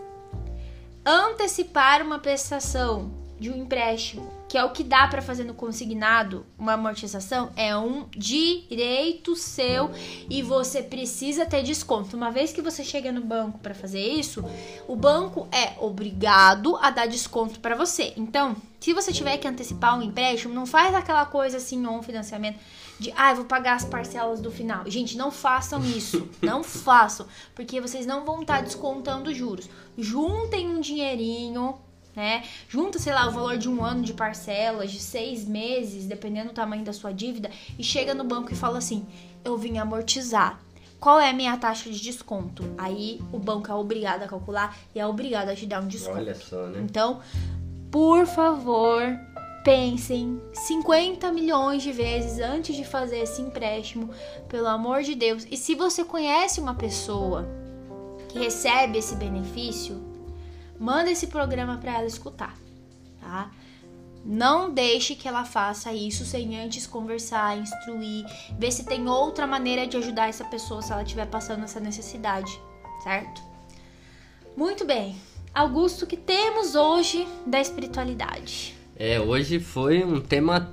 antecipar 1.07 2.01
uma 2.01 2.19
prestação 2.19 3.09
de 3.39 3.49
um 3.49 3.55
empréstimo, 3.55 4.29
que 4.49 4.57
é 4.57 4.63
o 4.63 4.71
que 4.71 4.83
dá 4.83 5.07
para 5.07 5.21
fazer 5.21 5.43
no 5.43 5.53
consignado, 5.53 6.45
uma 6.57 6.73
amortização, 6.73 7.51
é 7.55 7.77
um 7.77 8.07
direito 8.09 9.35
seu 9.35 9.91
e 10.29 10.41
você 10.41 10.83
precisa 10.83 11.45
ter 11.45 11.63
desconto. 11.63 12.17
Uma 12.17 12.31
vez 12.31 12.51
que 12.51 12.61
você 12.61 12.83
chega 12.83 13.11
no 13.11 13.21
banco 13.21 13.59
para 13.59 13.73
fazer 13.73 14.01
isso, 14.01 14.43
o 14.87 14.95
banco 14.95 15.47
é 15.51 15.73
obrigado 15.79 16.75
a 16.77 16.89
dar 16.89 17.07
desconto 17.07 17.59
para 17.59 17.75
você. 17.75 18.11
Então, 18.17 18.55
se 18.79 18.91
você 18.91 19.13
tiver 19.13 19.37
que 19.37 19.47
antecipar 19.47 19.97
um 19.97 20.01
empréstimo, 20.01 20.53
não 20.53 20.65
faz 20.65 20.93
aquela 20.93 21.25
coisa 21.25 21.57
assim 21.57 21.85
ou 21.85 21.93
um 21.93 22.03
financiamento 22.03 22.59
de, 22.99 23.13
ah, 23.15 23.31
eu 23.31 23.37
vou 23.37 23.45
pagar 23.45 23.75
as 23.75 23.85
parcelas 23.85 24.39
do 24.39 24.51
final. 24.51 24.83
Gente, 24.89 25.17
não 25.17 25.31
façam 25.31 25.83
isso. 25.85 26.27
não 26.41 26.63
façam, 26.63 27.27
porque 27.55 27.79
vocês 27.79 28.05
não 28.05 28.25
vão 28.25 28.41
estar 28.41 28.61
descontando 28.61 29.33
juros. 29.33 29.69
Juntem 29.97 30.67
um 30.67 30.79
dinheirinho 30.79 31.77
né? 32.17 32.43
Junta, 32.67 32.97
sei 32.97 33.13
lá, 33.13 33.27
o 33.27 33.31
valor 33.31 33.57
de 33.57 33.69
um 33.69 33.85
ano 33.85 34.01
de 34.01 34.11
parcelas, 34.11 34.91
de 34.91 34.99
seis 34.99 35.45
meses, 35.45 36.07
dependendo 36.07 36.49
do 36.49 36.55
tamanho 36.55 36.83
da 36.83 36.91
sua 36.91 37.13
dívida, 37.13 37.51
e 37.77 37.83
chega 37.83 38.15
no 38.15 38.23
banco 38.23 38.51
e 38.51 38.55
fala 38.55 38.79
assim: 38.79 39.05
eu 39.45 39.55
vim 39.55 39.77
amortizar. 39.77 40.59
Qual 40.99 41.19
é 41.19 41.29
a 41.29 41.33
minha 41.33 41.55
taxa 41.57 41.91
de 41.91 42.01
desconto? 42.01 42.63
Aí 42.75 43.21
o 43.31 43.37
banco 43.37 43.71
é 43.71 43.75
obrigado 43.75 44.23
a 44.23 44.27
calcular 44.27 44.75
e 44.95 44.99
é 44.99 45.05
obrigado 45.05 45.49
a 45.49 45.55
te 45.55 45.67
dar 45.67 45.79
um 45.79 45.87
desconto. 45.87 46.17
Olha 46.17 46.33
só, 46.33 46.65
né? 46.65 46.81
Então, 46.81 47.21
por 47.91 48.25
favor, 48.25 49.03
pensem 49.67 50.41
50 50.53 51.29
milhões 51.33 51.83
de 51.83 51.91
vezes 51.91 52.39
antes 52.39 52.73
de 52.73 52.85
fazer 52.85 53.17
esse 53.17 53.41
empréstimo, 53.41 54.09
pelo 54.47 54.67
amor 54.67 55.03
de 55.03 55.13
Deus. 55.13 55.45
E 55.51 55.57
se 55.57 55.75
você 55.75 56.05
conhece 56.05 56.61
uma 56.61 56.73
pessoa 56.73 57.45
que 58.29 58.39
recebe 58.39 58.97
esse 58.97 59.13
benefício, 59.15 60.01
manda 60.79 61.11
esse 61.11 61.27
programa 61.27 61.77
para 61.79 61.97
ela 61.97 62.05
escutar, 62.05 62.55
tá? 63.19 63.51
Não 64.23 64.73
deixe 64.73 65.15
que 65.15 65.27
ela 65.27 65.43
faça 65.43 65.91
isso 65.91 66.23
sem 66.23 66.57
antes 66.57 66.87
conversar, 66.87 67.57
instruir, 67.57 68.25
ver 68.57 68.71
se 68.71 68.85
tem 68.85 69.09
outra 69.09 69.45
maneira 69.45 69.85
de 69.85 69.97
ajudar 69.97 70.29
essa 70.29 70.45
pessoa 70.45 70.81
se 70.81 70.93
ela 70.93 71.03
estiver 71.03 71.27
passando 71.27 71.65
essa 71.65 71.81
necessidade, 71.81 72.57
certo? 73.03 73.41
Muito 74.55 74.85
bem. 74.85 75.17
Augusto, 75.53 76.07
que 76.07 76.15
temos 76.15 76.73
hoje 76.73 77.27
da 77.45 77.59
espiritualidade? 77.59 78.76
É, 78.99 79.19
hoje 79.19 79.59
foi 79.59 80.03
um 80.03 80.19
tema 80.19 80.71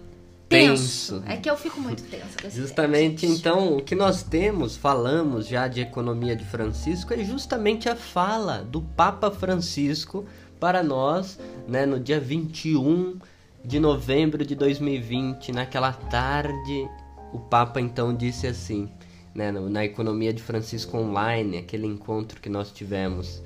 tenso. 0.49 1.21
tenso. 1.21 1.25
É 1.27 1.37
que 1.37 1.51
eu 1.51 1.57
fico 1.57 1.79
muito 1.79 2.03
esse 2.03 2.59
Justamente, 2.59 3.27
então, 3.27 3.77
o 3.77 3.83
que 3.83 3.95
nós 3.95 4.23
temos, 4.23 4.77
falamos 4.77 5.47
já 5.47 5.69
de 5.69 5.81
economia 5.81 6.35
de 6.35 6.45
Francisco, 6.45 7.13
é 7.13 7.23
justamente 7.23 7.89
a 7.89 7.95
fala 7.95 8.63
do 8.63 8.81
Papa 8.81 9.31
Francisco 9.31 10.25
para 10.59 10.83
nós, 10.83 11.39
né, 11.69 11.85
no 11.85 12.01
dia 12.01 12.19
21 12.19 13.19
de 13.63 13.79
novembro 13.79 14.45
de 14.47 14.55
2020, 14.55 15.53
naquela 15.53 15.93
tarde, 15.93 16.89
o 17.31 17.39
Papa 17.39 17.79
então 17.81 18.15
disse 18.15 18.47
assim, 18.47 18.89
né, 19.35 19.51
na 19.51 19.85
economia 19.85 20.33
de 20.33 20.43
Francisco 20.43 20.97
online, 20.97 21.59
aquele 21.59 21.87
encontro 21.87 22.41
que 22.41 22.49
nós 22.49 22.71
tivemos, 22.71 23.43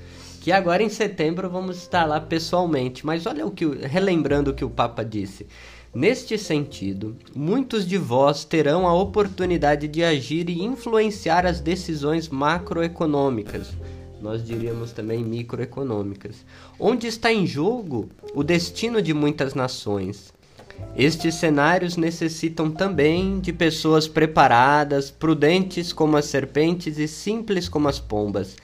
que 0.49 0.53
agora 0.53 0.83
em 0.83 0.89
setembro 0.89 1.51
vamos 1.51 1.77
estar 1.77 2.07
lá 2.07 2.19
pessoalmente. 2.19 3.05
Mas 3.05 3.27
olha 3.27 3.45
o 3.45 3.51
que, 3.51 3.67
relembrando 3.67 4.51
o 4.51 4.55
que 4.55 4.65
o 4.65 4.71
Papa 4.71 5.05
disse. 5.05 5.47
Neste 5.95 6.39
sentido, 6.39 7.15
muitos 7.37 7.87
de 7.87 7.99
vós 7.99 8.47
terão 8.47 8.89
a 8.89 8.95
oportunidade 8.95 9.87
de 9.87 10.03
agir 10.03 10.49
e 10.49 10.65
influenciar 10.65 11.45
as 11.45 11.61
decisões 11.61 12.31
macroeconômicas, 12.31 13.75
nós 14.23 14.43
diríamos 14.43 14.91
também 14.91 15.23
microeconômicas, 15.23 16.47
onde 16.81 17.07
está 17.07 17.31
em 17.31 17.47
jogo 17.47 18.09
o 18.35 18.43
destino 18.43 19.03
de 19.03 19.13
muitas 19.13 19.53
nações. 19.53 20.33
Estes 20.97 21.35
cenários 21.35 21.99
necessitam 21.99 22.71
também 22.71 23.39
de 23.39 23.53
pessoas 23.53 24.09
preparadas, 24.09 25.11
prudentes 25.11 25.93
como 25.93 26.17
as 26.17 26.25
serpentes 26.25 26.97
e 26.97 27.07
simples 27.07 27.69
como 27.69 27.87
as 27.87 28.01
pombas, 28.01 28.57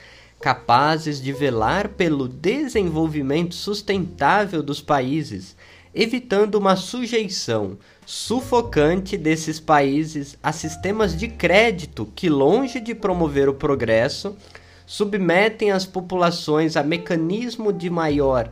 capazes 0.45 1.19
de 1.19 1.33
velar 1.33 1.89
pelo 1.89 2.27
desenvolvimento 2.27 3.55
sustentável 3.55 4.61
dos 4.61 4.79
países 4.79 5.57
evitando 5.91 6.53
uma 6.53 6.75
sujeição 6.75 7.79
sufocante 8.05 9.17
desses 9.17 9.59
países 9.59 10.37
a 10.43 10.51
sistemas 10.51 11.17
de 11.17 11.29
crédito 11.29 12.07
que, 12.15 12.29
longe 12.29 12.79
de 12.79 12.93
promover 12.93 13.49
o 13.49 13.55
progresso, 13.55 14.37
submetem 14.85 15.71
as 15.71 15.83
populações 15.83 16.77
a 16.77 16.83
mecanismo 16.83 17.73
de 17.73 17.89
maior 17.89 18.51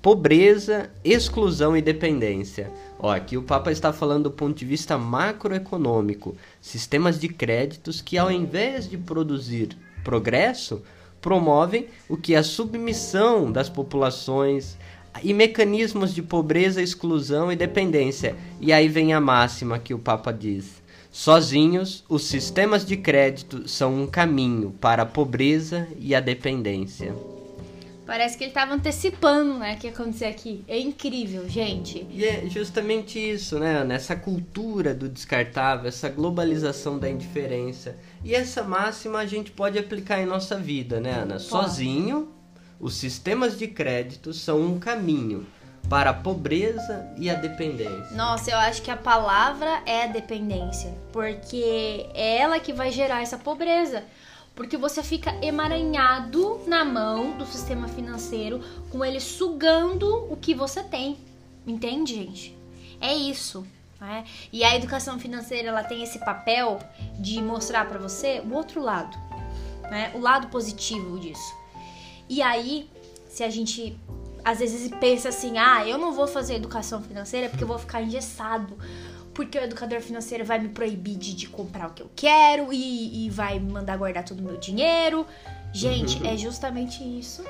pobreza, 0.00 0.88
exclusão 1.02 1.76
e 1.76 1.82
dependência. 1.82 2.70
Ó, 2.96 3.10
aqui 3.10 3.36
o 3.36 3.42
Papa 3.42 3.72
está 3.72 3.92
falando 3.92 4.24
do 4.24 4.30
ponto 4.30 4.56
de 4.56 4.64
vista 4.64 4.96
macroeconômico, 4.96 6.36
sistemas 6.60 7.18
de 7.18 7.28
créditos 7.28 8.00
que, 8.00 8.16
ao 8.16 8.30
invés 8.30 8.88
de 8.88 8.96
produzir 8.96 9.76
progresso, 10.04 10.80
promovem 11.20 11.86
o 12.08 12.16
que 12.16 12.34
é 12.34 12.38
a 12.38 12.42
submissão 12.42 13.50
das 13.50 13.68
populações 13.68 14.76
e 15.22 15.34
mecanismos 15.34 16.14
de 16.14 16.22
pobreza, 16.22 16.82
exclusão 16.82 17.50
e 17.50 17.56
dependência. 17.56 18.36
E 18.60 18.72
aí 18.72 18.88
vem 18.88 19.12
a 19.12 19.20
máxima 19.20 19.78
que 19.78 19.94
o 19.94 19.98
Papa 19.98 20.32
diz: 20.32 20.82
sozinhos, 21.10 22.04
os 22.08 22.24
sistemas 22.24 22.84
de 22.84 22.96
crédito 22.96 23.68
são 23.68 24.02
um 24.02 24.06
caminho 24.06 24.72
para 24.80 25.02
a 25.02 25.06
pobreza 25.06 25.88
e 25.98 26.14
a 26.14 26.20
dependência. 26.20 27.14
Parece 28.08 28.38
que 28.38 28.44
ele 28.44 28.52
estava 28.52 28.72
antecipando, 28.72 29.58
né, 29.58 29.74
o 29.74 29.76
que 29.76 29.86
ia 29.86 29.92
acontecer 29.92 30.24
aqui. 30.24 30.64
É 30.66 30.78
incrível, 30.78 31.46
gente. 31.46 32.06
E 32.08 32.24
é 32.24 32.48
justamente 32.48 33.18
isso, 33.18 33.58
né, 33.58 33.80
Ana? 33.80 33.92
Essa 33.92 34.16
cultura 34.16 34.94
do 34.94 35.10
descartável, 35.10 35.86
essa 35.86 36.08
globalização 36.08 36.98
da 36.98 37.10
indiferença. 37.10 37.96
E 38.24 38.34
essa 38.34 38.62
máxima 38.62 39.18
a 39.18 39.26
gente 39.26 39.50
pode 39.50 39.78
aplicar 39.78 40.22
em 40.22 40.24
nossa 40.24 40.56
vida, 40.56 40.98
né, 40.98 41.20
Ana? 41.20 41.38
Sozinho, 41.38 42.32
os 42.80 42.94
sistemas 42.94 43.58
de 43.58 43.68
crédito 43.68 44.32
são 44.32 44.62
um 44.62 44.78
caminho 44.78 45.46
para 45.90 46.08
a 46.08 46.14
pobreza 46.14 47.06
e 47.18 47.28
a 47.28 47.34
dependência. 47.34 48.16
Nossa, 48.16 48.50
eu 48.50 48.56
acho 48.56 48.80
que 48.80 48.90
a 48.90 48.96
palavra 48.96 49.82
é 49.84 50.08
dependência, 50.08 50.96
porque 51.12 52.08
é 52.14 52.38
ela 52.38 52.58
que 52.58 52.72
vai 52.72 52.90
gerar 52.90 53.20
essa 53.20 53.36
pobreza. 53.36 54.02
Porque 54.58 54.76
você 54.76 55.04
fica 55.04 55.32
emaranhado 55.40 56.60
na 56.66 56.84
mão 56.84 57.38
do 57.38 57.46
sistema 57.46 57.86
financeiro, 57.86 58.60
com 58.90 59.04
ele 59.04 59.20
sugando 59.20 60.26
o 60.28 60.36
que 60.36 60.52
você 60.52 60.82
tem. 60.82 61.16
Entende, 61.64 62.16
gente? 62.16 62.58
É 63.00 63.14
isso. 63.14 63.64
Né? 64.00 64.24
E 64.52 64.64
a 64.64 64.74
educação 64.74 65.16
financeira 65.16 65.68
ela 65.68 65.84
tem 65.84 66.02
esse 66.02 66.18
papel 66.18 66.80
de 67.20 67.40
mostrar 67.40 67.88
para 67.88 68.00
você 68.00 68.40
o 68.40 68.52
outro 68.52 68.82
lado, 68.82 69.16
né? 69.92 70.10
o 70.16 70.18
lado 70.18 70.48
positivo 70.48 71.20
disso. 71.20 71.54
E 72.28 72.42
aí, 72.42 72.90
se 73.28 73.44
a 73.44 73.50
gente 73.50 73.96
às 74.44 74.58
vezes 74.58 74.90
pensa 74.98 75.28
assim, 75.28 75.56
ah, 75.56 75.86
eu 75.86 75.98
não 75.98 76.12
vou 76.12 76.26
fazer 76.26 76.54
educação 76.56 77.00
financeira 77.00 77.48
porque 77.48 77.62
eu 77.62 77.68
vou 77.68 77.78
ficar 77.78 78.02
engessado. 78.02 78.76
Porque 79.38 79.56
o 79.56 79.62
educador 79.62 80.00
financeiro 80.00 80.44
vai 80.44 80.58
me 80.58 80.68
proibir 80.68 81.16
de, 81.16 81.32
de 81.32 81.46
comprar 81.46 81.86
o 81.86 81.90
que 81.92 82.02
eu 82.02 82.10
quero 82.16 82.72
e, 82.72 83.24
e 83.24 83.30
vai 83.30 83.60
me 83.60 83.70
mandar 83.70 83.96
guardar 83.96 84.24
todo 84.24 84.40
o 84.40 84.42
meu 84.42 84.56
dinheiro. 84.56 85.24
Gente, 85.72 86.26
é 86.26 86.36
justamente 86.36 87.04
isso 87.04 87.44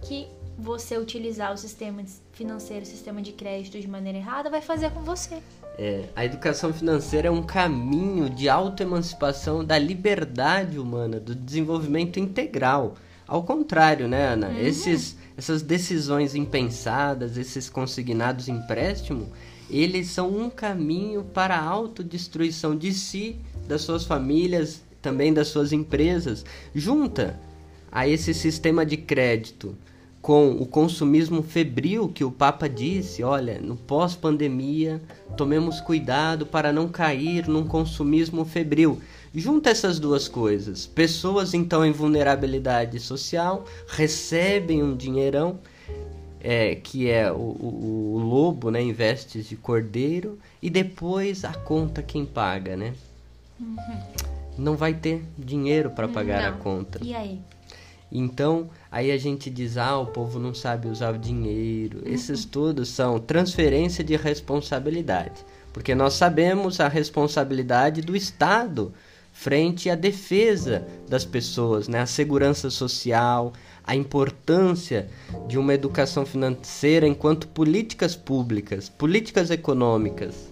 que 0.00 0.26
você 0.56 0.96
utilizar 0.96 1.52
o 1.52 1.58
sistema 1.58 2.02
financeiro, 2.32 2.84
o 2.84 2.88
sistema 2.88 3.20
de 3.20 3.32
crédito 3.32 3.78
de 3.78 3.86
maneira 3.86 4.16
errada, 4.16 4.48
vai 4.48 4.62
fazer 4.62 4.92
com 4.92 5.02
você. 5.02 5.42
É, 5.76 6.06
a 6.16 6.24
educação 6.24 6.72
financeira 6.72 7.28
é 7.28 7.30
um 7.30 7.42
caminho 7.42 8.30
de 8.30 8.48
autoemancipação 8.48 9.62
da 9.62 9.78
liberdade 9.78 10.78
humana, 10.78 11.20
do 11.20 11.34
desenvolvimento 11.34 12.18
integral. 12.18 12.96
Ao 13.28 13.42
contrário, 13.42 14.08
né, 14.08 14.28
Ana? 14.28 14.48
Uhum. 14.48 14.58
Esses, 14.58 15.18
essas 15.36 15.60
decisões 15.60 16.34
impensadas, 16.34 17.36
esses 17.36 17.68
consignados 17.68 18.48
empréstimo, 18.48 19.30
eles 19.70 20.08
são 20.08 20.28
um 20.28 20.50
caminho 20.50 21.24
para 21.24 21.56
a 21.56 21.64
autodestruição 21.64 22.76
de 22.76 22.92
si, 22.92 23.36
das 23.66 23.82
suas 23.82 24.04
famílias, 24.04 24.82
também 25.00 25.32
das 25.32 25.48
suas 25.48 25.72
empresas. 25.72 26.44
Junta 26.74 27.38
a 27.90 28.06
esse 28.06 28.34
sistema 28.34 28.84
de 28.84 28.96
crédito 28.96 29.76
com 30.20 30.50
o 30.50 30.66
consumismo 30.66 31.42
febril 31.42 32.08
que 32.08 32.22
o 32.22 32.30
Papa 32.30 32.68
disse, 32.68 33.22
olha, 33.22 33.58
no 33.58 33.74
pós-pandemia, 33.74 35.00
tomemos 35.36 35.80
cuidado 35.80 36.44
para 36.44 36.72
não 36.72 36.88
cair 36.88 37.48
num 37.48 37.66
consumismo 37.66 38.44
febril. 38.44 39.00
Junta 39.34 39.70
essas 39.70 39.98
duas 39.98 40.28
coisas. 40.28 40.86
Pessoas 40.86 41.54
então 41.54 41.84
em 41.84 41.92
vulnerabilidade 41.92 43.00
social 43.00 43.64
recebem 43.86 44.82
um 44.82 44.94
dinheirão 44.94 45.58
é, 46.42 46.74
que 46.74 47.08
é 47.08 47.30
o, 47.30 47.36
o, 47.36 48.14
o, 48.14 48.18
lobo, 48.18 48.70
né, 48.70 48.80
em 48.80 48.92
vestes 48.92 49.46
de 49.46 49.56
cordeiro, 49.56 50.38
e 50.60 50.70
depois 50.70 51.44
a 51.44 51.52
conta 51.52 52.02
quem 52.02 52.24
paga, 52.24 52.76
né? 52.76 52.94
Uhum. 53.58 53.76
Não 54.58 54.76
vai 54.76 54.94
ter 54.94 55.22
dinheiro 55.38 55.90
para 55.90 56.08
pagar 56.08 56.42
não. 56.42 56.48
a 56.50 56.52
conta. 56.52 56.98
E 57.02 57.14
aí? 57.14 57.40
Então, 58.10 58.68
aí 58.90 59.12
a 59.12 59.18
gente 59.18 59.48
diz, 59.48 59.76
ah, 59.76 59.98
o 59.98 60.06
povo 60.06 60.38
não 60.38 60.52
sabe 60.52 60.88
usar 60.88 61.14
o 61.14 61.18
dinheiro. 61.18 61.98
Uhum. 61.98 62.12
Esses 62.12 62.44
todos 62.44 62.88
são 62.88 63.18
transferência 63.18 64.02
de 64.02 64.16
responsabilidade. 64.16 65.44
Porque 65.72 65.94
nós 65.94 66.14
sabemos 66.14 66.80
a 66.80 66.88
responsabilidade 66.88 68.02
do 68.02 68.16
Estado 68.16 68.92
frente 69.32 69.88
à 69.88 69.94
defesa 69.94 70.86
das 71.08 71.24
pessoas, 71.24 71.86
né? 71.86 72.00
a 72.00 72.06
segurança 72.06 72.68
social, 72.68 73.52
a 73.90 73.96
importância 73.96 75.10
de 75.48 75.58
uma 75.58 75.74
educação 75.74 76.24
financeira 76.24 77.08
enquanto 77.08 77.48
políticas 77.48 78.14
públicas, 78.14 78.88
políticas 78.88 79.50
econômicas. 79.50 80.48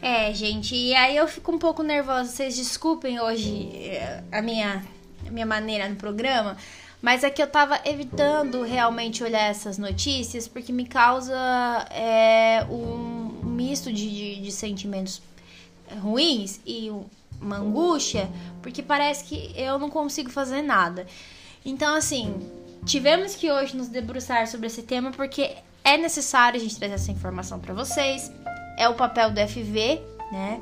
É, 0.00 0.32
gente, 0.32 0.72
e 0.76 0.94
aí 0.94 1.16
eu 1.16 1.26
fico 1.26 1.50
um 1.50 1.58
pouco 1.58 1.82
nervosa. 1.82 2.30
Vocês 2.30 2.54
desculpem 2.54 3.18
hoje 3.18 3.68
eh, 3.74 4.22
a 4.30 4.40
minha, 4.40 4.84
a 5.26 5.30
minha 5.32 5.44
maneira 5.44 5.88
no 5.88 5.96
programa, 5.96 6.56
mas 7.00 7.24
é 7.24 7.30
que 7.30 7.42
eu 7.42 7.48
tava 7.48 7.80
evitando 7.84 8.62
realmente 8.62 9.24
olhar 9.24 9.50
essas 9.50 9.76
notícias 9.76 10.46
porque 10.46 10.72
me 10.72 10.86
causa 10.86 11.34
é, 11.90 12.64
um 12.70 13.44
misto 13.44 13.92
de, 13.92 14.08
de, 14.08 14.40
de 14.40 14.52
sentimentos 14.52 15.20
ruins 16.00 16.60
e 16.64 16.92
uma 17.40 17.56
angústia, 17.56 18.30
porque 18.62 18.84
parece 18.84 19.24
que 19.24 19.52
eu 19.56 19.80
não 19.80 19.90
consigo 19.90 20.30
fazer 20.30 20.62
nada. 20.62 21.08
Então, 21.64 21.94
assim, 21.94 22.34
tivemos 22.84 23.34
que 23.34 23.50
hoje 23.50 23.76
nos 23.76 23.88
debruçar 23.88 24.46
sobre 24.46 24.66
esse 24.66 24.82
tema 24.82 25.10
porque 25.12 25.54
é 25.84 25.96
necessário 25.96 26.58
a 26.58 26.62
gente 26.62 26.78
trazer 26.78 26.94
essa 26.94 27.10
informação 27.10 27.58
para 27.58 27.74
vocês. 27.74 28.30
É 28.78 28.88
o 28.88 28.94
papel 28.94 29.30
do 29.30 29.40
FV, 29.40 30.00
né? 30.30 30.60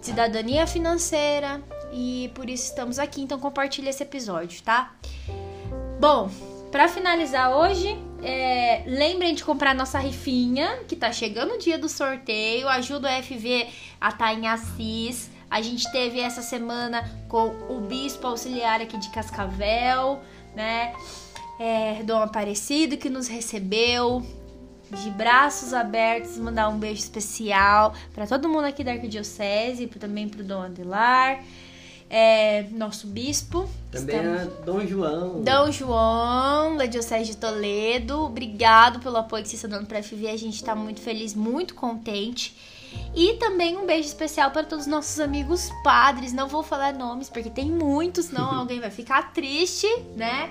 Cidadania 0.00 0.66
financeira 0.66 1.62
e 1.92 2.30
por 2.34 2.48
isso 2.48 2.64
estamos 2.64 2.98
aqui. 2.98 3.20
Então 3.20 3.38
compartilhe 3.38 3.88
esse 3.88 4.02
episódio, 4.02 4.62
tá? 4.62 4.94
Bom, 6.00 6.30
para 6.70 6.88
finalizar 6.88 7.54
hoje, 7.54 7.98
é, 8.22 8.82
lembrem 8.86 9.34
de 9.34 9.44
comprar 9.44 9.74
nossa 9.74 9.98
rifinha, 9.98 10.78
que 10.88 10.96
tá 10.96 11.12
chegando 11.12 11.54
o 11.54 11.58
dia 11.58 11.78
do 11.78 11.88
sorteio. 11.88 12.68
Ajuda 12.68 13.08
o 13.08 13.22
FV 13.22 13.68
a 14.00 14.08
estar 14.08 14.18
tá 14.18 14.34
em 14.34 14.46
Assis. 14.46 15.30
A 15.50 15.60
gente 15.60 15.90
teve 15.90 16.20
essa 16.20 16.42
semana 16.42 17.04
com 17.28 17.48
o 17.68 17.80
bispo 17.80 18.26
auxiliar 18.26 18.80
aqui 18.80 18.96
de 18.96 19.10
Cascavel 19.10 20.20
né? 20.54 20.94
É, 21.58 22.02
Dom 22.02 22.22
Aparecido 22.22 22.96
que 22.96 23.10
nos 23.10 23.28
recebeu 23.28 24.24
de 24.90 25.10
braços 25.10 25.72
abertos, 25.72 26.36
mandar 26.36 26.68
um 26.68 26.78
beijo 26.78 27.00
especial 27.00 27.94
para 28.12 28.26
todo 28.26 28.48
mundo 28.48 28.64
aqui 28.64 28.82
da 28.82 28.92
Arquidiocese, 28.92 29.86
também 29.86 30.28
para 30.28 30.40
o 30.40 30.44
Dom 30.44 30.62
Adelar, 30.62 31.44
é, 32.08 32.64
nosso 32.72 33.06
bispo. 33.06 33.68
Também 33.92 34.16
Estamos... 34.16 34.40
a 34.40 34.64
Dom 34.64 34.80
João. 34.86 35.42
Dom 35.42 35.70
João, 35.70 36.76
da 36.76 36.86
Diocese 36.86 37.30
de 37.30 37.36
Toledo. 37.36 38.24
Obrigado 38.24 38.98
pelo 38.98 39.16
apoio 39.16 39.44
que 39.44 39.48
vocês 39.48 39.62
estão 39.62 39.78
dando 39.78 39.86
para 39.86 40.00
a 40.00 40.02
FV. 40.02 40.28
A 40.28 40.36
gente 40.36 40.56
está 40.56 40.74
muito 40.74 41.00
feliz, 41.00 41.34
muito 41.34 41.74
contente. 41.74 42.56
E 43.14 43.34
também 43.34 43.76
um 43.76 43.86
beijo 43.86 44.08
especial 44.08 44.50
para 44.50 44.62
todos 44.62 44.86
os 44.86 44.90
nossos 44.90 45.18
amigos 45.18 45.70
padres. 45.82 46.32
Não 46.32 46.48
vou 46.48 46.62
falar 46.62 46.92
nomes 46.94 47.28
porque 47.28 47.50
tem 47.50 47.70
muitos, 47.70 48.26
senão 48.26 48.50
alguém 48.54 48.80
vai 48.80 48.90
ficar 48.90 49.32
triste, 49.32 49.86
né? 50.16 50.50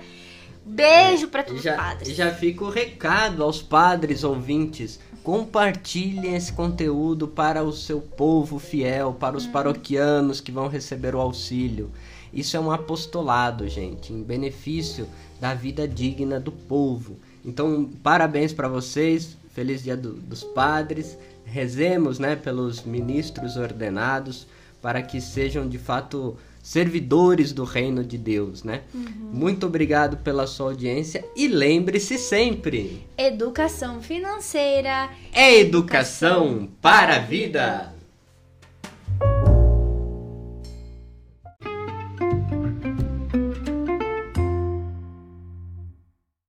Beijo 0.65 1.29
para 1.29 1.43
todos 1.43 1.63
já, 1.63 1.71
os 1.71 1.77
padres. 1.77 2.15
Já 2.15 2.31
fica 2.31 2.63
o 2.63 2.69
recado 2.69 3.43
aos 3.43 3.61
padres 3.61 4.23
ouvintes. 4.23 4.99
Compartilhem 5.23 6.35
esse 6.35 6.53
conteúdo 6.53 7.27
para 7.27 7.63
o 7.63 7.71
seu 7.71 8.01
povo 8.01 8.59
fiel, 8.59 9.13
para 9.13 9.37
os 9.37 9.45
hum. 9.45 9.51
paroquianos 9.51 10.41
que 10.41 10.51
vão 10.51 10.67
receber 10.67 11.15
o 11.15 11.19
auxílio. 11.19 11.91
Isso 12.33 12.55
é 12.55 12.59
um 12.59 12.71
apostolado, 12.71 13.67
gente, 13.67 14.13
em 14.13 14.21
benefício 14.21 15.07
da 15.39 15.53
vida 15.53 15.87
digna 15.87 16.39
do 16.39 16.51
povo. 16.51 17.17
Então, 17.43 17.89
parabéns 18.03 18.53
para 18.53 18.67
vocês. 18.67 19.37
Feliz 19.53 19.83
Dia 19.83 19.97
do, 19.97 20.13
dos 20.13 20.43
Padres 20.43 21.17
rezemos 21.51 22.19
né, 22.19 22.35
pelos 22.35 22.83
ministros 22.83 23.57
ordenados 23.57 24.47
para 24.81 25.01
que 25.01 25.19
sejam 25.19 25.67
de 25.67 25.77
fato 25.77 26.37
servidores 26.61 27.51
do 27.51 27.63
reino 27.63 28.03
de 28.03 28.17
Deus, 28.17 28.63
né? 28.63 28.81
Uhum. 28.93 29.29
Muito 29.33 29.65
obrigado 29.65 30.17
pela 30.17 30.45
sua 30.45 30.67
audiência 30.67 31.25
e 31.35 31.47
lembre-se 31.47 32.17
sempre: 32.17 33.05
educação 33.17 34.01
financeira 34.01 35.09
é 35.33 35.59
educação 35.59 36.69
para 36.81 37.15
a 37.15 37.19
vida. 37.19 37.98